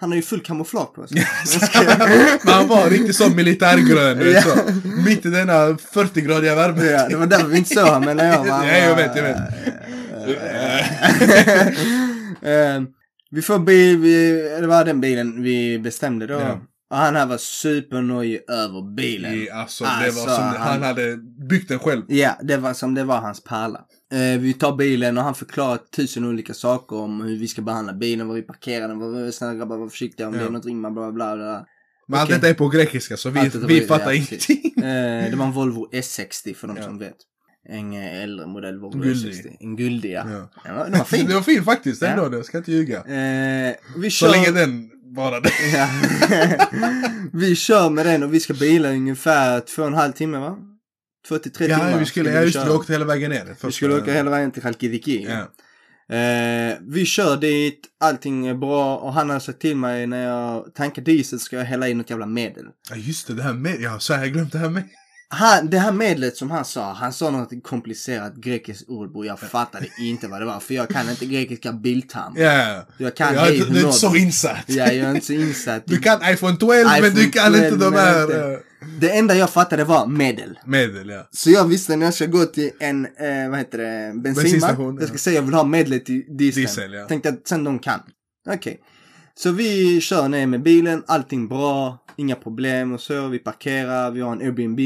han 0.00 0.10
har 0.10 0.16
ju 0.16 0.22
full 0.22 0.40
kamouflage 0.40 0.94
på 0.94 1.06
sig. 1.06 1.16
Men 2.44 2.54
han 2.54 2.68
var 2.68 2.90
riktigt 2.90 3.16
sån 3.16 3.36
militärgrön, 3.36 4.18
vet, 4.18 4.42
så. 4.42 4.48
Ja. 4.48 4.56
Mitt 5.06 5.26
i 5.26 5.30
denna 5.30 5.52
40-gradiga 5.72 6.54
värme. 6.54 6.84
Ja, 6.84 7.08
det 7.08 7.16
var 7.16 7.26
därför 7.26 7.48
vi 7.48 7.58
inte 7.58 7.74
såg 7.74 7.84
honom, 7.86 8.04
men 8.04 8.16
när 8.16 8.32
jag 8.32 8.38
var... 8.44 8.64
Ja, 8.66 8.76
jag 8.78 8.96
vet, 8.96 9.16
jag 9.16 9.22
vet. 9.22 9.38
Eh, 12.42 12.82
vi 13.30 13.42
får 13.42 13.58
bil, 13.58 13.98
vi, 13.98 14.32
det 14.60 14.66
var 14.66 14.84
den 14.84 15.00
bilen 15.00 15.42
vi 15.42 15.78
bestämde 15.78 16.26
då. 16.26 16.34
Ja. 16.34 16.60
Och 16.90 16.96
han 16.96 17.16
här 17.16 17.26
var 17.26 17.36
supernojig 17.38 18.40
över 18.50 18.94
bilen. 18.94 19.34
I, 19.34 19.50
alltså, 19.50 19.84
det 19.84 19.90
Alltså, 19.90 20.26
var 20.26 20.34
som 20.34 20.44
han, 20.44 20.56
han- 20.56 20.82
hade 20.82 21.16
byggt 21.48 21.68
den 21.68 21.78
själv. 21.78 22.02
Ja, 22.08 22.38
det 22.42 22.56
var 22.56 22.74
som 22.74 22.94
det 22.94 23.04
var 23.04 23.20
hans 23.20 23.44
pärla. 23.44 23.80
Eh, 24.12 24.40
vi 24.40 24.52
tar 24.52 24.76
bilen 24.76 25.18
och 25.18 25.24
han 25.24 25.34
förklarar 25.34 25.78
tusen 25.96 26.24
olika 26.24 26.54
saker 26.54 26.96
om 26.96 27.20
hur 27.20 27.36
vi 27.38 27.48
ska 27.48 27.62
behandla 27.62 27.92
bilen, 27.92 28.28
var 28.28 28.34
vi 28.34 28.42
parkerar 28.42 28.88
den, 28.88 28.98
var, 28.98 29.30
snälla 29.30 29.54
grabbar 29.54 29.76
var 29.78 29.88
försiktiga 29.88 30.28
om 30.28 30.34
Ja. 30.34 30.40
det 30.40 30.46
är 30.46 30.50
något 30.50 30.66
ring, 30.66 30.80
bla 30.80 30.90
bla 30.90 31.12
bla. 31.12 31.34
Men 32.08 32.20
allt 32.20 32.28
Okej. 32.28 32.36
detta 32.36 32.48
är 32.48 32.54
på 32.54 32.68
grekiska 32.68 33.16
så 33.16 33.30
vi, 33.30 33.40
Allt 33.40 33.54
vi 33.54 33.80
var- 33.80 33.86
fattar 33.86 34.10
ja, 34.10 34.14
ingenting. 34.14 34.72
Eh, 34.76 35.30
det 35.30 35.36
var 35.36 35.44
en 35.46 35.52
Volvo 35.52 35.88
S60 35.92 36.54
för 36.54 36.68
de 36.68 36.76
Ja. 36.76 36.82
som 36.82 36.98
vet. 36.98 37.16
En 37.68 37.92
eh, 37.92 38.22
äldre 38.22 38.46
modell 38.46 38.78
Volvo 38.80 38.98
Guldig. 38.98 39.32
S60. 39.32 39.56
En 39.60 39.76
guldig 39.76 40.10
ja. 40.12 40.24
Ja. 40.30 40.50
Den 40.64 40.76
var, 40.76 40.84
den 40.84 40.98
var 40.98 41.04
fin. 41.04 41.26
Det 41.28 41.34
var 41.34 41.42
fin 41.42 41.64
faktiskt, 41.64 42.02
Ja. 42.02 42.08
ändå. 42.08 42.36
Jag 42.36 42.44
ska 42.44 42.58
inte 42.58 42.72
ljuga. 42.72 42.96
Eh, 42.98 43.74
vi 43.96 44.10
Så 44.10 44.30
länge 44.30 44.50
den 44.50 44.90
bara 45.14 45.40
det. 45.40 45.50
Ja. 45.72 45.88
vi 47.32 47.56
kör 47.56 47.90
med 47.90 48.06
den 48.06 48.22
och 48.22 48.34
vi 48.34 48.40
ska 48.40 48.54
bila 48.54 48.90
ungefär 48.90 49.60
två 49.60 49.82
och 49.82 49.88
en 49.88 49.94
halv 49.94 50.12
timme 50.12 50.38
va? 50.38 50.58
Två 51.28 51.38
till 51.38 51.52
tre 51.52 51.66
timmar. 51.66 51.90
Ja, 51.90 51.96
vi 51.96 52.06
skulle, 52.06 52.30
ska 52.30 52.38
ja 52.38 52.42
just 52.42 52.54
det, 52.54 52.60
köra. 52.60 52.70
vi 52.70 52.76
åkte 52.76 52.92
hela 52.92 53.04
vägen 53.04 53.30
ner. 53.30 53.56
Vi 53.62 53.72
skulle 53.72 53.94
åka 53.94 54.12
hela 54.12 54.30
vägen 54.30 54.50
till 54.50 54.62
Chalkidiki. 54.62 55.26
Ja. 55.28 55.48
Eh, 56.16 56.76
vi 56.80 57.04
kör 57.06 57.36
dit, 57.36 57.80
allting 58.00 58.46
är 58.46 58.54
bra 58.54 58.96
och 58.96 59.12
han 59.12 59.30
har 59.30 59.40
sagt 59.40 59.60
till 59.60 59.76
mig 59.76 60.06
när 60.06 60.24
jag 60.24 60.74
tankar 60.74 61.02
diesel 61.02 61.40
ska 61.40 61.56
jag 61.56 61.64
hälla 61.64 61.88
i 61.88 61.94
något 61.94 62.10
jävla 62.10 62.26
medel. 62.26 62.64
ja, 62.90 62.96
just 62.96 63.26
det, 63.26 63.34
det 63.34 63.42
här 63.42 63.52
med. 63.52 63.80
Ja, 63.80 63.98
så 63.98 64.14
har 64.14 64.20
jag 64.20 64.32
glömt 64.32 64.52
det 64.52 64.58
här 64.58 64.68
med. 64.68 64.82
Han, 65.34 65.70
det 65.70 65.78
här 65.78 65.92
medlet 65.92 66.36
som 66.36 66.50
han 66.50 66.64
sa, 66.64 66.92
han 66.92 67.12
sa 67.12 67.30
något 67.30 67.50
komplicerat 67.62 68.34
grekiskt 68.36 68.88
ord 68.88 69.16
och 69.16 69.26
jag 69.26 69.40
fattade 69.40 69.86
inte 70.00 70.28
vad 70.28 70.40
det 70.40 70.44
var 70.44 70.60
för 70.60 70.74
jag 70.74 70.88
kan 70.88 71.10
inte 71.10 71.26
grekiska 71.26 71.72
bildtermer. 71.72 72.40
Ja. 72.40 72.86
Jag 72.98 73.16
kan 73.16 73.34
ja, 73.34 73.46
du, 73.50 73.58
du 73.64 73.78
är 73.78 73.84
inte 73.84 73.92
så 73.92 74.16
insatt. 74.16 74.64
Ja, 74.66 74.74
jag 74.86 74.96
är 74.96 75.10
inte 75.14 75.26
så 75.26 75.32
insatt. 75.32 75.82
Du 75.86 75.98
kan 75.98 76.32
iPhone 76.32 76.56
12 76.56 76.70
men 76.86 77.02
du 77.02 77.08
iPhone 77.08 77.24
kan 77.32 77.52
12, 77.52 77.64
inte 77.64 77.76
de 77.84 77.94
här 77.94 78.22
inte. 78.22 78.44
eh, 78.52 78.58
Det 79.00 79.10
enda 79.10 79.34
jag 79.34 79.50
fattade 79.50 79.84
var 79.84 80.06
medel. 80.06 80.58
medel. 80.66 81.08
Ja. 81.08 81.28
Så 81.30 81.50
jag 81.50 81.64
visste 81.68 81.96
när 81.96 82.06
jag 82.06 82.14
ska 82.14 82.26
gå 82.26 82.44
till 82.44 82.70
en, 82.80 83.04
eh, 83.04 83.50
vad 83.50 83.58
heter 83.58 83.78
det, 83.78 84.12
bensinmack. 84.20 84.78
Jag 85.00 85.08
ska 85.08 85.18
säga 85.18 85.34
jag 85.36 85.42
vill 85.42 85.54
ha 85.54 85.64
medlet 85.64 86.04
till 86.04 86.24
dieseln. 86.38 86.64
Diesel, 86.66 86.92
ja. 86.92 87.06
Tänkte 87.06 87.28
att 87.28 87.48
sen 87.48 87.64
de 87.64 87.78
kan. 87.78 88.00
Okej. 88.48 88.80
Så 89.36 89.50
vi 89.50 90.00
kör 90.00 90.28
ner 90.28 90.46
med 90.46 90.62
bilen, 90.62 91.02
allting 91.06 91.48
bra, 91.48 91.98
inga 92.16 92.34
problem 92.34 92.92
och 92.92 93.00
så. 93.00 93.28
Vi 93.28 93.38
parkerar, 93.38 94.10
vi 94.10 94.20
har 94.20 94.32
en 94.32 94.40
Airbnb, 94.40 94.80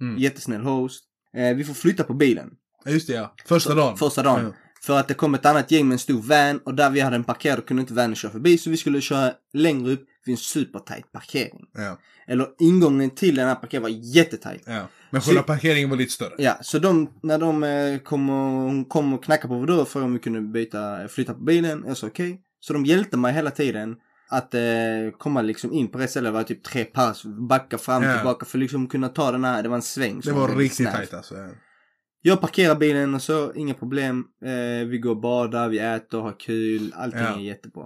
Mm. 0.00 0.18
jättesnäll 0.18 0.60
host. 0.60 1.04
Eh, 1.36 1.56
vi 1.56 1.64
får 1.64 1.74
flytta 1.74 2.04
på 2.04 2.14
bilen. 2.14 2.50
Just 2.86 3.06
det 3.06 3.12
ja. 3.14 3.34
Första 3.46 3.74
dagen. 3.74 3.96
Första 3.96 4.22
dagen. 4.22 4.44
Ja. 4.44 4.52
För 4.82 4.98
att 4.98 5.08
det 5.08 5.14
kom 5.14 5.34
ett 5.34 5.46
annat 5.46 5.70
gäng 5.70 5.88
med 5.88 5.92
en 5.92 5.98
stor 5.98 6.22
van 6.22 6.58
och 6.58 6.74
där 6.74 6.90
vi 6.90 7.00
hade 7.00 7.16
en 7.16 7.24
parkerad 7.24 7.66
kunde 7.66 7.80
inte 7.80 7.94
vanen 7.94 8.14
köra 8.16 8.32
förbi 8.32 8.58
så 8.58 8.70
vi 8.70 8.76
skulle 8.76 9.00
köra 9.00 9.32
längre 9.52 9.92
upp 9.92 10.04
vid 10.24 10.32
en 10.32 10.36
supertight 10.36 11.12
parkering. 11.12 11.64
Ja. 11.74 11.98
Eller 12.26 12.46
ingången 12.58 13.10
till 13.10 13.34
den 13.36 13.48
här 13.48 13.54
parkeringen 13.54 13.82
var 13.82 14.00
jättetajt. 14.16 14.62
ja. 14.66 14.88
Men 15.10 15.20
Så- 15.22 15.26
själva 15.28 15.42
parkeringen 15.42 15.90
var 15.90 15.96
lite 15.96 16.12
större. 16.12 16.34
Ja, 16.38 16.58
så 16.62 16.78
de, 16.78 17.10
när 17.22 17.38
de 17.38 17.64
eh, 17.64 17.98
kom 17.98 18.30
och, 18.30 18.88
kom 18.88 19.12
och 19.12 19.24
knackade 19.24 19.48
på 19.48 19.58
vår 19.58 19.66
dörr 19.66 19.80
och 19.80 19.88
frågade 19.88 20.06
om 20.06 20.12
vi 20.12 20.18
kunde 20.18 20.40
byta, 20.40 21.08
flytta 21.08 21.34
på 21.34 21.40
bilen. 21.40 21.84
Jag 21.86 21.96
sa 21.96 22.06
okej. 22.06 22.40
Så 22.60 22.72
de 22.72 22.84
hjälpte 22.86 23.16
mig 23.16 23.32
hela 23.34 23.50
tiden 23.50 23.96
att 24.30 24.54
eh, 24.54 24.60
komma 25.18 25.42
liksom 25.42 25.72
in 25.72 25.88
på 25.88 25.98
rätt 25.98 26.10
ställe. 26.10 26.28
Det 26.28 26.32
var 26.32 26.42
typ 26.42 26.62
tre 26.64 26.84
pass, 26.84 27.24
backa 27.24 27.78
fram 27.78 28.02
Ja. 28.02 28.14
tillbaka 28.14 28.46
för 28.46 28.58
liksom 28.58 28.86
kunna 28.86 29.08
ta 29.08 29.32
den 29.32 29.44
här, 29.44 29.62
det 29.62 29.68
var 29.68 29.76
en 29.76 29.82
sväng. 29.82 30.20
Det 30.24 30.32
var 30.32 30.56
riktigt 30.56 30.76
snäv. 30.76 30.92
tajt 30.92 31.14
alltså. 31.14 31.36
Ja. 31.36 31.48
Jag 32.22 32.40
parkerar 32.40 32.74
bilen 32.74 33.14
och 33.14 33.22
så, 33.22 33.52
inga 33.54 33.74
problem. 33.74 34.24
Eh, 34.44 34.86
vi 34.88 34.98
går 34.98 35.10
och 35.10 35.20
badar, 35.20 35.68
vi 35.68 35.78
äter, 35.78 36.20
har 36.20 36.40
kul, 36.40 36.92
allting 36.96 37.20
Ja. 37.20 37.34
är 37.36 37.40
jättebra. 37.40 37.84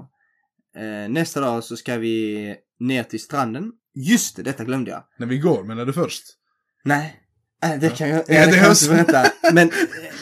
Eh, 0.77 1.09
nästa 1.11 1.41
dag 1.41 1.65
så 1.65 1.77
ska 1.77 1.97
vi 1.97 2.57
ner 2.81 3.03
till 3.03 3.21
stranden. 3.21 3.73
Just 3.95 4.37
det, 4.37 4.43
detta 4.43 4.65
glömde 4.65 4.91
jag. 4.91 5.05
När 5.19 5.27
vi 5.27 5.39
går, 5.39 5.65
men 5.65 5.79
är 5.79 5.87
det 5.87 5.93
först? 5.93 6.23
Nej. 6.85 7.19
Äh, 7.65 7.81
det 7.81 7.97
kan 7.97 8.09
jag, 8.09 8.19
Ja, 8.19 8.35
ja, 8.35 8.47
det 8.47 8.53
kan 8.53 8.63
jag 8.63 8.73
inte 8.73 8.89
berätta. 8.89 9.33
Men 9.53 9.69
eh, 9.69 9.75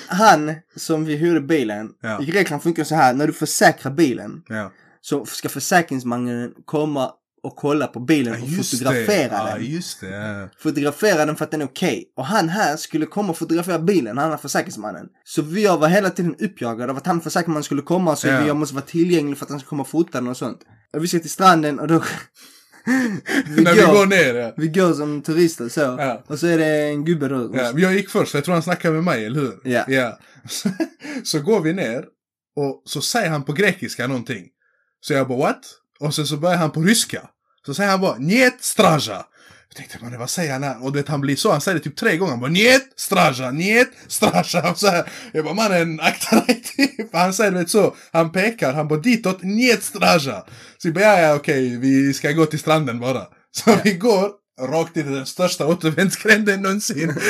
han 0.09 0.55
som 0.77 1.05
vi 1.05 1.17
hyrde 1.17 1.41
bilen. 1.41 1.91
Ja. 2.01 2.23
I 2.23 2.25
Grekland 2.25 2.63
funkar 2.63 2.85
så 2.85 2.95
här. 2.95 3.15
När 3.15 3.27
du 3.27 3.33
försäkrar 3.33 3.93
bilen. 3.93 4.43
Ja. 4.49 4.73
Så 5.01 5.27
ska 5.27 5.49
försäkringsmannen 5.49 6.53
komma 6.65 7.11
och 7.43 7.57
kolla 7.57 7.87
på 7.87 8.01
bilen 8.01 8.35
Ja, 8.39 8.59
och 8.59 8.67
fotografera 8.67 9.29
det. 9.45 9.51
Ja, 9.51 9.55
den. 9.55 9.65
just 9.67 10.01
det. 10.01 10.09
Ja. 10.11 10.49
Fotografera 10.59 11.27
den 11.27 11.37
för 11.37 11.45
att 11.45 11.51
den 11.51 11.61
är 11.61 11.67
okej. 11.67 12.13
Och 12.17 12.27
han 12.27 12.49
här 12.49 12.77
skulle 12.77 13.07
komma 13.07 13.31
och 13.31 13.39
fotografera 13.39 13.79
bilen, 13.79 14.19
han 14.19 14.33
är 14.33 14.37
försäkringsmannen. 14.37 15.07
Så 15.25 15.43
vi 15.43 15.67
var 15.67 15.89
hela 15.89 16.11
tiden 16.11 16.35
uppjagade 16.39 16.93
av 16.93 16.97
att 16.99 17.07
han 17.07 17.21
försäkringsmannen 17.21 17.63
skulle 17.63 17.83
komma 17.83 18.11
och 18.11 18.19
så 18.19 18.27
Ja. 18.29 18.47
jag 18.47 18.57
måste 18.57 18.75
vara 18.75 18.85
tillgänglig 18.85 19.39
för 19.39 19.45
att 19.45 19.51
han 19.51 19.61
ska 19.61 19.69
komma 19.69 19.83
och 19.83 19.89
fota 19.89 20.19
den 20.21 20.29
och 20.29 20.37
sånt. 20.37 20.59
Och 20.93 21.05
vi 21.05 21.09
ska 21.09 21.19
till 21.19 21.31
stranden 21.31 21.79
och 21.81 21.89
då... 21.89 22.03
vi, 22.85 23.63
När 23.63 23.75
vi 23.75 23.81
går 23.81 24.07
ner, 24.07 24.35
ja. 24.35 24.53
vi 24.57 24.69
går 24.69 24.93
som 24.93 25.23
turister 25.23 25.69
så. 25.69 25.81
Ja. 25.81 26.25
Och 26.27 26.39
så 26.39 26.47
är 26.47 26.59
det 26.59 26.67
en 26.89 27.05
gubbe 27.05 27.29
då. 27.29 27.51
ja. 27.55 27.73
Jag 27.77 27.95
gick 27.95 28.11
först, 28.11 28.31
för 28.31 28.39
jag 28.39 28.45
tror 28.45 28.55
han 28.55 28.63
snackade 28.63 28.95
med 28.95 29.05
mig, 29.05 29.25
eller 29.25 29.41
hur? 29.41 29.61
Ja. 29.65 29.85
ja. 29.89 30.19
Så, 30.49 30.69
så 31.25 31.41
går 31.41 31.61
vi 31.61 31.73
ner 31.73 32.05
och 32.57 32.83
så 32.85 33.01
säger 33.01 33.31
han 33.31 33.45
på 33.45 33.53
grekiska 33.53 34.07
någonting. 34.07 34.47
Så 35.01 35.13
jag 35.13 35.29
bara 35.29 35.39
what? 35.39 35.61
Och 36.01 36.15
sen 36.15 36.27
så 36.27 36.37
börjar 36.37 36.57
han 36.57 36.71
på 36.71 36.83
ryska. 36.83 37.23
Så 37.67 37.75
säger 37.75 37.91
han 37.91 38.01
bara 38.01 38.19
njet 38.19 38.65
straja. 38.65 39.25
Jag 39.69 39.77
tänkte 39.77 39.99
man 40.03 40.19
vad 40.19 40.31
säger 40.31 40.53
han 40.53 40.63
här? 40.63 40.85
Och 40.85 40.93
du 40.93 40.99
vet 40.99 41.09
han 41.09 41.21
blir 41.21 41.37
så, 41.37 41.53
han 41.53 41.61
säger 41.61 41.79
det 41.79 41.85
typ 41.85 41.97
tre 41.97 42.17
gånger. 42.17 42.31
Han 42.31 42.41
bara 42.41 42.51
njet 42.51 42.83
straja, 42.97 43.51
njet 43.51 43.91
straja. 44.09 44.71
Och 44.71 44.79
så 44.79 44.87
här. 44.87 45.05
Jag 45.33 45.45
bara 45.45 45.55
mannen 45.55 46.01
akta 46.01 46.41
dig 46.41 46.63
typ. 46.77 47.13
Han 47.13 47.35
säger 47.35 47.51
vet 47.53 47.71
så, 47.71 47.97
han 48.13 48.33
pekar, 48.33 48.73
han 48.73 48.89
bara 48.89 48.99
ditåt, 49.01 49.43
njet 49.43 49.83
straja. 49.83 50.45
Så 50.79 50.89
jag 50.89 50.95
bara 50.95 51.05
ja, 51.05 51.21
ja 51.21 51.35
okej, 51.35 51.77
vi 51.77 52.15
ska 52.15 52.33
gå 52.33 52.47
till 52.47 52.59
stranden 52.59 53.01
bara. 53.01 53.27
Så 53.57 53.77
vi 53.85 53.93
går 53.93 54.31
rakt 54.61 54.97
in 54.97 55.13
i 55.13 55.15
den 55.15 55.27
största 55.27 55.67
återvändsgränden 55.67 56.63
någonsin. 56.63 57.15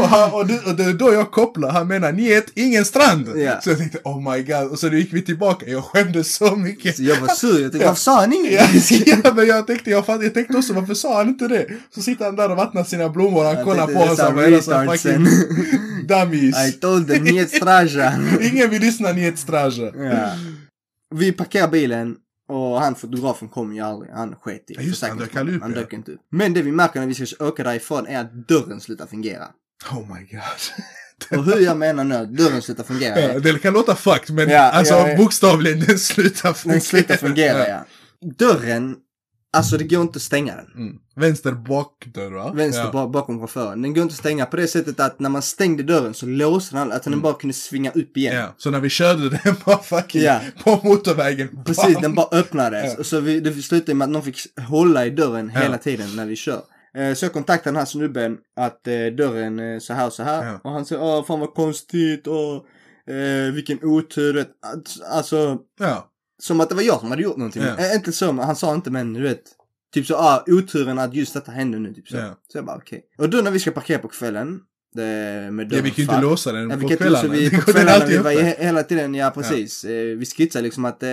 och, 0.00 0.08
han, 0.08 0.32
och, 0.32 0.46
det, 0.46 0.60
och 0.66 0.74
det 0.74 0.84
är 0.84 0.92
då 0.92 1.12
jag 1.12 1.30
kopplar, 1.30 1.70
han 1.70 1.88
menar 1.88 2.12
njet, 2.12 2.46
ingen 2.54 2.84
strand. 2.84 3.28
Ja. 3.36 3.60
Så 3.60 3.70
jag 3.70 3.78
tänkte 3.78 3.98
oh 4.04 4.32
my 4.32 4.42
god, 4.42 4.70
och 4.70 4.78
så 4.78 4.88
gick 4.88 5.12
vi 5.12 5.22
tillbaka, 5.22 5.66
jag 5.66 5.84
skämdes 5.84 6.34
så 6.34 6.56
mycket. 6.56 6.96
Så 6.96 7.02
jag 7.02 7.20
var 7.20 7.28
sur, 7.28 7.62
jag 7.62 7.72
tänkte 7.72 7.86
varför 7.88 8.00
sa 8.00 8.20
han 8.20 8.32
inget? 8.32 8.60
Ja, 9.24 9.32
men 9.34 9.46
jag 9.46 9.66
tänkte, 9.66 9.90
jag, 9.90 10.04
jag 10.08 10.34
tänkte 10.34 10.58
också 10.58 10.72
varför 10.72 10.94
sa 10.94 11.16
han 11.16 11.28
inte 11.28 11.48
det? 11.48 11.66
Så 11.94 12.02
sitter 12.02 12.24
han 12.24 12.36
där 12.36 12.50
och 12.50 12.56
vattnar 12.56 12.84
sina 12.84 13.08
blommor, 13.08 13.44
han 13.44 13.54
Jag 13.54 13.64
kollar 13.64 13.86
på 13.86 14.00
oss, 14.12 14.20
han 14.20 14.34
bara, 14.34 14.46
retards 14.46 15.02
fucking 15.02 15.26
dummies. 16.08 16.68
I 16.68 16.72
told 16.72 17.08
them, 17.08 17.24
niet 17.24 17.50
straja. 17.50 18.12
Ingen 18.40 18.70
vill 18.70 18.82
lyssna 18.82 19.12
njet 19.12 19.38
straja. 19.38 19.92
ja. 19.96 20.30
Vi 21.14 21.32
parkerar 21.32 21.68
bilen 21.68 22.16
och 22.48 22.80
han 22.80 22.94
fotografen 22.94 23.48
kom 23.48 23.74
ju 23.74 23.80
aldrig. 23.80 24.12
Han 24.12 24.34
sket 24.34 24.70
i 24.70 24.74
Ja, 24.74 24.82
just 24.82 25.00
det, 25.00 25.08
han 25.08 25.18
dök 25.18 25.36
aldrig 25.36 25.56
upp, 25.56 25.62
Han 25.62 25.72
dök 25.72 25.92
inte 25.92 26.12
upp. 26.12 26.20
Men 26.30 26.54
det 26.54 26.62
vi 26.62 26.72
märker 26.72 27.00
när 27.00 27.06
vi 27.06 27.26
ska 27.26 27.46
åka 27.46 27.62
därifrån 27.62 28.06
är 28.06 28.20
att 28.20 28.48
dörren 28.48 28.80
slutar 28.80 29.06
fungera. 29.06 29.46
Oh 29.90 30.14
my 30.14 30.24
god. 30.30 30.88
Och 31.38 31.44
hur 31.44 31.60
jag 31.60 31.76
menar 31.76 32.04
nu 32.04 32.26
dörren 32.26 32.62
slutar 32.62 32.84
fungera. 32.84 33.20
Ja, 33.20 33.38
det 33.38 33.58
kan 33.58 33.72
låta 33.74 33.96
fucked 33.96 34.34
men 34.34 34.48
Ja, 34.48 34.60
alltså 34.60 34.94
ja, 34.94 35.16
bokstavligen 35.16 35.80
den 35.80 35.98
slutar 35.98 36.52
fungera. 36.52 36.74
Den 36.74 36.80
slutar 36.80 37.16
fungera 37.16 37.68
ja. 37.68 37.84
Dörren, 38.38 38.96
alltså 39.52 39.76
det 39.78 39.84
går 39.84 40.02
inte 40.02 40.16
att 40.16 40.22
stänga 40.22 40.56
den. 40.56 40.66
Mm. 40.76 40.96
Vänster 41.16 41.52
bakdörr 41.52 42.30
va? 42.30 42.52
Vänster 42.52 42.92
ba- 42.92 43.06
bakom 43.08 43.38
chauffören. 43.38 43.82
Den 43.82 43.94
går 43.94 44.02
inte 44.02 44.12
att 44.12 44.18
stänga 44.18 44.46
på 44.46 44.56
det 44.56 44.68
sättet 44.68 45.00
att 45.00 45.20
när 45.20 45.30
man 45.30 45.42
stängde 45.42 45.82
dörren 45.82 46.14
så 46.14 46.26
låste 46.26 46.76
den, 46.76 46.92
att 46.92 47.02
den 47.02 47.20
bara 47.20 47.34
kunde 47.34 47.54
svinga 47.54 47.90
upp 47.90 48.16
igen. 48.16 48.36
Mm. 48.36 48.50
Så 48.56 48.70
när 48.70 48.80
vi 48.80 48.88
körde 48.88 49.28
den 49.28 49.56
bara 49.64 49.78
fucking 49.78 50.22
på 50.64 50.80
motorvägen. 50.82 51.64
Precis, 51.64 51.94
bam! 51.94 52.02
den 52.02 52.14
bara 52.14 52.28
öppnades. 52.38 52.98
Och 52.98 53.06
så 53.06 53.20
vi, 53.20 53.40
det 53.40 53.62
slutade 53.62 53.94
med 53.94 54.04
att 54.04 54.10
någon 54.10 54.22
fick 54.22 54.38
hålla 54.68 55.06
i 55.06 55.10
dörren 55.10 55.50
hela 55.50 55.78
tiden 55.78 56.16
när 56.16 56.26
vi 56.26 56.36
kör. 56.36 56.62
Eh, 56.94 57.14
Så 57.14 57.24
jag 57.24 57.32
kontaktade 57.32 57.70
den 57.70 57.76
här 57.76 57.84
snubben 57.84 58.38
att 58.56 58.86
eh, 58.86 59.06
dörren 59.06 59.58
är 59.58 59.78
så 59.78 59.92
här 59.92 60.06
och 60.06 60.12
så 60.12 60.22
här. 60.22 60.44
Ja. 60.46 60.60
Och 60.64 60.70
han 60.70 60.84
sa 60.84 61.18
åh 61.18 61.24
fan 61.24 61.40
vad 61.40 61.54
konstigt 61.54 62.26
och 62.26 62.54
eh, 63.14 63.52
vilken 63.54 63.78
otur. 63.84 64.38
Att- 64.40 65.00
Alltså, 65.10 65.58
Ja. 65.80 66.10
som 66.42 66.60
att 66.60 66.68
det 66.68 66.74
var 66.74 66.82
jag 66.82 67.00
som 67.00 67.10
hade 67.10 67.22
gjort 67.22 67.36
någonting. 67.36 67.62
Ja. 67.62 67.94
Inte 67.94 68.12
så, 68.12 68.32
han 68.32 68.56
sa 68.56 68.74
inte 68.74 68.90
men 68.90 69.12
du 69.12 69.22
vet. 69.22 69.42
Typ 69.94 70.06
så, 70.06 70.16
ah, 70.16 70.44
oturen 70.46 70.98
att 70.98 71.14
just 71.14 71.34
detta 71.34 71.52
hände 71.52 71.78
nu. 71.78 71.94
Typ 71.94 72.08
så. 72.08 72.16
Ja. 72.16 72.40
Så 72.48 72.58
jag 72.58 72.64
bara 72.64 72.76
okej. 72.76 73.02
Och 73.18 73.30
då 73.30 73.38
när 73.38 73.50
vi 73.50 73.58
ska 73.58 73.70
parkera 73.70 73.98
på 73.98 74.08
kvällen. 74.08 74.60
Det, 74.94 75.02
med 75.52 75.72
ja, 75.72 75.80
vi 75.82 75.90
kan 75.90 75.96
ju 75.96 76.02
inte 76.02 76.20
låsa 76.20 76.52
den 76.52 76.70
Ja, 76.70 76.76
på 76.76 76.88
kvällarna. 76.88 77.28
vi, 77.28 77.50
på 77.50 77.72
kvällarna 77.72 78.04
vi 78.06 78.16
var 78.18 78.30
he- 78.32 78.62
hela 78.62 78.82
tiden, 78.82 79.14
ja 79.14 79.30
precis. 79.30 79.84
Eh, 79.84 80.04
vi 80.18 80.26
skissar 80.26 80.62
liksom 80.62 80.84
att, 80.84 81.02
eh, 81.02 81.08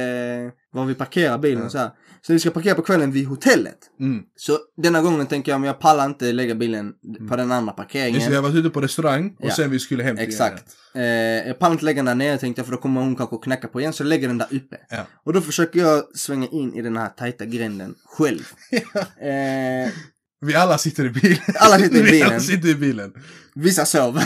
var 0.73 0.85
vi 0.85 0.93
parkerar 0.93 1.37
bilen 1.37 1.63
Ja. 1.63 1.69
så 1.69 1.77
här. 1.77 1.89
Så 2.21 2.33
vi 2.33 2.39
ska 2.39 2.49
parkera 2.49 2.75
på 2.75 2.81
kvällen 2.81 3.11
vid 3.11 3.27
hotellet. 3.27 3.77
Mm. 3.99 4.23
Så 4.35 4.57
denna 4.77 5.01
gången 5.01 5.27
tänker 5.27 5.51
jag, 5.51 5.61
men 5.61 5.67
jag 5.67 5.79
pallar 5.79 6.05
inte 6.05 6.31
lägga 6.31 6.55
bilen 6.55 6.93
på 7.29 7.35
den 7.35 7.51
andra 7.51 7.73
parkeringen. 7.73 8.13
Just 8.15 8.29
vi 8.31 8.35
har 8.35 8.41
varit 8.43 8.55
ute 8.55 8.69
på 8.69 8.81
restaurang 8.81 9.35
och 9.39 9.49
Ja. 9.49 9.53
sen 9.55 9.71
vi 9.71 9.79
skulle 9.79 10.03
hem 10.03 10.15
till 10.17 10.25
Exakt. 10.27 10.63
Eh, 10.95 11.03
jag 11.47 11.59
pallar 11.59 11.71
inte 11.73 11.85
lägga 11.85 11.97
den 12.03 12.05
där 12.05 12.15
nere 12.25 12.37
tänkte 12.37 12.59
jag 12.59 12.65
för 12.65 12.71
då 12.73 12.77
kommer 12.81 13.01
hon 13.01 13.15
kanske 13.15 13.37
knacka 13.37 13.67
på 13.67 13.79
igen 13.81 13.93
så 13.93 14.03
jag 14.03 14.07
lägger 14.07 14.27
den 14.27 14.37
där 14.37 14.47
uppe. 14.51 14.77
Ja. 14.89 15.05
Och 15.25 15.33
då 15.33 15.41
försöker 15.41 15.79
jag 15.79 16.17
svänga 16.17 16.47
in 16.47 16.73
i 16.75 16.81
den 16.81 16.97
här 16.97 17.09
tajta 17.09 17.45
gränden 17.45 17.95
själv. 18.05 18.47
eh, 19.21 19.89
Vi 20.45 20.55
alla 20.55 20.77
sitter 20.77 21.05
i 21.05 21.09
bilen. 21.09 21.37
Alla 21.55 21.79
sitter 21.79 21.97
i 21.97 22.01
vi 22.03 22.11
bilen. 22.11 22.27
alla 22.29 22.39
sitter 22.39 22.67
i 22.69 22.75
bilen. 22.75 23.13
vissa 23.55 23.85
sov. 23.85 24.17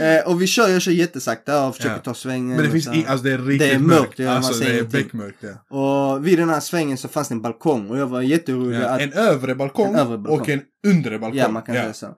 eh, 0.00 0.26
och 0.26 0.42
vi 0.42 0.46
kör, 0.46 0.68
jag 0.68 0.82
kör 0.82 0.92
jättesakta 0.92 1.66
och 1.66 1.76
försöker 1.76 1.94
Ja. 1.94 2.00
ta 2.02 2.14
svängen. 2.14 2.56
Men 2.56 2.64
det 2.64 2.70
finns 2.70 2.84
så. 2.84 2.92
in, 2.92 3.06
alltså 3.06 3.24
det 3.24 3.32
är 3.32 3.38
riktigt 3.38 3.68
Det 3.68 3.74
är 3.74 3.78
mörkt, 3.78 4.18
ja, 4.18 4.26
man 4.26 4.36
Alltså 4.36 4.64
det 4.64 4.78
är 4.78 4.82
beckmörkt 4.84 5.38
ja. 5.68 5.76
Och 5.78 6.26
vid 6.26 6.38
den 6.38 6.48
här 6.48 6.60
svängen 6.60 6.96
så 6.98 7.08
fanns 7.08 7.28
det 7.28 7.34
en 7.34 7.42
balkong 7.42 7.90
och 7.90 7.98
jag 7.98 8.06
var 8.06 8.22
jätteorolig 8.22 8.76
ja. 8.80 8.88
att... 8.88 9.00
En 9.00 9.12
övre 9.12 9.54
balkong, 9.54 9.88
En 9.94 9.96
övre 9.96 10.18
balkong. 10.18 10.40
och 10.40 10.48
en 10.48 10.62
undre 10.86 11.18
balkong. 11.18 11.38
Ja, 11.38 11.48
man 11.48 11.62
kan 11.62 11.74
säga 11.74 11.92
så. 11.92 12.14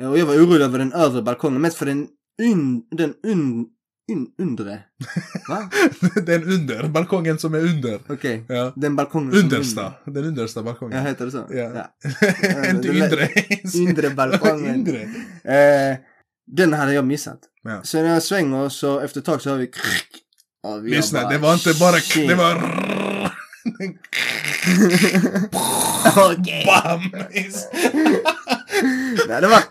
Eh, 0.00 0.10
Och 0.10 0.18
jag 0.18 0.26
var 0.26 0.34
orolig 0.34 0.64
över 0.64 0.78
den 0.78 0.92
övre 0.92 1.22
balkongen, 1.22 1.60
mest 1.60 1.76
för 1.76 1.86
den 1.86 2.06
un... 2.42 2.82
Den 2.90 3.14
un... 3.26 3.66
un 4.12 4.26
undre. 4.38 4.78
Va? 5.48 5.70
den 6.26 6.44
under, 6.44 6.88
balkongen 6.88 7.38
som 7.38 7.54
är 7.54 7.58
under. 7.58 8.00
Okej. 8.08 8.44
Ja. 8.48 8.72
Den 8.76 8.96
balkongen 8.96 9.34
Understa, 9.34 9.92
den 10.06 10.24
understa 10.24 10.60
Ja, 10.60 10.64
balkongen. 10.64 11.06
heter 11.06 11.24
det 11.24 11.30
så? 11.30 11.46
Ja. 11.50 11.56
Ja. 11.74 11.90
Inte 12.70 12.88
undre. 12.88 13.28
Undre 13.88 14.10
balkongen. 14.14 14.74
Undre. 14.74 15.00
Eh, 15.44 15.96
den 16.46 16.72
hade 16.72 16.92
jag 16.94 17.04
missat. 17.04 17.38
Ja. 17.62 17.80
Så 17.82 18.02
när 18.02 18.12
jag 18.14 18.22
svänger 18.22 18.68
så 18.68 19.00
efter 19.00 19.20
ett 19.20 19.26
tag 19.26 19.42
så 19.42 19.50
hör 19.50 19.56
vi. 19.56 19.70
Och 20.64 20.86
vi 20.86 20.90
Lyssna, 20.90 21.22
bara, 21.22 21.30
det 21.32 21.38
var 21.38 21.52
inte 21.54 21.74
bara... 21.80 21.92
shit. 21.96 22.28
Det 22.28 22.34
var... 22.34 22.54
Okej. 26.16 26.64
Bam! 26.66 27.00
Nej, 29.28 29.40
det 29.40 29.46
var, 29.48 29.62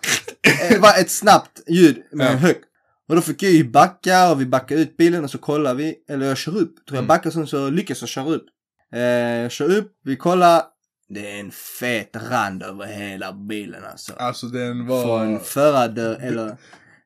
det 0.70 0.78
var 0.80 1.00
ett 1.00 1.12
snabbt 1.12 1.62
ljud 1.68 1.98
med 2.12 2.28
Ja. 2.34 2.38
högt. 2.38 2.66
Och 3.12 3.16
då 3.18 3.22
fick 3.22 3.44
jag 3.44 3.52
ju 3.52 3.64
backa 3.70 4.32
och 4.32 4.42
vi 4.42 4.46
backade 4.46 4.82
ut 4.82 4.98
bilen 4.98 5.24
och 5.24 5.30
så 5.32 5.38
kollar 5.38 5.74
vi, 5.74 5.96
eller 6.10 6.26
jag 6.26 6.38
kör 6.38 6.52
upp. 6.58 6.76
Tror 6.76 6.76
jag 6.86 6.98
Mm. 6.98 7.08
backar 7.08 7.30
sen 7.30 7.48
så 7.48 7.70
lyckas 7.70 8.02
jag 8.02 8.10
köra 8.10 8.30
upp. 8.30 8.46
Eh, 8.94 9.02
jag 9.02 9.52
kör 9.52 9.78
upp, 9.78 9.92
vi 10.04 10.16
kollar. 10.16 10.62
Det 11.10 11.32
är 11.36 11.40
en 11.40 11.52
fet 11.52 12.16
rand 12.32 12.64
över 12.64 12.86
hela 12.86 13.34
bilen 13.34 13.84
alltså. 13.92 14.14
Alltså 14.18 14.46
den 14.48 14.88
var... 14.88 15.04
Från 15.04 15.40
förardörr 15.40 16.20
eller, 16.22 16.58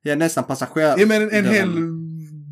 ja 0.02 0.16
nästan 0.16 0.44
passagerare. 0.44 0.96
Ja 1.02 1.06
men 1.08 1.22
en, 1.22 1.32
en 1.32 1.46
hel 1.46 1.70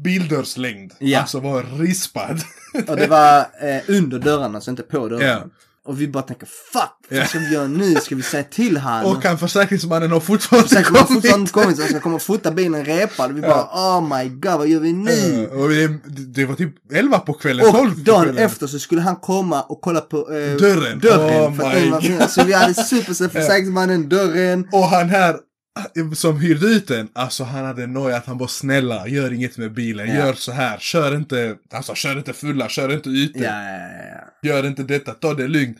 bildörrslängd. 0.03 0.93
Ja. 0.99 1.19
Alltså 1.19 1.39
var 1.39 1.63
rispad. 1.79 2.39
Och 2.87 2.95
det 2.95 3.07
var 3.07 3.39
eh, 3.39 3.81
under 3.87 4.19
dörrarna, 4.19 4.61
så 4.61 4.71
inte 4.71 4.83
på 4.83 5.09
dörrarna. 5.09 5.25
Ja. 5.25 5.43
Och 5.85 6.01
vi 6.01 6.07
bara 6.07 6.23
tänker 6.23 6.45
fuck, 6.45 7.19
vad 7.19 7.27
ska 7.27 7.39
vi 7.39 7.53
göra 7.53 7.67
nu? 7.67 7.95
Ska 7.95 8.15
vi 8.15 8.21
säga 8.23 8.43
till 8.43 8.77
han? 8.77 9.05
Och 9.05 9.21
kan 9.21 9.37
försäkringsmannen 9.37 10.11
har 10.11 10.19
fortfarande 10.19 10.75
har 10.75 10.83
kommit. 10.83 11.07
fortfarande 11.07 11.51
kommit 11.51 11.75
så 11.75 11.81
han 11.81 11.89
ska 11.89 11.99
komma 11.99 12.15
och 12.15 12.21
fota 12.21 12.51
bilen 12.51 12.85
repad. 12.85 13.33
Vi 13.33 13.41
bara 13.41 13.63
oh 13.63 14.17
my 14.17 14.29
god 14.29 14.57
vad 14.57 14.67
gör 14.67 14.79
vi 14.79 14.93
nu? 14.93 15.47
Och 15.47 15.69
det, 15.69 15.87
det 16.35 16.45
var 16.45 16.55
typ 16.55 16.93
11 16.93 17.19
på 17.19 17.33
kvällen, 17.33 17.71
12 17.71 17.75
Och 17.91 17.95
på 17.97 18.01
dagen 18.01 18.23
kvällen. 18.23 18.43
efter 18.43 18.67
så 18.67 18.79
skulle 18.79 19.01
han 19.01 19.15
komma 19.15 19.61
och 19.61 19.81
kolla 19.81 20.01
på 20.01 20.17
eh, 20.17 20.55
Dörren. 20.57 20.99
dörren 20.99 21.43
Oh 21.45 21.51
my 21.51 21.89
God. 21.89 22.29
Så 22.29 22.43
vi 22.43 22.53
hade 22.53 22.73
supersett 22.89 23.31
försäkringsmannen, 23.31 24.09
dörren. 24.09 24.67
Och 24.71 24.83
han 24.83 25.09
här 25.09 25.35
som 26.15 26.39
hyrde 26.39 26.65
ut 26.65 26.87
den, 26.87 27.09
alltså 27.13 27.43
han 27.43 27.65
hade 27.65 27.87
noja 27.87 28.17
att 28.17 28.25
han 28.25 28.37
bara 28.37 28.47
snälla, 28.49 29.07
gör 29.07 29.33
inget 29.33 29.57
med 29.57 29.73
bilen, 29.73 30.07
Ja. 30.07 30.15
gör 30.15 30.33
så 30.33 30.51
här, 30.51 30.77
kör 30.77 31.15
inte, 31.15 31.55
alltså 31.73 31.95
kör 31.95 32.17
inte 32.17 32.33
fulla, 32.33 32.69
kör 32.69 32.93
inte 32.93 33.09
ute, 33.09 33.39
Ja, 33.39 33.63
ja, 34.41 34.49
gör 34.49 34.65
inte 34.67 34.83
detta, 34.83 35.11
ta 35.13 35.33
det 35.33 35.47
lugnt. 35.47 35.77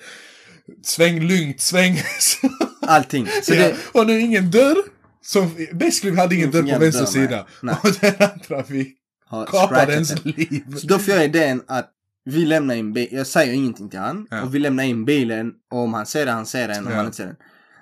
Sväng 0.84 1.28
lugnt, 1.28 1.62
sväng. 1.62 2.02
Allting. 2.88 3.28
Det, 3.48 3.76
Och 3.92 4.08
nu 4.08 4.20
ingen 4.20 4.52
dörr. 4.52 4.78
Som, 5.22 5.56
basically 5.74 6.12
vi 6.16 6.20
hade 6.22 6.36
ingen 6.36 6.52
dörr 6.52 6.74
på 6.74 6.80
vänster 6.80 7.06
sida. 7.06 7.46
Och 7.62 7.92
den 8.02 8.14
andra 8.20 8.64
vi 8.68 8.94
har 9.26 9.46
kapade 9.46 9.94
ens 9.94 10.26
liv. 10.26 10.64
Så 10.78 10.88
då 10.88 11.00
får 11.00 11.14
jag 11.14 11.26
idén 11.26 11.62
att 11.68 11.90
vi 12.26 12.46
lämnar 12.46 12.76
in 12.76 12.94
bilen, 12.94 13.18
jag 13.18 13.28
säger 13.28 13.54
ingenting 13.54 13.90
till 13.90 14.00
han. 14.00 14.28
Och 14.44 14.56
vi 14.56 14.60
lämnar 14.60 14.84
in 14.84 15.06
bilen 15.06 15.52
och 15.72 15.80
om 15.80 15.94
han 15.94 16.06
ser 16.06 16.26
den, 16.26 16.36
han 16.36 16.46
ser 16.46 16.68
den, 16.68 16.88
om 16.88 16.94
han 16.94 17.06
inte 17.06 17.18
ser 17.18 17.26
den. 17.26 17.36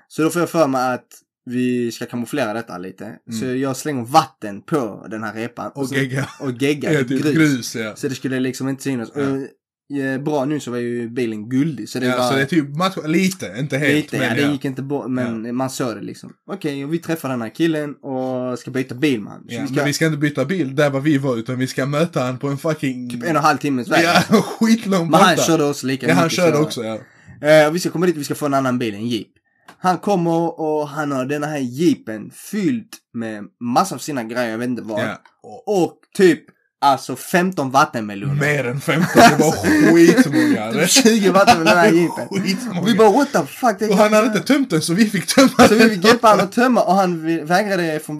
Så 0.07 0.21
då 0.21 0.29
får 0.29 0.39
jag 0.41 0.49
för 0.49 0.67
mig 0.67 0.93
att 0.93 1.07
vi 1.45 1.91
ska 1.91 2.05
kamouflera 2.05 2.53
detta 2.53 2.77
lite. 2.77 3.15
Så 3.39 3.45
Mm. 3.45 3.61
jag 3.61 3.77
slänger 3.77 4.03
vatten 4.03 4.61
på 4.61 5.07
den 5.09 5.23
här 5.23 5.33
repan. 5.33 5.71
Och 5.75 5.87
så- 5.89 5.95
gegga. 5.95 6.29
Och 6.39 6.51
gegga. 6.61 6.93
Ja, 6.93 6.99
typ 6.99 7.09
grus. 7.23 7.33
grus 7.35 7.75
ja. 7.75 7.95
Så 7.95 8.07
det 8.07 8.15
skulle 8.15 8.39
liksom 8.39 8.69
inte 8.69 8.83
synas. 8.83 9.11
Ja. 9.15 9.21
Och, 9.21 9.37
ja, 9.87 10.17
bra 10.19 10.45
nu 10.45 10.59
så 10.59 10.71
var 10.71 10.77
ju 10.77 11.09
bilen 11.09 11.49
guldig. 11.49 11.89
Så 11.89 11.99
det 11.99 12.05
ja, 12.05 12.17
var 12.17 12.29
så 12.29 12.35
det 12.35 12.41
är 12.41 12.45
typ 12.45 12.75
match, 12.77 12.95
lite, 13.05 13.55
inte 13.59 13.77
helt. 13.77 13.93
lite, 13.95 14.17
men 14.17 14.27
ja, 14.27 14.35
det 14.35 14.41
ja. 14.41 14.51
gick 14.51 14.65
inte 14.65 14.81
bort. 14.81 15.09
Men 15.09 15.55
man 15.55 15.69
såg 15.69 15.95
det 15.95 16.01
liksom. 16.01 16.33
Okej, 16.51 16.85
och 16.85 16.93
vi 16.93 16.97
träffar 16.99 17.29
den 17.29 17.41
här 17.41 17.49
killen 17.55 17.93
och 17.93 18.59
ska 18.59 18.71
byta 18.71 18.95
bil 18.95 19.21
med 19.21 19.31
han. 19.33 19.41
Så 19.49 19.53
Ja, 19.55 19.61
vi 19.61 19.67
ska, 19.67 19.75
Men 19.75 19.85
vi 19.85 19.93
ska 19.93 20.05
inte 20.05 20.17
byta 20.17 20.45
bil 20.45 20.75
där 20.75 20.89
var 20.89 20.99
vi 20.99 21.17
var 21.17 21.37
utan 21.37 21.59
vi 21.59 21.67
ska 21.67 21.85
möta 21.85 22.19
han 22.23 22.37
på 22.37 22.47
en 22.47 22.57
fucking... 22.57 23.09
typ 23.09 23.23
en 23.23 23.29
och 23.29 23.35
en 23.35 23.43
halv 23.43 23.57
timmes 23.57 23.87
väg. 23.87 24.03
Ja, 24.05 24.21
skitlång 24.59 25.09
Men 25.11 25.19
han 25.19 25.37
körde 25.37 25.63
också 25.63 25.87
lika 25.87 26.07
Ja, 26.07 26.13
han 26.13 26.23
mycket, 26.23 26.35
körde 26.37 26.57
så- 26.57 26.63
också 26.63 26.83
ja. 26.83 26.99
Och 27.67 27.75
vi 27.75 27.79
ska 27.79 27.89
komma 27.89 28.05
dit, 28.05 28.15
vi 28.17 28.23
ska 28.23 28.35
få 28.35 28.45
en 28.45 28.53
annan 28.53 28.79
bil, 28.79 28.95
en 28.95 29.07
jeep. 29.07 29.27
Han 29.79 29.97
kommer 29.97 30.59
och 30.59 30.87
han 30.87 31.11
har 31.11 31.25
den 31.25 31.43
här 31.43 31.57
jeepen 31.57 32.31
fylld 32.31 32.87
med 33.13 33.43
massa 33.59 33.95
av 33.95 33.99
sina 33.99 34.23
grejer, 34.23 34.51
jag 34.51 34.57
vet 34.57 34.69
inte 34.69 34.81
vad. 34.81 35.01
ja. 35.01 35.17
Och 35.65 35.97
typ, 36.17 36.39
alltså 36.81 37.15
15 37.15 37.71
vattenmeloner. 37.71 38.33
Mer 38.35 38.67
än 38.67 38.81
15, 38.81 39.07
det 39.15 39.37
var 39.39 39.51
skitmånga. 39.51 40.71
Typ 40.81 40.89
20 40.89 41.29
vattenmeloner 41.31 41.87
i 41.87 41.91
den 41.91 41.97
jeepen. 41.97 42.85
Vi 42.85 42.95
bara 42.95 43.09
what 43.11 43.31
the 43.33 43.45
fuck. 43.45 43.79
Det 43.79 43.89
Och 43.89 43.97
han 43.97 44.13
hade 44.13 44.27
inte 44.27 44.39
tömt 44.39 44.69
den 44.69 44.81
så 44.81 44.93
vi 44.93 45.05
fick 45.09 45.35
tömma 45.35 45.67
Så 45.67 45.75
vi 45.75 45.89
fick 45.89 46.05
hjälpa 46.05 46.27
honom 46.29 46.45
att 46.45 46.51
tömma 46.51 46.81
och 46.83 46.93
han 46.93 47.25
vägrade 47.45 47.99
från 47.99 48.17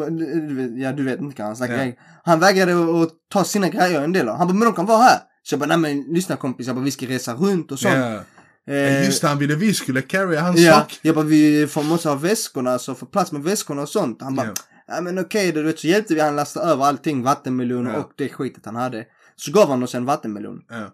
ja 0.78 0.92
du 0.92 1.04
vet 1.04 1.20
inte 1.20 1.36
kan 1.36 1.46
han 1.46 1.56
snacka 1.56 1.86
Ja. 1.86 1.92
Han 2.24 2.40
vägrade 2.40 2.74
att 3.04 3.10
ta 3.32 3.44
sina 3.44 3.70
grejer 3.70 4.02
en 4.02 4.14
del 4.14 4.30
av. 4.30 4.38
Han 4.38 4.48
bara 4.48 4.54
men 4.54 4.66
de 4.66 4.74
kan 4.74 4.86
vara 4.86 5.02
här. 5.04 5.20
Så 5.44 5.54
jag 5.54 5.60
bara 5.60 5.66
nej 5.66 5.78
men 5.78 6.14
lyssna 6.14 6.36
kompis, 6.36 6.68
jag 6.68 6.76
bara 6.76 6.86
vi 6.86 6.92
ska 6.92 7.06
resa 7.06 7.34
runt 7.34 7.72
och 7.72 7.80
sånt. 7.80 7.96
Ja. 7.96 8.20
Eh, 8.68 9.06
Just 9.06 9.22
det, 9.22 9.28
han 9.28 9.38
ville 9.40 9.56
vi 9.56 9.74
skulle 9.74 10.02
carry 10.02 10.36
hans 10.36 10.60
Ja, 10.60 10.74
sak. 10.74 11.00
jag 11.02 11.16
bara 11.16 11.26
vi 11.26 11.68
får, 11.68 11.84
måste 11.84 12.10
ha 12.10 12.16
väskorna 12.16 12.80
så 12.80 12.96
få 12.96 13.06
plats 13.06 13.32
med 13.32 13.44
väskorna 13.44 13.82
och 13.82 13.90
sånt. 13.90 14.22
Han 14.22 14.36
bara, 14.36 14.48
Ja. 14.48 14.54
ja 14.96 15.02
men 15.02 15.20
okej 15.20 15.52
då, 15.52 15.60
du 15.62 15.68
vet 15.68 15.80
så 15.80 15.88
hjälpte 15.88 16.14
vi 16.16 16.22
han 16.22 16.36
lasta 16.36 16.60
över 16.62 16.86
allting, 16.86 17.24
vattenmeloner 17.24 17.94
Ja. 17.94 18.00
och 18.00 18.12
det 18.18 18.30
skitet 18.30 18.66
han 18.66 18.76
hade. 18.76 19.06
Så 19.36 19.52
gav 19.52 19.70
han 19.70 19.84
oss 19.84 19.96
en 19.96 20.06
vattenmelon. 20.06 20.60
Ja. 20.70 20.90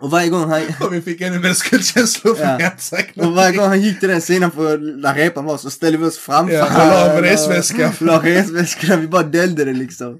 Och 0.00 0.10
varje 0.10 0.28
gång 0.28 0.50
han, 0.50 0.62
Och 0.80 0.94
vi 0.94 1.00
fick 1.02 1.20
ännu 1.20 1.38
mer 1.38 1.52
skuldkänslor 1.52 2.34
för 2.34 2.44
Ja. 2.60 2.70
vi 3.14 3.22
och 3.22 3.32
varje 3.32 3.56
gång 3.56 3.66
han 3.68 3.80
gick 3.82 4.00
till 4.00 4.08
den 4.08 4.20
sidan 4.20 4.50
på 4.50 4.62
där 4.76 5.14
repan 5.14 5.44
var 5.44 5.56
så 5.56 5.70
ställde 5.70 5.98
vi 5.98 6.04
oss 6.04 6.18
framför 6.18 6.54
Ja, 6.54 6.64
och 6.66 6.72
la 6.72 7.12
en 7.16 7.22
resväska. 7.22 7.88
och 7.88 8.02
La 8.06 8.18
resväskorna, 8.22 8.96
vi 8.96 9.08
bara 9.08 9.22
döljde 9.22 9.64
det 9.64 9.72
liksom. 9.72 10.18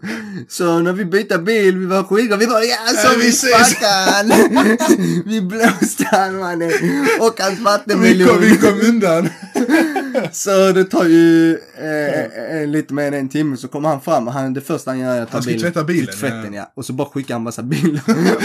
Så 0.49 0.79
när 0.79 0.93
vi 0.93 1.05
bytte 1.05 1.39
bil, 1.39 1.79
vi 1.79 1.87
var 1.87 2.03
skitglada, 2.05 2.41
vi 2.41 2.47
bara 2.47 2.65
ja 2.65 2.77
så 2.97 3.07
Ja, 3.07 3.13
vi 3.19 3.23
vi 3.25 3.29
ses." 3.29 3.75
han. 3.81 4.29
vi 5.27 5.41
blåste 5.41 6.05
han 6.11 6.37
mannen. 6.39 6.73
Och 7.21 7.41
hans 7.41 7.59
Vi 7.59 7.63
vattenmelon. 7.65 8.29
kom, 8.29 8.41
vi 8.41 8.57
kom 8.57 8.81
undan. 8.81 9.29
Så 10.33 10.73
det 10.73 10.85
tar 10.85 11.05
ju 11.05 11.59
eh, 11.79 12.57
eh, 12.61 12.67
lite 12.67 12.95
mer 12.95 13.07
än 13.07 13.15
en 13.15 13.29
timme 13.29 13.57
så 13.57 13.69
kommer 13.69 13.89
han 13.89 14.01
fram 14.01 14.27
och 14.29 14.35
han, 14.35 14.55
det 14.55 14.61
första 14.61 14.91
han 14.91 14.99
gör 14.99 15.17
är 15.17 15.23
att 15.23 15.29
ta 15.31 15.37
Han 15.37 15.43
ska 15.43 15.53
bilen. 15.53 15.63
tvätta 15.73 15.85
bilen, 15.85 16.15
tvätten 16.15 16.53
ja. 16.55 16.61
ja. 16.61 16.73
Och 16.77 16.85
så 16.85 16.93
bara 16.93 17.09
skickar 17.09 17.35
han 17.35 17.43
massa 17.43 17.63
bilder 17.63 18.03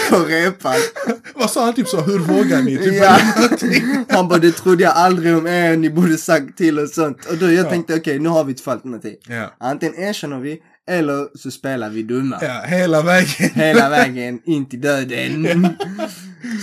på 0.09 0.17
repan. 0.19 0.73
Vad 1.35 1.49
sa 1.51 1.65
han 1.65 1.73
typ 1.73 1.87
så? 1.87 2.01
Hur 2.01 2.19
vågar 2.19 2.61
ni? 2.61 2.77
Typ, 2.77 2.93
Ja. 2.93 3.17
Han 4.09 4.27
bara, 4.27 4.39
det 4.39 4.51
trodde 4.51 4.83
jag 4.83 4.93
aldrig 4.93 5.35
om 5.37 5.47
er, 5.47 5.77
ni 5.77 5.89
borde 5.89 6.17
sagt 6.17 6.57
till 6.57 6.79
och 6.79 6.89
sånt. 6.89 7.25
Och 7.25 7.37
då 7.37 7.45
jag 7.45 7.65
Ja. 7.65 7.69
tänkte, 7.69 7.95
okej, 7.95 8.19
nu 8.19 8.29
har 8.29 8.43
vi 8.43 8.53
två 8.53 8.71
alternativ. 8.71 9.15
ja. 9.27 9.53
Antingen 9.59 9.95
erkänner 9.99 10.39
vi, 10.39 10.57
eller 10.89 11.37
så 11.37 11.51
spelar 11.51 11.89
vi 11.89 12.03
dumma. 12.03 12.37
ja, 12.41 12.61
hela 12.67 13.01
vägen. 13.01 13.49
Hela 13.53 13.89
vägen 13.99 14.39
in 14.45 14.69
till 14.69 14.81
döden. 14.81 15.67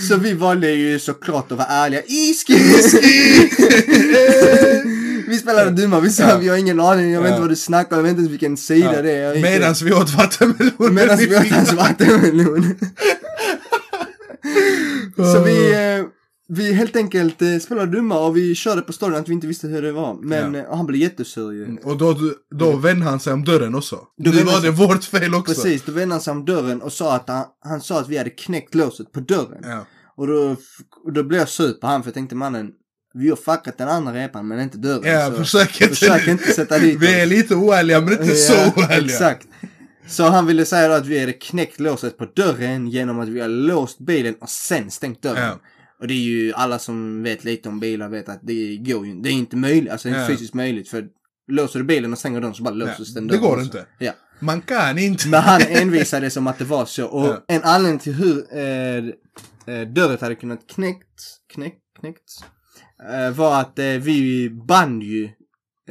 Så 0.09 0.15
vi 0.17 0.33
valde 0.33 0.71
ju 0.71 0.99
såklart 0.99 1.51
att 1.51 1.57
vara 1.57 1.67
ärliga. 1.67 2.01
Iski! 2.07 2.53
vi 5.27 5.37
spelade 5.37 5.71
dumma, 5.71 5.99
vi 5.99 6.09
sa 6.09 6.23
Ja. 6.23 6.37
vi 6.37 6.47
har 6.47 6.57
ingen 6.57 6.79
aning, 6.79 7.11
jag 7.11 7.21
vet 7.21 7.29
Ja. 7.29 7.35
inte 7.35 7.41
vad 7.41 7.49
du 7.51 7.55
snackar 7.55 7.95
jag 7.95 8.03
vet 8.03 8.09
inte 8.09 8.19
ens 8.19 8.31
vilken 8.31 8.57
sida 8.57 8.93
Ja. 8.95 9.01
det 9.01 9.11
är. 9.11 9.41
Medans 9.41 9.81
vi 9.81 9.93
åt 9.93 10.13
vattenmeloner 10.17 10.89
Medan 10.91 11.19
i 11.19 11.25
vi 11.25 11.37
åt 11.37 11.47
hans 11.51 11.73
vattenmelon. 11.73 12.75
Så 15.15 15.43
vi, 15.43 15.73
eh, 15.73 16.05
vi 16.49 16.73
helt 16.73 16.95
enkelt 16.95 17.41
eh, 17.41 17.57
spelade 17.57 17.91
dumma 17.91 18.19
och 18.19 18.37
vi 18.37 18.55
körde 18.55 18.81
på 18.81 18.93
storyn 18.93 19.15
att 19.15 19.29
vi 19.29 19.33
inte 19.33 19.47
visste 19.47 19.67
hur 19.67 19.81
det 19.81 19.91
var. 19.91 20.17
Men 20.21 20.53
Ja. 20.53 20.59
eh, 20.59 20.75
han 20.77 20.85
blev 20.85 21.01
jättesur 21.01 21.51
ju. 21.51 21.77
Och 21.83 21.97
då, 21.97 22.17
då 22.55 22.75
vände 22.77 23.05
han 23.05 23.19
sig 23.19 23.33
om 23.33 23.43
dörren 23.43 23.75
också. 23.75 23.99
Då 24.17 24.31
Nu 24.31 24.43
var 24.43 24.61
det 24.61 24.71
vårt 24.71 25.03
fel 25.03 25.35
också. 25.35 25.53
Precis, 25.53 25.83
då 25.85 25.91
vände 25.91 26.13
han 26.15 26.21
sig 26.21 26.31
om 26.31 26.45
dörren 26.45 26.81
och 26.81 26.93
sa 26.93 27.15
att 27.15 27.29
han, 27.29 27.45
han 27.65 27.81
sa 27.81 27.99
att 27.99 28.09
vi 28.09 28.17
hade 28.17 28.29
knäckt 28.29 28.75
låset 28.75 29.11
på 29.11 29.19
dörren. 29.19 29.61
Ja. 29.63 29.85
Och 30.17 30.27
då, 30.27 30.55
och 31.05 31.13
då 31.13 31.23
blev 31.23 31.39
jag 31.39 31.49
sur 31.49 31.73
på 31.73 31.87
han 31.87 32.03
för 32.03 32.07
jag 32.09 32.13
tänkte 32.13 32.35
mannen, 32.35 32.69
vi 33.13 33.29
har 33.29 33.35
fuckat 33.35 33.77
den 33.77 33.87
andra 33.89 34.13
repan 34.13 34.47
men 34.47 34.59
inte 34.59 34.77
dörren. 34.77 35.13
Ja, 35.13 35.25
så 35.31 35.33
försök 35.37 35.81
inte. 35.81 35.95
försök 35.95 36.27
inte 36.27 36.51
sätta 36.51 36.79
dit 36.79 36.97
Vi 37.01 37.19
är 37.21 37.25
lite 37.25 37.55
oärliga 37.55 38.01
men 38.01 38.13
inte 38.13 38.35
så 38.35 38.53
Ja, 38.53 38.73
oärliga. 38.77 38.97
Exakt. 39.15 39.47
Så 40.07 40.23
han 40.23 40.45
ville 40.45 40.65
säga 40.65 40.95
att 40.95 41.05
vi 41.05 41.19
hade 41.19 41.33
knäckt 41.33 41.79
låset 41.79 42.17
på 42.17 42.25
dörren 42.25 42.87
genom 42.87 43.19
att 43.19 43.29
vi 43.29 43.39
har 43.39 43.47
låst 43.47 43.99
bilen 43.99 44.35
och 44.41 44.49
sen 44.49 44.91
stängt 44.91 45.21
dörren. 45.21 45.43
Ja. 45.43 45.59
Och 45.99 46.07
det 46.07 46.13
är 46.13 46.17
ju 46.17 46.53
alla 46.53 46.79
som 46.79 47.23
vet 47.23 47.43
lite 47.43 47.69
om 47.69 47.79
bilar 47.79 48.09
vet 48.09 48.29
att 48.29 48.39
det 48.43 48.77
går 48.77 49.07
ju 49.07 49.13
Det 49.13 49.29
är 49.29 49.33
inte 49.33 49.55
möjligt, 49.55 49.91
alltså 49.91 50.07
det 50.09 50.15
är 50.15 50.19
inte 50.19 50.31
Ja. 50.31 50.37
fysiskt 50.37 50.53
möjligt 50.53 50.89
för 50.89 51.05
låser 51.51 51.79
du 51.79 51.85
bilen 51.85 52.11
och 52.13 52.19
stänger 52.19 52.41
dörren 52.41 52.53
så 52.53 52.63
bara 52.63 52.73
låses 52.73 53.13
den 53.13 53.27
det 53.27 53.33
dörren 53.33 53.43
går 53.49 53.53
också. 53.53 53.63
inte. 53.65 53.85
Ja. 53.99 54.11
Man 54.39 54.61
kan 54.61 54.97
inte. 54.97 55.27
Men 55.27 55.41
han 55.41 55.61
envisades 55.61 56.33
som 56.33 56.47
att 56.47 56.57
det 56.59 56.65
var 56.65 56.85
så. 56.85 57.05
Och 57.07 57.35
en 57.47 57.63
anledning 57.63 57.99
till 57.99 58.13
hur 58.13 58.45
eh, 58.57 58.97
eh, 59.75 59.87
dörret 59.87 60.21
hade 60.21 60.35
kunnat 60.35 60.67
knäckt, 60.67 61.21
knäck, 61.53 61.75
knäckts 61.99 62.43
eh, 63.13 63.31
var 63.35 63.61
att 63.61 63.79
eh, 63.79 63.85
vi 63.85 64.49
band 64.49 65.03
ju 65.03 65.29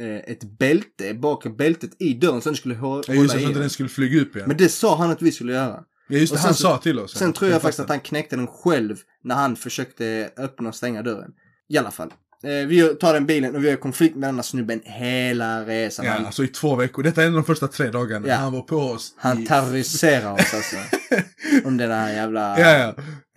ett 0.03 0.43
bälte 0.59 1.13
bak 1.13 1.57
bältet 1.57 1.91
i 2.01 2.13
dörren 2.13 2.41
så 2.41 2.49
den 2.49 2.55
skulle 2.55 2.75
hå- 2.75 2.81
hålla 2.81 3.03
Ja, 3.07 3.13
just 3.13 3.33
det, 3.33 3.41
så 3.41 3.47
att 3.47 3.53
den. 3.53 3.69
skulle 3.69 3.89
flyga 3.89 4.21
upp 4.21 4.35
igen. 4.35 4.47
Men 4.47 4.57
det 4.57 4.69
sa 4.69 4.97
han 4.97 5.09
att 5.11 5.21
vi 5.21 5.31
skulle 5.31 5.53
göra. 5.53 5.83
ja, 6.07 6.17
just 6.17 6.33
det, 6.33 6.39
han 6.39 6.53
så- 6.53 6.61
sa 6.61 6.77
till 6.77 6.99
oss. 6.99 7.15
Sen 7.17 7.33
tror 7.33 7.51
jag 7.51 7.61
faktiskt 7.61 7.79
att 7.79 7.89
han 7.89 7.99
knäckte 7.99 8.35
den 8.35 8.47
själv 8.47 8.97
när 9.23 9.35
han 9.35 9.55
försökte 9.55 10.29
öppna 10.37 10.69
och 10.69 10.75
stänga 10.75 11.01
dörren. 11.01 11.31
I 11.69 11.77
alla 11.77 11.91
fall. 11.91 12.13
Eh, 12.43 12.67
vi 12.67 12.95
tar 12.99 13.13
den 13.13 13.25
bilen 13.25 13.55
och 13.55 13.63
vi 13.63 13.69
har 13.69 13.77
konflikt 13.77 14.15
med 14.15 14.29
den 14.29 14.35
här 14.35 14.43
snubben 14.43 14.81
hela 14.83 15.65
resan. 15.65 16.05
Ja, 16.05 16.11
han, 16.11 16.25
alltså 16.25 16.43
i 16.43 16.47
två 16.47 16.75
veckor. 16.75 17.03
Detta 17.03 17.21
är 17.21 17.25
en 17.25 17.31
av 17.31 17.35
de 17.41 17.45
första 17.45 17.67
tre 17.67 17.87
dagarna. 17.89 18.27
Ja. 18.27 18.35
Han 18.35 18.53
var 18.53 18.61
på 18.61 18.75
oss. 18.77 19.13
han 19.17 19.45
terroriserar 19.45 20.33
oss 20.33 20.53
alltså. 20.53 20.75
om 21.65 21.77
den 21.77 21.91
här 21.91 22.13
jävla 22.13 22.59
Ja, 22.59 22.71
ja. 22.77 22.87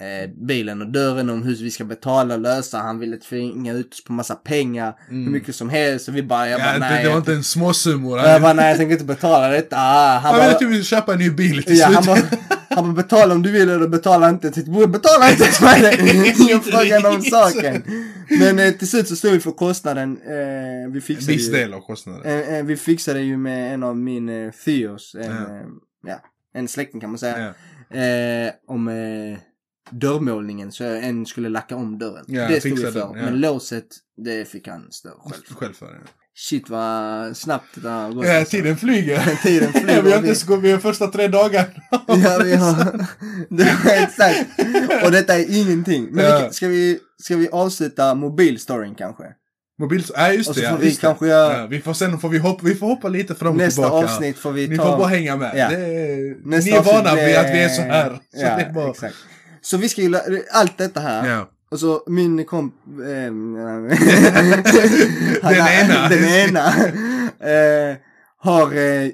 eh, 0.07 0.31
bilen 0.47 0.81
och 0.83 0.93
dörren, 0.93 1.31
om 1.31 1.43
hur 1.43 1.55
vi 1.57 1.71
ska 1.71 1.85
betala 1.85 2.35
och 2.35 2.41
lösa. 2.41 2.79
Han 2.79 2.99
ville 2.99 3.17
tvinga 3.17 3.73
ut 3.73 3.93
oss 3.93 4.05
på 4.05 4.13
massa 4.13 4.35
pengar. 4.35 4.95
Hur 5.09 5.31
mycket 5.31 5.55
som 5.57 5.69
helst. 5.71 6.09
Och 6.09 6.17
vi 6.17 6.23
bara, 6.23 6.49
jag 6.49 6.61
bara, 6.61 6.71
Mm. 6.75 6.83
ja 6.83 6.89
nej. 6.89 6.97
det, 6.97 7.03
det 7.03 7.09
var 7.09 7.15
jag, 7.15 7.21
inte 7.21 7.33
en 7.35 7.45
småsummor. 7.45 8.19
jag 8.19 8.43
bara, 8.43 8.53
nej 8.53 8.69
jag 8.69 8.79
tänker 8.79 8.93
inte 8.93 9.05
betala 9.05 9.49
detta. 9.49 9.77
Ah, 9.79 10.13
han 10.19 10.23
Han 10.23 10.41
bara, 10.41 10.59
ville 10.59 10.77
typ 10.79 10.87
köpa 10.87 11.13
en 11.13 11.19
ny 11.19 11.31
bil 11.31 11.63
till 11.63 11.83
slut. 11.83 11.95
han 11.97 12.05
bara, 12.07 12.19
bara 12.83 12.93
betala 12.93 13.35
om 13.35 13.43
du 13.43 13.51
vill 13.53 13.69
eller 13.71 13.89
betala 13.89 14.29
inte. 14.29 14.51
Typ, 14.51 14.67
"Bror, 14.67 14.87
betala 14.87 15.31
inte 15.31 15.45
till 15.45 15.65
mig. 15.65 15.81
Det 15.83 15.89
är 15.89 16.43
ingen 16.43 16.61
fråga 16.61 17.11
om 17.11 17.23
saken. 17.23 17.83
Men 18.41 18.59
eh, 18.59 18.73
till 18.73 18.89
slut 18.89 19.09
så 19.09 19.17
stod 19.17 19.33
vi 19.33 19.41
för 19.41 19.51
kostnaden. 19.51 20.19
Eh, 20.23 20.93
vi 20.93 21.01
fixade 21.01 21.33
Viss 21.33 21.49
ju, 21.49 21.53
del 21.53 21.75
av 21.75 21.81
kostnaden. 21.81 22.23
eh, 22.25 22.55
eh, 22.59 22.65
vi 22.65 22.77
fixade 22.77 23.21
ju 23.21 23.37
med 23.37 23.75
en 23.75 23.83
av 23.83 23.97
min 23.97 24.29
eh, 24.29 24.51
Theos. 24.65 25.15
En, 25.15 25.23
Ja. 25.25 25.31
eh, 25.57 25.67
ja, 26.07 26.23
en 26.55 26.69
släkting 26.69 27.01
kan 27.01 27.11
man 27.11 27.19
säga. 27.19 27.55
Ja. 27.89 27.97
Eh, 27.99 28.53
om 28.67 28.89
eh, 28.89 29.39
dörrmålningen 29.91 30.73
så 30.73 30.85
en 30.85 31.27
skulle 31.27 31.49
lacka 31.49 31.77
om 31.77 31.99
dörren. 31.99 32.25
Ja, 32.29 32.49
det 32.49 32.61
stod 32.61 32.79
vi 32.79 32.85
för. 32.93 32.99
ja. 33.01 33.13
Men 33.15 33.41
låset, 33.41 33.87
det 34.17 34.49
fick 34.49 34.69
han 34.69 34.93
stå 34.93 35.09
själv. 35.09 35.43
Själv 35.59 35.73
för. 35.73 36.01
Shit 36.35 36.71
vad 36.71 37.37
snabbt 37.37 37.69
det 37.75 37.89
har 37.89 38.11
gått. 38.13 38.27
Ja, 38.27 38.45
tiden 38.45 38.77
flyger. 38.77 39.37
Tiden 39.43 39.73
flyger. 39.73 39.95
Ja, 39.97 40.03
vi 40.03 40.13
har 40.13 40.19
inte 40.27 40.47
gått, 40.47 40.61
vi 40.63 40.73
har 40.73 40.79
första 40.79 41.07
tre 41.07 41.29
dagarna. 41.29 41.67
Ja, 42.07 42.41
vi 42.45 42.55
har... 42.57 43.07
Exakt. 44.03 44.47
Och 45.05 45.11
detta 45.11 45.35
är 45.39 45.57
ingenting. 45.61 46.09
Men 46.11 46.25
Ja. 46.25 46.47
vi, 46.49 46.55
ska, 46.55 46.69
vi, 46.69 46.99
ska 47.23 47.37
vi 47.37 47.49
avsluta 47.49 48.15
mobilstoryn 48.15 48.95
kanske? 48.95 49.25
Mobil... 49.81 50.05
Ja, 50.15 50.33
just 50.33 50.49
Och 50.49 50.55
det. 50.55 50.61
så 50.61 50.67
ja, 50.67 50.71
får 50.71 50.79
vi 50.79 50.87
just 50.87 51.01
det. 51.01 51.07
kanske 51.07 51.27
göra- 51.27 51.59
Ja, 51.61 51.67
vi 51.67 51.81
får 51.81 51.95
sen 51.95 52.19
får 52.19 52.29
vi 52.29 52.39
hoppa, 52.39 52.65
vi 52.67 52.75
får 52.75 52.87
hoppa 52.87 53.09
lite 53.09 53.35
fram 53.35 53.49
och 53.51 53.57
Nästa 53.57 53.83
tillbaka. 53.83 54.07
avsnitt 54.07 54.39
får 54.39 54.53
vi 54.53 54.69
Ni 54.69 54.77
ta... 54.77 54.85
får 54.91 54.99
bara 54.99 55.09
hänga 55.09 55.37
med. 55.37 55.53
Ja. 55.57 55.71
Är... 55.71 56.49
Nästa 56.49 56.71
Ni 56.71 56.77
är 56.77 56.83
vana 56.83 57.15
vid 57.15 57.37
att 57.37 57.47
vi 57.55 57.59
är 57.63 57.69
så 57.69 57.83
här. 57.83 58.11
Så 58.11 58.41
ja, 58.43 58.73
bara... 58.75 59.11
Så 59.63 59.77
vi 59.77 59.89
ska 59.89 60.03
ju... 60.03 60.15
Allt 60.53 60.79
detta 60.79 61.01
här. 61.01 61.45
Ja. 61.71 61.75
Och 61.75 61.81
så 61.81 62.03
min 62.07 62.45
komp... 62.45 62.75
ehm, 63.07 63.55
Den 65.43 65.67
ena. 65.67 66.09
Den 66.09 66.25
ena. 66.25 66.69
eh, 67.51 67.97
har 68.39 68.75
eh, 68.75 69.11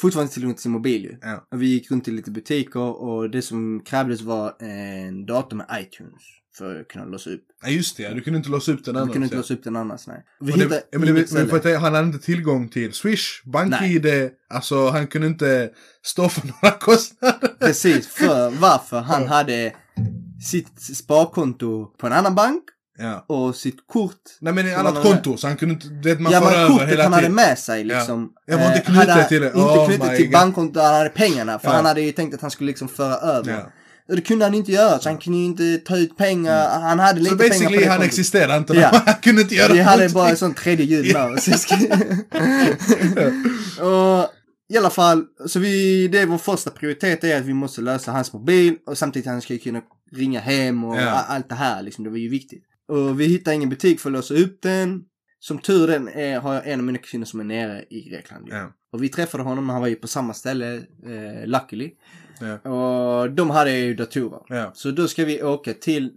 fortfarande 0.00 0.32
tillgång 0.32 0.54
till 0.54 0.62
sin 0.62 0.72
mobil 0.72 1.04
ju. 1.04 1.16
Ja. 1.22 1.46
Och 1.52 1.62
vi 1.62 1.66
gick 1.66 1.90
runt 1.90 2.04
till 2.04 2.14
lite 2.14 2.30
butiker 2.30 3.02
och 3.02 3.30
det 3.30 3.42
som 3.42 3.82
krävdes 3.86 4.20
var 4.20 4.62
en 4.62 5.26
dator 5.26 5.56
med 5.56 5.66
iTunes. 5.80 6.22
För 6.58 6.80
att 6.80 6.88
kunna 6.88 7.04
låsa 7.04 7.30
upp. 7.30 7.42
ja, 7.62 7.68
just 7.68 7.96
det. 7.96 8.02
ja. 8.02 8.14
Du 8.14 8.20
kunde 8.20 8.36
inte 8.36 8.50
låsa 8.50 8.72
upp 8.72 8.84
den 8.84 8.94
Vi 8.94 9.00
andra. 9.00 9.12
kunde 9.12 9.24
inte 9.26 9.36
låsa 9.36 9.54
upp 9.54 9.64
den 9.64 9.76
annars, 9.76 10.06
nej. 10.06 10.24
Vi 10.40 10.52
det, 10.52 10.82
men 10.92 11.14
det, 11.14 11.32
men 11.32 11.48
för 11.48 11.56
att 11.56 11.64
han 11.82 11.94
hade 11.94 12.06
inte 12.06 12.18
tillgång 12.18 12.68
till 12.68 12.92
Swish, 12.92 13.42
BankID, 13.44 14.06
alltså 14.50 14.88
han 14.88 15.06
kunde 15.06 15.26
inte 15.26 15.70
stå 16.02 16.28
för 16.28 16.42
några 16.62 16.76
kostnader. 16.78 17.48
Precis, 17.60 18.06
för 18.08 18.50
varför 18.50 19.00
han 19.00 19.28
hade 19.28 19.72
sitt 20.42 20.82
sparkonto 20.96 21.86
på 22.00 22.06
en 22.06 22.12
annan 22.12 22.34
bank 22.34 22.62
Ja. 22.98 23.24
och 23.28 23.56
sitt 23.56 23.76
kort. 23.92 24.16
Nej 24.40 24.52
men 24.52 24.70
Som 24.70 24.86
annat 24.86 25.02
konto, 25.02 25.36
så 25.36 25.46
han 25.46 25.56
kunde 25.56 25.74
inte, 25.74 25.88
det 25.88 26.20
man 26.20 26.32
ja 26.32 26.40
men 26.40 26.68
kortet 26.68 26.88
hela 26.88 27.02
han 27.02 27.12
hade 27.12 27.22
tiden. 27.26 27.34
med 27.34 27.58
sig 27.58 27.84
liksom. 27.84 28.30
Jag 28.46 28.58
var 28.58 28.66
inte 28.66 28.80
knutet 28.80 29.08
hade- 29.10 29.28
till 29.28 29.40
det. 29.40 29.46
Inte 29.46 29.58
Oh 29.58 29.86
knutet 29.88 30.16
till 30.16 30.30
bankkontot 30.30 30.82
han 30.82 30.94
hade 30.94 31.08
pengarna. 31.10 31.58
För 31.58 31.68
Ja. 31.68 31.74
han 31.74 31.84
hade 31.84 32.00
ju 32.00 32.12
tänkt 32.12 32.34
att 32.34 32.40
han 32.40 32.50
skulle 32.50 32.68
liksom 32.68 32.88
föra 32.88 33.14
över. 33.16 33.52
Ja. 33.52 33.72
Det 34.14 34.20
kunde 34.20 34.44
han 34.44 34.54
inte 34.54 34.72
göra 34.72 34.98
så 34.98 35.08
han 35.08 35.18
kunde 35.18 35.38
inte 35.38 35.76
ta 35.78 35.96
ut 35.96 36.16
pengar. 36.16 36.80
Han 36.80 36.98
hade 36.98 37.20
lite 37.20 37.30
Så 37.30 37.38
pengar 37.38 37.54
på 37.54 37.58
basically 37.64 37.86
han 37.86 38.02
existerar 38.02 38.56
inte. 38.56 38.74
Ja. 38.74 38.90
Han 39.06 39.14
kunde 39.22 39.42
inte 39.42 39.54
göra 39.54 39.72
Vi 39.72 39.80
hade 39.80 40.08
bara 40.08 40.28
en 40.28 40.36
sån 40.36 40.54
tredje 40.54 40.86
hjul 40.86 41.12
med 41.12 41.32
oss. 41.32 41.48
och 43.80 44.30
i 44.74 44.78
alla 44.78 44.90
fall, 44.90 45.24
så 45.46 45.58
vi, 45.58 46.08
det 46.08 46.18
är 46.18 46.26
vår 46.26 46.38
första 46.38 46.70
prioritet 46.70 47.24
är 47.24 47.36
att 47.36 47.44
vi 47.44 47.54
måste 47.54 47.80
lösa 47.80 48.12
hans 48.12 48.32
mobil 48.32 48.74
och 48.86 48.98
samtidigt 48.98 49.26
han 49.28 49.40
ska 49.42 49.58
kunna 49.58 49.80
ringa 50.12 50.40
hem 50.40 50.84
och 50.84 50.96
Ja. 50.96 51.10
allt 51.10 51.48
det 51.48 51.54
här 51.54 51.82
liksom. 51.82 52.04
Det 52.04 52.10
var 52.10 52.16
ju 52.16 52.28
viktigt. 52.28 52.64
Och 52.88 53.20
vi 53.20 53.26
hittade 53.26 53.56
ingen 53.56 53.68
butik 53.68 54.00
för 54.00 54.08
att 54.08 54.12
låsa 54.12 54.34
upp 54.34 54.62
den. 54.62 55.02
Som 55.38 55.58
tur 55.58 55.86
den 55.86 56.08
är 56.08 56.40
har 56.40 56.54
jag 56.54 56.68
en 56.68 56.80
av 56.80 56.84
mina 56.86 56.98
kusiner 56.98 57.26
som 57.26 57.40
är 57.40 57.44
nere 57.44 57.84
i 57.90 58.08
Grekland. 58.10 58.48
Ja. 58.50 58.72
Och 58.92 59.02
vi 59.02 59.08
träffade 59.08 59.44
honom, 59.44 59.68
han 59.68 59.80
var 59.80 59.88
ju 59.88 59.94
på 59.94 60.08
samma 60.08 60.34
ställe, 60.34 60.74
eh, 60.76 61.46
luckily. 61.46 61.90
Ja. 62.40 62.70
Och 62.70 63.30
de 63.30 63.50
hade 63.50 63.70
ju 63.78 63.94
datorer. 63.94 64.40
Ja. 64.48 64.70
Så 64.74 64.90
då 64.90 65.08
ska 65.08 65.24
vi 65.24 65.42
åka 65.42 65.74
till 65.74 66.12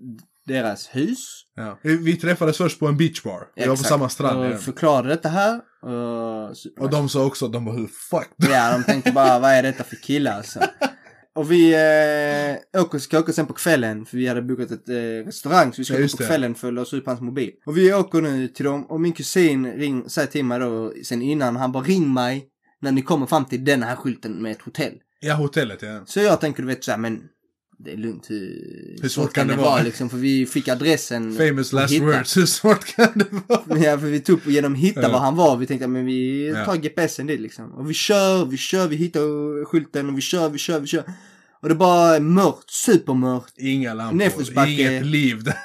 deras 0.46 0.88
hus. 0.88 1.20
Ja. 1.56 1.80
Vi, 1.82 2.16
träffades 2.18 2.58
först 2.58 2.80
på 2.80 2.88
en 2.88 2.98
beachbar. 2.98 3.48
Vi 3.56 3.68
var 3.68 3.76
på 3.76 3.84
samma 3.84 4.10
strand. 4.10 4.54
Och 4.54 4.62
förklarade 4.62 5.10
detta 5.10 5.30
här. 5.30 5.62
Och, 5.82 6.56
Och 6.80 6.90
de 6.90 7.10
sa 7.10 7.26
också, 7.26 7.48
de 7.48 7.66
bara 7.66 7.76
hur 7.76 7.88
fuck. 7.88 8.30
Ja, 8.38 8.72
de 8.78 8.84
tänkte 8.84 9.12
bara 9.12 9.40
vad 9.40 9.52
är 9.52 9.64
detta 9.64 9.84
för 9.84 9.96
killar 9.96 10.38
alltså. 10.38 10.60
Och 11.36 11.52
vi 11.52 11.74
eh, 11.74 12.82
åker, 12.82 13.00
ska 13.00 13.20
åka 13.20 13.34
sen 13.34 13.46
på 13.46 13.54
kvällen 13.54 14.06
för 14.06 14.18
vi 14.18 14.28
hade 14.28 14.42
bokat 14.42 14.72
ett 14.72 14.90
eh, 14.90 14.96
restaurang 15.26 15.74
så 15.74 15.82
vi 15.82 15.86
ska 15.86 16.00
Ja, 16.00 16.06
åka 16.06 16.18
på 16.18 16.24
kvällen 16.24 16.56
för 16.56 16.68
att 16.68 16.74
låsa 16.74 16.98
upp 16.98 17.06
hans 17.06 17.22
mobil. 17.22 17.52
Och 17.66 17.78
vi 17.78 17.94
åker 17.94 18.22
nu 18.22 18.48
till 18.48 18.66
dem 18.66 18.86
och 18.86 19.02
min 19.02 19.14
kusin 19.14 19.72
ring, 19.72 20.10
säger 20.10 20.28
till 20.28 20.46
mig 20.46 20.60
då 20.60 20.94
sen 21.04 21.22
innan, 21.22 21.56
han 21.56 21.72
bara 21.72 21.84
ring 21.84 22.14
mig 22.14 22.46
när 22.82 22.92
ni 22.92 23.02
kommer 23.02 23.26
fram 23.26 23.46
till 23.46 23.66
den 23.66 23.84
här 23.84 23.96
skylten 23.96 24.32
med 24.42 24.52
ett 24.52 24.62
hotell. 24.62 24.94
Ja, 25.20 25.34
hotellet 25.34 25.82
ja. 25.82 26.02
Så 26.06 26.20
jag 26.20 26.42
tänker 26.42 26.62
du 26.64 26.68
vet 26.68 26.84
såhär 26.84 26.98
men 26.98 27.22
det 27.78 27.92
är 27.94 27.98
lugnt 27.98 28.30
hur, 28.30 28.98
Hur 29.02 29.10
svårt 29.10 29.34
kan 29.34 29.48
det 29.48 29.56
vara? 29.56 29.84
liksom 29.84 30.10
för 30.10 30.18
vi 30.18 30.46
fick 30.46 30.68
adressen. 30.68 31.34
Famous 31.38 31.74
last 31.74 31.94
hitta. 31.94 32.06
words, 32.06 32.38
hur 32.38 32.46
svårt 32.46 32.86
kan 32.86 33.08
det 33.16 33.26
vara? 33.48 33.62
Ja, 33.84 33.98
för 34.00 34.08
vi 34.08 34.20
tog 34.20 34.38
upp 34.38 34.48
genom 34.48 34.74
att 34.74 34.80
hitta 34.80 35.02
Ja. 35.02 35.12
var 35.12 35.20
han 35.20 35.36
var. 35.36 35.58
Vi 35.58 35.66
tänkte, 35.68 35.88
men 35.88 36.06
vi 36.06 36.48
Ja. 36.48 36.66
tar 36.66 36.76
GPSen 36.76 37.28
dit 37.28 37.40
liksom. 37.42 37.72
Och 37.72 37.90
vi 37.90 37.94
kör, 37.94 38.46
vi 38.46 38.58
kör, 38.58 38.88
vi 38.88 38.96
hittar 38.96 39.66
skylten 39.66 40.10
och 40.10 40.18
vi 40.18 40.22
kör, 40.22 40.50
vi 40.50 40.58
kör, 40.58 40.80
vi 40.80 40.88
kör. 40.88 41.04
Och 41.62 41.70
det 41.70 41.76
bara 41.76 42.16
är 42.16 42.20
mörkt, 42.20 42.70
supermörkt. 42.72 43.54
Inga 43.58 43.94
lampor, 43.94 44.68
inget 44.68 45.06
liv 45.06 45.44
där. 45.44 45.58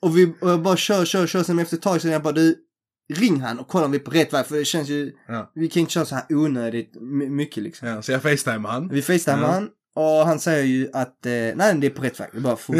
Och 0.00 0.18
vi 0.18 0.32
och 0.40 0.60
bara 0.60 0.76
kör, 0.76 1.04
kör, 1.04 1.26
kör. 1.26 1.42
Sen 1.42 1.58
efter 1.58 1.76
ett 1.76 1.82
tag 1.82 2.00
så 2.00 2.08
jag 2.08 2.22
bara, 2.22 2.32
du, 2.32 2.54
ring 3.14 3.40
han 3.40 3.58
och 3.58 3.68
kolla 3.68 3.84
om 3.84 3.90
vi 3.90 3.98
är 3.98 4.02
på 4.02 4.10
rätt 4.10 4.32
väg. 4.32 4.46
För 4.46 4.56
det 4.56 4.64
känns 4.64 4.88
ju, 4.88 5.12
Ja. 5.28 5.52
vi 5.54 5.68
kan 5.68 5.80
inte 5.80 5.92
köra 5.92 6.04
så 6.04 6.14
här 6.14 6.24
onödigt 6.30 6.92
my- 7.00 7.28
mycket 7.30 7.62
liksom. 7.62 7.88
Ja, 7.88 8.02
så 8.02 8.12
jag 8.12 8.22
facetimade 8.22 8.74
han. 8.74 8.88
Vi 8.88 9.02
facetimar 9.02 9.42
Ja. 9.42 9.46
han 9.52 9.68
och 9.98 10.26
han 10.26 10.40
säger 10.40 10.64
ju 10.64 10.88
att, 10.92 11.26
eh, 11.26 11.32
nej 11.32 11.74
det 11.74 11.86
är 11.86 11.90
på 11.90 12.02
rätt 12.02 12.20
väg. 12.20 12.28
Det 12.32 12.40
bara 12.40 12.56
fort. 12.56 12.76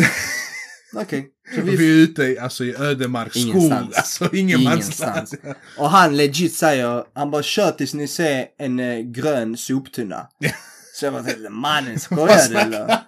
Okej. 0.97 1.29
Så 1.55 1.61
Vi, 1.61 1.77
vi 1.77 1.91
är 1.91 1.95
ute 2.05 2.23
i, 2.23 2.39
alltså, 2.39 2.65
i 2.65 2.75
ödemark, 2.77 3.31
skog, 3.31 3.47
Ingenstans. 3.47 3.97
alltså 3.97 4.35
ingenmansland. 4.37 5.29
Och 5.79 5.91
han 5.91 6.17
legit 6.17 6.55
säger, 6.55 7.05
han 7.15 7.31
bara 7.31 7.43
kör 7.43 7.71
tills 7.71 7.95
ni 7.95 8.09
ser 8.09 8.47
en 8.59 8.81
eh, 8.81 8.99
grön 8.99 9.57
soptunna. 9.57 10.27
Så 10.95 11.05
jag 11.07 11.13
bara 11.13 11.23
tänkte, 11.23 11.49
mannen 11.51 11.99
skojar 12.01 12.49
du 12.49 12.57
eller? 12.59 12.99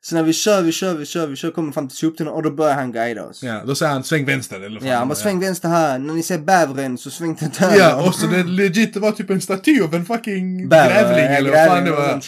Så 0.00 0.14
när 0.14 0.22
vi 0.22 0.32
kör, 0.32 0.62
vi 0.62 0.72
kör, 0.72 0.94
vi 0.94 1.06
kör, 1.06 1.26
vi 1.26 1.36
kör, 1.36 1.50
kommer 1.50 1.72
fram 1.72 1.88
till 1.88 1.98
soptunnan 1.98 2.32
och 2.34 2.42
då 2.42 2.50
börjar 2.50 2.74
han 2.74 2.92
guida 2.92 3.24
oss. 3.24 3.42
Ja, 3.42 3.54
Ja, 3.54 3.64
då 3.64 3.74
säger 3.74 3.92
han 3.92 4.04
sväng 4.04 4.24
vänster 4.24 4.60
eller 4.60 4.80
fan, 4.80 4.88
han 4.88 5.08
bara 5.08 5.14
sväng 5.14 5.40
vänster 5.40 5.68
här, 5.68 5.98
när 5.98 6.14
ni 6.14 6.22
ser 6.22 6.38
bävern 6.38 6.98
så 6.98 7.10
sväng 7.10 7.36
till 7.36 7.48
höger. 7.58 7.78
Ja, 7.78 8.06
och 8.08 8.14
så 8.14 8.26
det 8.26 8.44
legit 8.44 8.96
var 8.96 9.12
typ 9.12 9.30
en 9.30 9.40
staty 9.40 9.82
av 9.82 9.94
en 9.94 10.06
fucking 10.06 10.68
Bäver, 10.68 10.88
grävling 10.90 11.24
ja, 11.24 11.30
eller 11.30 11.50
vad 11.50 11.66
fan 11.66 11.84
det 11.84 11.90
var. 11.90 12.20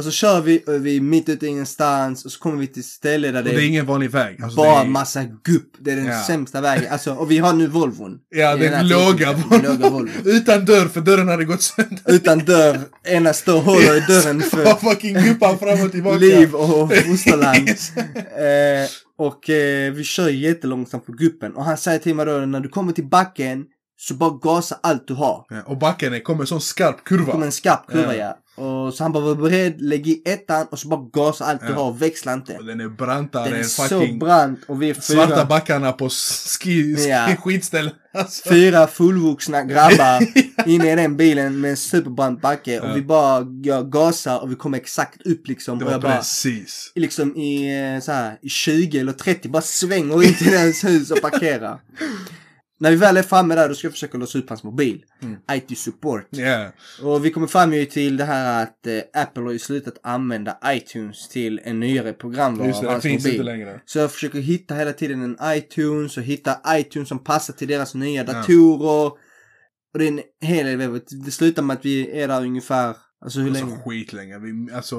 Och 0.00 0.04
så 0.04 0.10
kör 0.10 0.40
vi, 0.40 0.62
och 0.66 0.86
vi 0.86 1.00
mitt 1.00 1.28
ute 1.28 1.46
i 1.46 1.48
ingenstans 1.48 2.24
och 2.24 2.32
så 2.32 2.38
kommer 2.40 2.56
vi 2.56 2.66
till 2.66 2.84
ställe 2.84 3.30
där 3.30 3.38
Och 3.38 3.44
det, 3.44 3.50
det 3.50 3.62
är 3.62 3.66
ingen 3.66 3.86
vanlig 3.86 4.10
väg. 4.10 4.42
Alltså, 4.42 4.56
bara 4.56 4.74
det 4.80 4.84
är, 4.86 4.88
massa 4.90 5.24
gupp. 5.24 5.72
Det 5.78 5.90
är 5.92 5.96
den 5.96 6.06
Ja. 6.06 6.22
sämsta 6.26 6.60
vägen. 6.60 6.92
Alltså, 6.92 7.14
och 7.14 7.30
vi 7.30 7.38
har 7.38 7.52
nu 7.52 7.66
Volvon. 7.66 8.18
Ja, 8.30 8.56
det 8.56 8.64
den 8.64 8.74
här 8.74 8.84
låga 8.84 9.34
tillfället. 9.34 9.62
Låga 9.64 9.72
Volvo. 9.72 9.90
Volvo. 9.90 10.10
Utan 10.30 10.64
dörr, 10.64 10.88
för 10.88 11.00
dörren 11.00 11.28
hade 11.28 11.44
gått 11.44 11.62
sönder. 11.62 12.02
Utan 12.06 12.38
dörr, 12.38 12.78
ena 13.04 13.32
står 13.32 13.60
håller 13.60 13.96
i 13.96 14.00
dörren 14.00 14.40
för 14.50 14.72
Och 14.72 14.80
fucking 14.80 15.14
guppan 15.14 15.58
fram 15.58 15.80
och 15.86 15.92
tillbaka. 15.92 16.16
liv 16.18 16.54
och 16.54 16.92
fosterland. 16.96 17.68
eh, 17.68 18.88
och 19.18 19.50
eh, 19.50 19.92
vi 19.92 20.04
kör 20.04 20.28
jättelångsamt 20.28 21.06
på 21.06 21.12
guppen 21.12 21.54
och 21.56 21.64
han 21.64 21.76
säger 21.76 21.98
till 21.98 22.14
mig 22.14 22.26
då 22.26 22.32
när 22.32 22.60
du 22.60 22.68
kommer 22.68 22.92
till 22.92 23.06
backen 23.08 23.64
så 23.98 24.14
bara 24.14 24.30
gasa 24.42 24.78
allt 24.82 25.08
du 25.08 25.14
har. 25.14 25.44
Ja, 25.48 25.62
och 25.66 25.78
backen 25.78 26.14
är- 26.14 26.20
kommer 26.20 26.40
en 26.40 26.46
sån 26.46 26.60
skarp 26.60 26.96
Det 26.96 27.02
kommer 27.08 27.24
kurva. 27.32 27.44
en 27.46 27.52
skarp 27.52 27.86
kurva 27.92 28.14
Ja. 28.16 28.24
ja. 28.24 28.36
Och 28.60 28.94
så 28.94 29.04
han 29.04 29.12
bara 29.12 29.24
var 29.24 29.34
beredd, 29.34 29.80
lägg 29.80 30.08
i 30.08 30.22
ettan 30.24 30.66
och 30.70 30.78
så 30.78 30.88
bara 30.88 31.08
gasa 31.12 31.44
allt 31.44 31.60
du 31.60 31.66
Ja. 31.72 31.74
har, 31.74 31.92
växla 31.92 32.32
inte. 32.32 32.56
Och 32.56 32.64
den 32.64 32.80
är 32.80 32.88
brantare 32.88 33.44
Den 33.44 33.52
är 33.54 33.58
än 33.58 33.64
så 33.64 33.82
fucking 33.82 34.18
brant 34.18 34.60
och 34.68 34.82
vi 34.82 34.90
är 34.90 34.94
svarta 34.94 35.34
fyra, 35.34 35.44
backarna 35.44 35.92
på 35.92 36.08
ski, 36.08 36.96
ski 36.96 37.08
Ja. 37.08 37.36
skitställen. 37.44 37.92
Alltså. 38.14 38.48
fyra 38.48 38.86
fullvuxna 38.86 39.62
grabbar 39.62 40.22
inne 40.66 40.92
i 40.92 40.96
den 40.96 41.16
bilen 41.16 41.60
med 41.60 41.70
en 41.70 41.76
superbrant 41.76 42.40
backe 42.42 42.72
Ja. 42.74 42.82
och 42.90 42.96
vi 42.96 43.02
bara 43.02 43.46
jag 43.62 43.92
gasar 43.92 44.38
och 44.42 44.50
vi 44.50 44.54
kommer 44.54 44.78
exakt 44.78 45.22
upp 45.26 45.48
liksom. 45.48 45.78
Det 45.78 45.84
och 45.84 45.86
var 45.86 45.92
jag 45.94 46.02
bara, 46.02 46.16
precis. 46.16 46.92
liksom 46.94 47.36
i 47.36 47.80
eh, 47.94 48.00
så 48.00 48.12
här, 48.12 48.38
i 48.42 48.48
20 48.48 48.98
eller 48.98 49.12
30 49.12 49.48
bara 49.48 49.62
svänger 49.62 50.22
in 50.24 50.34
till 50.34 50.50
deras 50.50 50.84
hus 50.84 51.10
och 51.10 51.20
parkerar. 51.22 51.80
När 52.80 52.90
vi 52.90 52.96
väl 52.96 53.16
är 53.16 53.22
framme 53.22 53.54
där 53.54 53.68
då 53.68 53.74
ska 53.74 53.86
jag 53.86 53.92
försöka 53.92 54.18
låsa 54.18 54.38
upp 54.38 54.48
hans 54.48 54.62
mobil. 54.62 55.04
Mm. 55.22 55.36
IT 55.52 55.78
support. 55.78 56.26
Ja. 56.30 56.72
Och 57.02 57.24
vi 57.24 57.30
kommer 57.30 57.46
fram 57.46 57.72
ju 57.72 57.84
till 57.84 58.16
det 58.16 58.24
här 58.24 58.62
att 58.62 58.86
eh, 58.86 59.22
Apple 59.22 59.42
har 59.42 59.52
ju 59.52 59.58
slutat 59.58 59.94
använda 60.02 60.58
iTunes 60.66 61.28
till 61.28 61.60
en 61.64 61.80
nyare 61.80 62.12
programvara 62.12 62.66
Just 62.68 62.80
det, 62.80 62.86
av 62.86 62.92
hans 62.92 63.02
finns 63.02 63.24
mobil. 63.24 63.34
inte 63.34 63.44
längre. 63.44 63.80
Så 63.84 63.98
jag 63.98 64.12
försöker 64.12 64.38
hitta 64.38 64.74
hela 64.74 64.92
tiden 64.92 65.22
en 65.22 65.36
iTunes 65.56 66.16
och 66.16 66.22
hitta 66.22 66.58
iTunes 66.68 67.08
som 67.08 67.24
passar 67.24 67.54
till 67.54 67.68
deras 67.68 67.94
nya 67.94 68.24
datorer. 68.24 69.12
Och 69.92 69.98
det 69.98 70.04
är 70.04 70.08
en 70.08 70.20
hel 70.40 70.78
del. 70.78 71.00
Det 71.24 71.30
slutar 71.30 71.62
med 71.62 71.74
att 71.76 71.84
vi 71.84 72.20
är 72.22 72.28
där 72.28 72.40
ungefär, 72.42 72.96
alltså 73.24 73.40
hur 73.40 73.50
länge? 73.50 73.64
Alltså 73.72 73.88
skitlänge. 73.88 74.38
Vi, 74.38 74.72
alltså, 74.74 74.96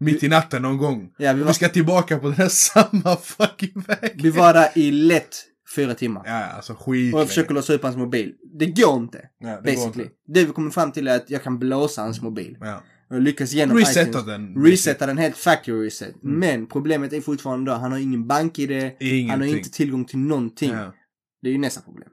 mitt 0.00 0.22
i 0.22 0.28
natten 0.28 0.62
någon 0.62 0.78
gång. 0.78 1.10
Ja, 1.18 1.32
vi 1.32 1.38
Vi 1.38 1.44
var, 1.44 1.52
ska 1.52 1.68
tillbaka 1.68 2.18
på 2.18 2.26
den 2.26 2.34
här 2.36 2.48
samma 2.50 3.16
fucking 3.16 3.84
väg. 3.86 4.20
vi 4.22 4.30
var 4.30 4.54
där 4.54 4.68
i 4.74 4.90
lätt 4.90 5.36
fyra 5.76 5.94
timmar. 5.94 6.22
Ja, 6.26 6.32
alltså 6.44 6.72
Och 6.80 6.96
jag 6.96 7.28
försöker 7.28 7.54
låsa 7.54 7.72
upp 7.74 7.82
hans 7.82 7.96
mobil. 7.96 8.34
Det 8.58 8.66
går 8.66 8.96
inte. 8.96 9.28
Ja, 9.40 9.48
det 9.48 9.54
går 9.54 9.62
basically. 9.62 10.02
inte. 10.04 10.14
Det 10.28 10.44
vi 10.44 10.52
kommer 10.52 10.70
fram 10.70 10.92
till 10.92 11.08
är 11.08 11.16
att 11.16 11.30
jag 11.30 11.42
kan 11.42 11.58
blåsa 11.58 12.02
hans 12.02 12.22
mobil. 12.22 12.56
Ja. 12.60 12.82
Och 13.10 13.20
lyckas 13.20 13.52
genom 13.52 13.76
Resetta 13.78 14.02
iTunes. 14.10 14.26
den. 14.26 14.64
Resetta 14.64 15.06
den 15.06 15.18
helt 15.18 15.36
factory 15.36 15.86
reset. 15.86 16.22
Mm. 16.22 16.38
Men 16.38 16.66
problemet 16.66 17.12
är 17.12 17.20
fortfarande 17.20 17.70
då, 17.70 17.76
han 17.76 17.92
har 17.92 17.98
ingen 17.98 18.26
bank-id. 18.26 18.90
Han 19.30 19.40
har 19.40 19.46
inte 19.46 19.70
tillgång 19.70 20.04
till 20.04 20.18
någonting. 20.18 20.70
Ja. 20.70 20.94
Det 21.42 21.48
är 21.48 21.52
ju 21.52 21.58
nästa 21.58 21.80
problem. 21.80 22.08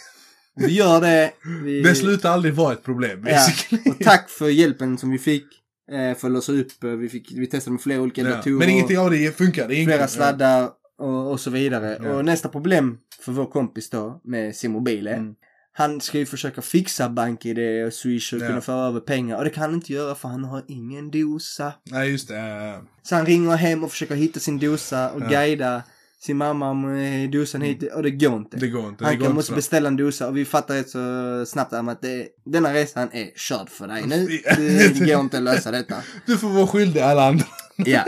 vi 0.56 0.72
gör 0.72 1.00
det. 1.00 1.32
Vi... 1.64 1.82
Det 1.82 1.94
slutar 1.94 2.30
aldrig 2.30 2.54
vara 2.54 2.72
ett 2.72 2.82
problem, 2.82 3.26
Ja, 3.28 3.46
och 3.86 3.98
tack 4.04 4.30
för 4.30 4.48
hjälpen 4.48 4.98
som 4.98 5.10
vi 5.10 5.18
fick. 5.18 5.44
Eh, 5.92 6.16
för 6.18 6.28
att 6.28 6.32
låsa 6.32 6.52
upp. 6.52 6.84
Eh, 6.84 6.90
Vi, 6.90 7.08
fick, 7.08 7.32
vi 7.32 7.46
testade 7.46 7.72
med 7.72 7.80
flera 7.82 8.00
olika 8.00 8.20
Ja. 8.22 8.28
datorer. 8.30 8.54
Men 8.58 8.68
ingenting 8.68 8.98
av 8.98 9.10
det 9.10 9.36
funkar. 9.36 9.68
Det 9.68 9.84
Flera 9.84 10.08
sladdar 10.08 10.70
och, 10.98 11.30
och 11.30 11.40
så 11.40 11.50
vidare. 11.50 11.98
Ja. 12.02 12.10
Och 12.14 12.24
nästa 12.24 12.48
problem 12.48 12.98
för 13.20 13.32
vår 13.32 13.46
kompis 13.46 13.90
då 13.90 14.20
med 14.24 14.56
sin 14.56 14.72
mobil 14.72 15.06
är. 15.06 15.14
Mm. 15.16 15.34
Han 15.72 16.00
ska 16.00 16.18
ju 16.18 16.26
försöka 16.26 16.62
fixa 16.62 17.08
BankID 17.08 17.58
och 17.86 17.92
Swish 17.92 18.32
och 18.34 18.40
Ja. 18.40 18.46
kunna 18.46 18.60
föra 18.60 18.86
över 18.86 19.00
pengar. 19.00 19.36
Och 19.36 19.44
det 19.44 19.50
kan 19.50 19.62
han 19.62 19.74
inte 19.74 19.92
göra 19.92 20.14
för 20.14 20.28
han 20.28 20.44
har 20.44 20.64
ingen 20.68 21.10
dosa. 21.10 21.72
Nej, 21.90 22.10
just 22.10 22.28
det. 22.28 22.34
ja. 22.36 22.82
Så 23.02 23.14
han 23.14 23.26
ringer 23.26 23.56
hem 23.56 23.84
och 23.84 23.90
försöker 23.90 24.14
hitta 24.14 24.40
sin 24.40 24.58
dosa 24.58 25.10
och 25.10 25.20
Ja. 25.22 25.28
guida 25.28 25.82
sin 26.20 26.36
mamma 26.36 26.74
med 26.74 27.30
dosan 27.30 27.62
hit. 27.62 27.92
Och 27.94 28.02
det 28.02 28.10
går 28.10 28.36
inte. 28.36 28.56
Det 28.56 28.68
går 28.68 28.88
inte. 28.88 29.04
Det 29.04 29.08
han 29.08 29.18
går 29.18 29.26
kan 29.26 29.34
måste 29.34 29.52
beställa 29.52 29.88
en 29.88 29.96
dosa 29.96 30.28
och 30.28 30.36
vi 30.36 30.44
fattar 30.44 30.74
rätt 30.74 30.90
så 30.90 31.44
snabbt 31.46 31.72
om 31.72 31.88
att 31.88 32.02
det, 32.02 32.28
denna 32.44 32.74
resan 32.74 33.08
är 33.12 33.30
körd 33.36 33.68
för 33.68 33.88
dig 33.88 34.06
nu. 34.06 34.28
Ja. 34.44 34.54
Det 34.56 35.06
går 35.12 35.20
inte 35.20 35.36
att 35.36 35.42
lösa 35.42 35.70
detta. 35.70 35.96
Du 36.26 36.38
får 36.38 36.48
vara 36.48 36.66
skyldig 36.66 37.00
alla 37.00 37.28
andra. 37.28 37.44
Ja. 37.76 38.04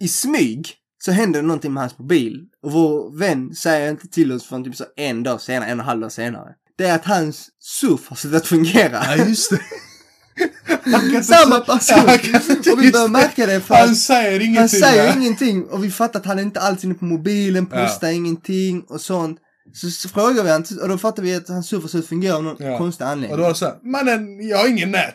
I 0.00 0.08
smyg 0.08 0.74
så 0.98 1.12
händer 1.12 1.40
det 1.40 1.46
någonting 1.46 1.72
med 1.72 1.82
hans 1.82 1.98
mobil. 1.98 2.40
Och 2.62 2.72
vår 2.72 3.18
vän 3.18 3.54
säger 3.54 3.90
inte 3.90 4.08
till 4.08 4.32
oss 4.32 4.44
förrän 4.46 4.64
typ 4.64 4.76
så 4.76 4.84
en 4.96 5.22
dag 5.22 5.40
senare, 5.40 5.68
en 5.70 5.78
och 5.78 5.82
en 5.84 5.88
halv 5.88 6.00
dag 6.00 6.12
senare. 6.12 6.48
Det 6.78 6.84
är 6.84 6.94
att 6.94 7.04
hans 7.04 7.48
surf 7.60 8.08
har 8.08 8.16
slutat 8.16 8.46
fungera. 8.46 9.02
Ja, 9.04 9.24
just 9.24 9.50
det. 9.50 9.60
Samma 11.22 11.60
person! 11.60 11.98
Ja, 12.06 12.72
och 12.72 12.82
vi 12.82 12.92
börjar 12.92 13.08
märka 13.08 13.46
det 13.46 13.60
för 13.60 13.74
Han 13.74 13.96
säger 13.96 14.40
ingenting. 14.40 14.56
han 14.58 14.68
säger 14.68 15.06
ja. 15.06 15.14
ingenting 15.16 15.64
och 15.64 15.84
vi 15.84 15.90
fattar 15.90 16.20
att 16.20 16.26
han 16.26 16.38
är 16.38 16.42
inte 16.42 16.60
alls 16.60 16.84
inne 16.84 16.94
på 16.94 17.04
mobilen, 17.04 17.68
Ja. 17.72 17.76
postar 17.86 18.08
ingenting 18.08 18.82
och 18.88 19.00
sånt. 19.00 19.38
Så, 19.74 20.08
frågar 20.08 20.42
vi 20.44 20.50
han 20.50 20.64
och 20.82 20.88
då 20.88 20.98
fattar 20.98 21.22
vi 21.22 21.34
att 21.34 21.48
hans 21.48 21.68
surf 21.68 21.82
har 21.82 21.88
slutat 21.88 22.08
fungera 22.08 22.36
av 22.36 22.42
någon 22.44 22.56
Ja. 22.58 22.78
konstig 22.78 23.06
Och 23.06 23.10
anledning. 23.12 23.36
då 23.36 23.42
var 23.42 23.48
det 23.50 23.54
såhär, 23.54 23.74
mannen, 23.92 24.48
jag 24.48 24.58
har 24.58 24.68
ingen 24.68 24.90
nät. 24.90 25.14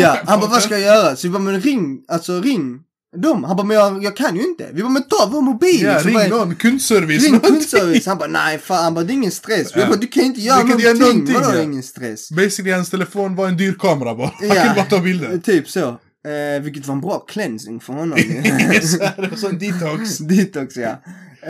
Ja, 0.00 0.18
han 0.26 0.40
bara 0.40 0.50
vad 0.50 0.62
ska 0.62 0.78
jag 0.78 0.96
göra? 0.96 1.16
Så 1.16 1.26
vi 1.28 1.32
bara 1.32 1.42
men 1.42 1.60
ring, 1.60 1.98
alltså 2.08 2.40
ring 2.40 2.80
dem. 3.16 3.44
Han 3.44 3.56
bara 3.56 3.66
men 3.66 3.76
jag, 3.76 4.04
jag 4.04 4.16
kan 4.16 4.36
ju 4.36 4.42
inte. 4.42 4.68
Vi 4.72 4.82
bara 4.82 4.88
men 4.92 5.02
ta 5.02 5.28
vår 5.32 5.42
mobil. 5.42 5.82
Ja, 5.82 5.98
ring 5.98 6.14
bara, 6.14 6.28
någon, 6.28 6.54
kundservice. 6.54 7.22
Ring 7.24 7.40
kundservice. 7.40 8.06
Han 8.06 8.18
bara 8.18 8.28
nej 8.28 8.58
fan, 8.58 8.84
han 8.84 8.94
bara 8.94 9.04
det 9.04 9.12
är 9.12 9.14
ingen 9.14 9.30
stress. 9.30 9.70
Ja. 9.74 9.80
Jag 9.80 9.88
bara 9.88 9.98
du 9.98 10.06
kan 10.06 10.22
inte 10.24 10.40
göra 10.40 10.56
Du 10.56 10.60
kan 10.60 10.68
någonting. 10.68 10.86
göra 11.00 11.08
någonting, 11.12 11.34
Vadå 11.34 11.54
ja. 11.58 11.62
ingen 11.62 11.82
stress? 11.82 12.30
Basically, 12.30 12.70
hans 12.72 12.90
telefon 12.90 13.34
var 13.36 13.48
en 13.48 13.56
dyr 13.56 13.72
kamera 13.78 14.14
bara. 14.14 14.26
Han 14.38 14.48
Ja. 14.48 14.54
kunde 14.54 14.74
bara 14.76 14.84
ta 14.84 14.98
bilder. 15.00 15.38
Typ 15.38 15.68
så. 15.70 15.88
Eh, 16.28 16.62
vilket 16.62 16.86
var 16.86 16.94
en 16.94 17.00
bra 17.00 17.18
cleansing 17.18 17.80
för 17.80 17.92
honom. 17.92 18.18
Yes, 18.74 18.98
det 18.98 19.28
var 19.30 19.36
sån 19.36 19.58
detox. 19.58 20.18
Detox 20.18 20.76
ja. 20.76 20.88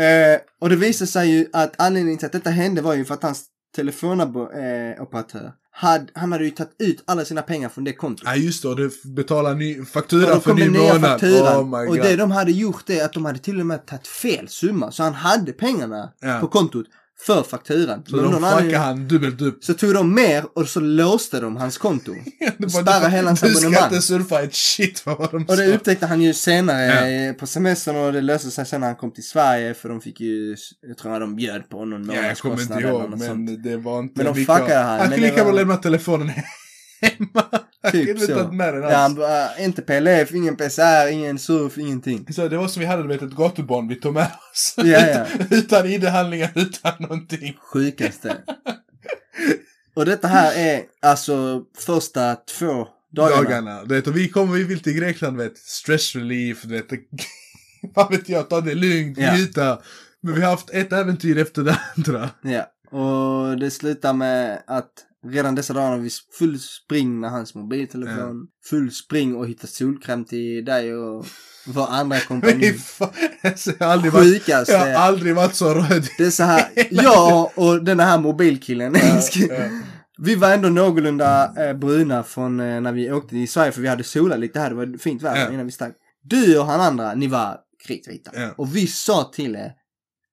Eh, 0.03 0.39
och 0.61 0.69
det 0.69 0.77
visade 0.77 1.11
sig 1.11 1.31
ju 1.31 1.47
att 1.53 1.75
anledningen 1.79 2.19
till 2.19 2.27
att 2.27 2.33
detta 2.33 2.51
hände 2.51 2.83
var 2.83 2.95
ju 2.95 3.05
för 3.05 3.15
att 3.15 3.23
hans 3.23 3.45
telefonoperatör, 3.77 5.53
hade, 5.81 6.07
han 6.15 6.33
hade 6.33 6.45
ju 6.45 6.51
tagit 6.51 6.75
ut 6.79 7.03
alla 7.07 7.25
sina 7.25 7.43
pengar 7.43 7.69
från 7.69 7.85
det 7.85 7.93
kontot. 7.93 8.23
Ja, 8.27 8.37
just 8.37 8.63
det. 8.63 8.69
Och 8.69 8.77
betalar 9.05 9.55
ny 9.55 9.85
faktura 9.85 10.41
för 10.41 10.55
ny 10.55 10.69
månad. 10.69 11.01
fakturan. 11.01 11.75
Oh 11.75 11.89
och 11.89 11.97
det 11.97 12.17
de 12.17 12.31
hade 12.31 12.53
gjort 12.53 12.91
är 12.91 13.05
att 13.05 13.13
de 13.13 13.25
hade 13.25 13.39
till 13.39 13.61
och 13.61 13.67
med 13.67 13.87
tagit 13.87 14.07
fel 14.07 14.49
summa. 14.49 14.91
Så 14.93 15.03
han 15.03 15.15
hade 15.15 15.53
pengarna 15.53 16.13
Ja. 16.21 16.39
på 16.41 16.49
kontot 16.49 16.87
för 17.27 17.43
fakturan. 17.43 18.03
Så 18.07 18.17
Men 18.17 18.25
de 18.25 18.33
fuckade 18.51 18.77
han 18.79 19.09
dubbelt 19.09 19.41
upp. 19.41 19.65
Så 19.65 19.75
tog 19.75 19.95
de 19.95 20.15
mer 20.15 20.45
och 20.55 20.69
så 20.69 20.81
låste 20.81 21.41
de 21.41 21.57
hans 21.57 21.79
konto. 21.79 22.13
Och 22.65 22.73
spärrade 22.73 23.11
hela 23.11 23.29
hans 23.29 23.41
Du 23.41 23.55
ska 23.55 23.59
abonnemang. 23.67 23.89
inte 23.93 24.03
surfa 24.07 24.43
ett 24.43 24.55
shit 24.55 24.99
för 25.01 25.15
vad 25.15 25.31
de 25.31 25.37
Och 25.37 25.57
det 25.57 25.67
sa. 25.69 25.75
upptäckte 25.75 26.07
han 26.07 26.23
ju 26.23 26.35
senare 26.35 27.11
eh, 27.29 27.33
på 27.33 27.47
semestern 27.47 27.97
och 27.97 28.13
det 28.13 28.21
löste 28.21 28.51
sig 28.51 28.67
sen 28.67 28.81
när 28.81 28.87
han 28.89 28.97
kom 28.97 29.11
till 29.11 29.25
Sverige 29.25 29.75
för 29.75 29.89
de 29.89 30.01
fick 30.01 30.21
ju, 30.21 30.57
jag 30.89 30.99
tror 30.99 31.15
att 31.15 31.21
de 31.21 31.37
bjöd 31.37 31.69
på 31.69 31.85
någon 31.85 32.11
Ja, 32.15 32.23
jag 32.23 32.39
kommer 32.39 32.63
inte 32.63 32.75
månadskostnad 32.75 32.79
eller 32.79 32.89
ihåg, 32.89 33.11
något 33.11 33.19
men 33.19 33.29
sånt. 33.29 33.63
det 33.65 33.77
var 33.77 33.99
inte 33.99 34.25
Men 34.25 34.35
de 34.35 34.45
fuckade 34.45 34.75
han, 34.75 34.99
Han 35.01 35.11
kunde 35.11 35.27
lika 35.31 35.45
bra 35.45 35.53
lämna 35.53 35.77
telefonen 35.77 36.31
hemma. 37.01 37.45
Typ 37.93 38.09
inte 38.09 38.27
så. 38.27 38.35
tagit 38.35 38.53
med 38.53 38.75
den 38.75 38.83
Ja, 38.83 38.89
han 38.97 39.05
alls. 39.11 39.17
bara, 39.17 39.59
inte 39.59 39.83
PLF, 39.83 40.35
ingen 40.35 40.57
PCR, 40.57 41.09
ingen 41.11 41.39
surf, 41.39 41.79
ingenting. 41.79 42.33
Så 42.33 42.49
det 42.49 42.57
var 42.57 42.69
som 42.69 42.81
vi 42.81 42.87
hade 42.87 43.09
vet, 43.09 43.23
ett 43.23 43.31
gatuband 43.37 43.89
vi 43.89 43.95
tog 44.01 44.15
med 44.15 44.27
oss. 44.53 44.75
Ja, 44.77 44.85
ja. 44.85 45.27
utan 45.51 45.87
ID-handlingar, 45.87 46.51
utan 46.55 46.93
någonting. 46.99 47.57
Sjukaste. 47.73 48.37
Och 49.95 50.05
detta 50.07 50.29
här 50.29 50.53
är 50.57 50.83
alltså 51.03 51.63
första 51.79 52.35
två 52.37 52.89
dagarna. 53.13 53.37
Dagarna. 53.43 53.85
Du 53.85 53.95
vet, 53.95 54.07
och 54.07 54.17
vi 54.17 54.29
kommer, 54.29 54.55
vi 54.55 54.65
vill 54.65 54.81
till 54.83 54.93
Grekland, 54.93 55.37
vet, 55.37 55.59
stress 55.59 56.15
relief, 56.17 56.63
du 56.63 56.69
vet. 56.75 56.87
Vad 57.95 58.11
vet 58.11 58.29
jag, 58.29 58.51
ta 58.51 58.61
det 58.61 58.75
lugnt, 58.75 59.19
Ja. 59.19 59.35
njuta. 59.37 59.79
Men 60.21 60.35
vi 60.35 60.41
har 60.43 60.51
haft 60.51 60.71
ett 60.71 60.93
äventyr 60.93 61.39
efter 61.39 61.63
det 61.63 61.79
andra. 61.97 62.31
Ja, 62.43 62.67
och 62.99 63.59
det 63.59 63.71
slutar 63.71 64.13
med 64.13 64.63
att 64.67 64.91
redan 65.27 65.55
dessa 65.55 65.75
dagar 65.75 65.91
har 65.91 65.99
vi 65.99 66.11
full 66.39 66.59
spring 66.59 67.21
med 67.21 67.31
hans 67.31 67.55
mobiltelefon. 67.55 68.47
Full 68.71 68.91
spring 68.93 69.37
och 69.37 69.49
hitta 69.49 69.67
solkräm 69.67 70.25
till 70.25 70.65
dig 70.65 70.95
och 70.97 71.27
vår 71.67 71.87
andra 71.87 72.17
fan, 72.79 73.09
alltså, 73.43 73.73
jag 73.79 73.87
har 73.87 73.93
aldrig 73.93 74.13
varit, 74.13 74.49
jag 74.49 74.79
har 74.79 74.87
aldrig 74.93 75.35
varit 75.35 75.55
så 75.55 75.75
röd. 75.75 76.09
Det 76.19 76.25
är 76.25 76.31
så 76.31 76.43
här, 76.43 76.65
jag 76.91 77.51
och 77.55 77.85
den 77.85 78.01
här 78.01 78.19
mobilkillen. 78.19 78.97
Vi 80.21 80.35
var 80.35 80.53
ändå 80.53 80.69
någorlunda 80.69 81.55
eh, 81.69 81.77
bruna 81.77 82.23
från 82.23 82.61
eh, 82.61 82.81
när 82.81 82.93
vi 82.93 83.13
åkte 83.13 83.37
i 83.39 83.47
Sverige 83.47 83.73
för 83.73 83.81
vi 83.81 83.89
hade 83.89 84.05
solat 84.05 84.41
lite 84.41 84.61
här, 84.61 84.71
det 84.71 84.77
var 84.77 84.99
fint 84.99 85.23
väder 85.23 85.41
Ja. 85.41 85.53
innan 85.53 85.67
vi 85.67 85.73
stack. 85.73 85.93
Du 86.23 86.59
och 86.59 86.67
han 86.67 86.81
andra, 86.81 87.15
ni 87.15 87.27
var 87.27 87.57
kritvita. 87.87 88.31
Ja. 88.35 88.51
Och 88.57 88.77
vi 88.77 88.87
sa 88.87 89.31
till 89.35 89.57
er, 89.57 89.73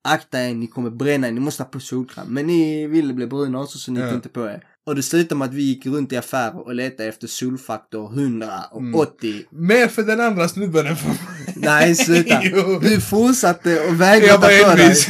akta 0.04 0.42
er, 0.42 0.54
ni 0.54 0.68
kommer 0.68 0.90
bränna 0.90 1.28
er, 1.28 1.32
ni 1.32 1.40
måste 1.40 1.64
ha 1.64 1.70
på 1.70 1.80
solkräm. 1.80 2.28
Men 2.30 2.48
ni 2.48 2.88
ville 2.88 3.14
bli 3.14 3.28
bruna 3.28 3.60
också 3.62 3.78
så 3.78 3.92
ni 3.92 4.00
tog 4.00 4.14
inte 4.14 4.30
på 4.30 4.48
er. 4.48 4.64
Och 4.88 4.96
det 4.96 5.04
slutade 5.04 5.36
med 5.40 5.48
att 5.48 5.54
vi 5.54 5.62
gick 5.64 5.86
runt 5.86 6.14
i 6.14 6.18
affärer 6.18 6.68
och 6.68 6.76
letade 6.76 7.10
efter 7.10 7.28
solfaktor 7.28 8.14
100 8.14 8.48
och 8.72 8.80
Mm. 8.82 8.96
80. 8.96 9.46
Mer 9.50 9.88
för 9.88 10.04
den 10.04 10.22
andra 10.22 10.48
snubben 10.50 10.88
än 10.88 10.96
för 10.96 11.08
mig. 11.08 11.18
Nej, 11.56 11.96
sluta. 11.96 12.42
Du 12.82 13.02
fortsatte 13.02 13.80
och 13.80 14.02
vägrade 14.02 14.32
ta 14.34 14.70
på 14.70 14.76
dig. 14.76 14.84
envis. 14.84 15.08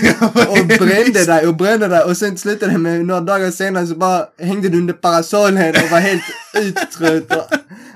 Och 0.49 0.67
brände 0.87 1.25
dig 1.25 1.47
och 1.47 1.55
brände 1.55 1.87
dig 1.87 2.03
och 2.03 2.17
sen 2.17 2.37
slutade 2.37 2.71
det 2.71 2.77
med 2.77 3.05
några 3.05 3.21
dagar 3.21 3.51
senare 3.51 3.87
så 3.87 3.95
bara 3.95 4.25
hängde 4.39 4.69
du 4.69 4.77
under 4.77 4.93
parasollen 4.93 5.75
och 5.83 5.91
var 5.91 5.99
helt 5.99 6.23
uttrött 6.59 7.31
och 7.35 7.47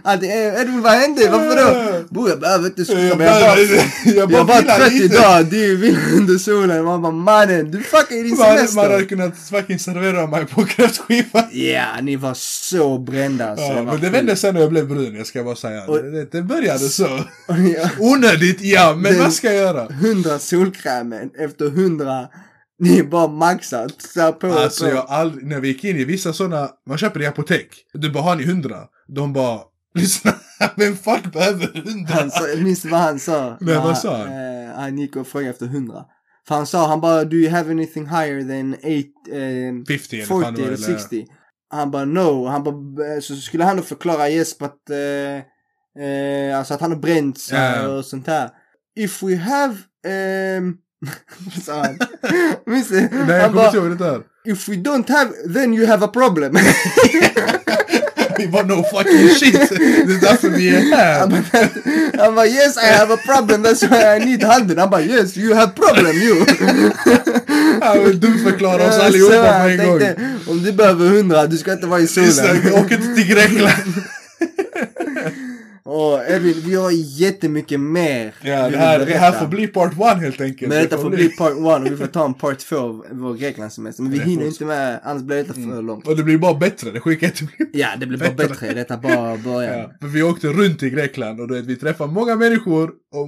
Edvin 0.06 0.82
vad 0.82 0.91
hände? 0.91 1.30
Varför 1.30 1.56
då? 1.56 2.04
Bror 2.10 2.30
jag 2.30 2.39
behöver 2.39 2.66
inte 2.66 2.86
skola 2.86 3.00
Jag 3.02 3.18
men 3.18 3.28
jag 3.28 3.41
bara, 3.41 3.56
bara, 3.56 3.60
jag 4.06 4.16
jag 4.16 4.30
bara, 4.30 4.43
var 4.43 4.62
vilar 4.62 4.78
trött 4.78 4.93
lite. 4.93 5.06
idag, 5.16 5.45
du 5.45 5.76
vill 5.78 5.97
under 6.18 6.38
solen. 6.38 6.86
Man 6.86 7.02
bara 7.02 7.12
mannen 7.12 7.72
du 7.72 7.82
fuckar 7.84 8.16
i 8.16 8.24
din 8.24 8.30
Man, 8.30 8.39
man 8.39 8.50
hade 8.58 8.68
semester. 8.68 9.06
kunnat 9.06 9.38
fucking 9.50 9.80
servera 9.80 10.28
mig 10.28 10.45
på 10.45 10.66
kräftskiva. 10.66 11.47
Ja, 11.52 11.86
ni 12.02 12.16
var 12.16 12.34
så 12.34 12.97
brända 12.97 13.58
så 13.58 13.64
Ja, 13.64 13.74
det 13.76 13.84
men 13.84 14.02
det 14.02 14.10
vände 14.10 14.36
sen 14.36 14.54
när 14.54 14.62
jag 14.62 14.70
blev 14.70 14.88
brun, 14.88 15.16
jag 15.16 15.28
ska 15.28 15.43
bara 15.43 15.56
säga. 15.56 15.84
Och- 15.86 16.04
Det, 16.04 16.32
det 16.32 16.41
började 16.41 16.80
så. 16.80 17.04
Ja. 17.47 17.89
Onödigt, 18.00 18.62
ja, 18.62 18.95
men 18.95 19.14
Den- 19.14 19.22
vad 19.22 19.34
ska 19.34 19.47
jag 19.47 19.56
göra? 19.56 19.88
100 20.02 20.39
solkrämen 20.39 21.30
efter 21.45 21.66
100 21.66 22.28
ni 22.82 23.00
är 23.00 23.04
bara 23.04 23.28
maxat. 23.28 23.91
Så 24.14 24.32
på 24.34 24.54
Alltså 24.54 24.89
jag 24.89 25.06
aldrig, 25.10 25.45
när 25.47 25.60
vi 25.60 25.68
gick 25.68 25.84
in 25.84 25.97
i 25.97 26.04
vissa 26.06 26.34
sådana, 26.34 26.70
man 26.89 26.97
köper 26.97 27.22
i 27.22 27.26
apotek. 27.26 27.68
Du 27.93 28.12
bara, 28.12 28.24
har 28.24 28.36
ni 28.36 28.43
hundra? 28.45 28.78
De 29.16 29.34
bara, 29.34 29.60
lyssna, 29.96 30.34
vem 30.76 30.98
fuck 30.98 31.34
behöver 31.34 31.68
hundra? 31.86 32.14
Han 32.14 32.32
sa, 32.32 32.42
minns 32.58 32.82
du 32.82 32.90
vad 32.90 33.00
han 33.00 33.20
sa? 33.20 33.58
Nej, 33.62 33.76
vad 33.76 33.98
sa 33.98 34.18
han? 34.18 34.28
eh, 34.28 34.76
han 34.76 34.98
gick 34.98 35.16
och 35.16 35.28
frågade 35.28 35.50
efter 35.50 35.66
100. 35.66 36.06
För 36.48 36.56
han 36.56 36.68
sa, 36.68 36.88
han 36.88 37.02
bara, 37.02 37.24
do 37.24 37.36
you 37.36 37.50
have 37.52 37.72
anything 37.72 38.06
higher 38.06 38.42
than 38.42 38.74
8, 38.74 38.88
eh, 39.38 39.98
50 39.98 40.16
eller 40.16 40.26
fan 40.26 40.42
40 40.44 40.52
det 40.56 40.62
var, 40.62 40.68
eller 40.68 40.88
eller- 40.88 40.98
60? 40.98 41.26
Han 41.72 41.92
bara 41.92 42.06
no. 42.06 42.46
Han 42.48 42.64
bara, 42.64 43.14
eh, 43.14 43.20
så 43.22 43.36
skulle 43.36 43.64
han 43.64 43.78
då 43.78 43.84
förklara 43.84 44.30
Jesper 44.30 44.66
att, 44.66 44.90
eh, 44.90 46.04
eh, 46.06 46.58
alltså 46.58 46.74
att 46.74 46.82
han 46.82 46.92
har 46.92 47.00
bränt 47.00 47.40
sig 47.40 47.60
ja. 47.60 47.88
och 47.88 48.06
sånt 48.06 48.28
här. 48.28 48.50
If 49.00 49.24
we 49.24 49.36
have, 49.36 49.76
vad 51.40 51.64
sa 51.64 51.74
han? 51.84 52.00
Minns 52.66 52.90
du? 52.90 52.96
Nej, 53.02 53.38
jag 53.38 53.52
kommer 53.52 53.66
inte 53.66 53.78
ihåg 53.78 53.90
det 53.90 53.96
där. 53.96 54.22
if 54.46 54.70
we 54.70 54.74
don't 54.74 55.12
have, 55.12 55.32
then 55.54 55.74
you 55.74 55.88
have 55.88 56.06
a 56.06 56.10
problem. 56.14 56.58
Vi 58.40 58.48
bara, 58.48 58.64
no 58.64 58.84
fucking 58.84 59.30
shit. 59.30 59.70
Det 59.70 60.14
är 60.14 60.22
därför 60.22 60.50
vi 60.50 60.70
är 60.70 60.96
här. 60.96 61.20
han 62.18 62.36
bara 62.36 62.48
yes 62.48 62.78
I 62.78 62.94
have 62.94 63.14
a 63.14 63.18
problem 63.26 63.66
that's 63.66 63.90
why 63.90 64.18
I 64.18 64.26
need 64.26 64.44
handen. 64.44 64.78
Han 64.78 64.90
bara 64.90 65.02
yes 65.02 65.38
you 65.38 65.56
have 65.56 65.72
problem 65.72 66.16
you. 66.16 66.46
Han 67.82 68.04
vill 68.04 68.20
dumförklara 68.20 68.88
oss 68.88 69.00
allihopa 69.00 69.60
på 69.60 69.68
en 69.68 69.78
gång. 69.78 70.02
Om 70.48 70.64
du 70.64 70.72
behöver 70.72 71.08
hundra, 71.08 71.48
du 71.48 71.58
ska 71.58 71.74
inte 71.74 71.88
vara 71.88 72.00
i 72.00 72.08
solen. 72.08 72.74
åk 72.74 72.92
inte 72.92 73.16
till 73.16 73.28
Grekland. 73.28 73.94
Och 75.84 76.20
Edvin, 76.30 76.62
vi 76.66 76.76
har 76.76 76.92
jättemycket 77.20 77.80
mer. 77.80 78.34
Ja, 78.42 78.70
det 78.70 78.78
här, 78.78 79.00
det 79.06 79.14
här 79.18 79.32
får 79.32 79.48
bli 79.48 79.68
part 79.68 79.94
one 79.98 80.22
helt 80.22 80.42
enkelt. 80.42 80.70
Men 80.70 80.82
detta 80.84 80.96
Det 80.96 81.02
får 81.02 81.10
bli 81.10 81.30
part 81.30 81.54
one 81.54 81.76
och 81.86 81.92
vi 81.92 81.98
får 81.98 82.06
ta 82.08 82.26
en 82.26 82.34
part 82.34 82.60
två 82.60 82.78
av 82.78 83.06
vår 83.12 83.34
Greklandssemester. 83.36 84.04
Men 84.04 84.12
vi 84.12 84.20
hinner 84.20 84.46
inte 84.46 84.66
med, 84.66 85.00
annars 85.04 85.24
blir 85.24 85.38
detta 85.38 85.54
för 85.54 85.82
långt. 85.82 86.08
Och 86.08 86.18
det 86.18 86.24
blir 86.24 86.38
bara 86.38 86.54
bättre, 86.54 86.92
det 86.92 87.00
skickar 87.00 87.28
inte 87.28 87.48
Ja, 87.74 87.88
det 88.00 88.06
blir 88.06 88.18
bara 88.18 88.32
Bättre. 88.32 88.74
Detta 88.74 88.98
bara 88.98 89.38
början. 89.38 89.80
Ja, 89.80 89.92
för 90.02 90.08
vi 90.08 90.24
åkte 90.24 90.48
runt 90.48 90.84
i 90.84 90.90
Grekland 90.90 91.42
och 91.42 91.52
vet, 91.52 91.66
vi 91.66 91.76
träffade 91.76 92.14
många 92.14 92.36
människor 92.36 92.90
och 93.14 93.28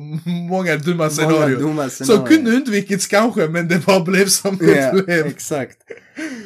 många 0.50 0.76
dumma 0.76 0.96
Många 0.98 1.10
scenarier. 1.10 1.58
dumma 1.58 1.90
Som 1.90 2.06
scenarier. 2.06 2.28
kunde 2.36 2.52
undvikits 2.52 3.08
kanske, 3.08 3.48
men 3.48 3.68
det 3.68 3.86
bara 3.86 4.00
blev 4.00 4.26
som 4.26 4.58
det 4.58 4.66
Ja, 4.96 5.04
blev. 5.04 5.26
exakt. 5.26 5.78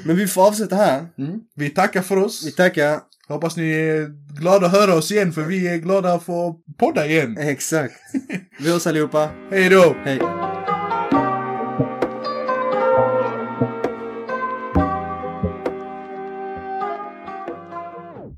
Men 0.04 0.16
vi 0.16 0.28
får 0.28 0.48
avsluta 0.48 0.76
här. 0.76 1.06
Mm. 1.18 1.40
Vi 1.56 1.70
tackar 1.70 2.02
för 2.02 2.18
oss. 2.18 2.44
Vi 2.48 2.52
tackar. 2.52 3.00
Hoppas 3.28 3.58
ni 3.58 3.72
är 3.72 4.08
glada 4.40 4.66
att 4.66 4.72
höra 4.72 4.94
oss 4.96 5.12
igen, 5.12 5.34
för 5.34 5.42
vi 5.42 5.68
är 5.68 5.78
glada 5.78 6.14
att 6.14 6.24
få 6.24 6.56
podda 6.78 7.06
igen. 7.06 7.38
Exakt. 7.38 7.94
Vi 8.60 8.72
hörs 8.72 8.88
allihopa. 8.88 9.30
Hej 9.52 9.70
då! 9.70 9.96
Hej. 10.06 10.20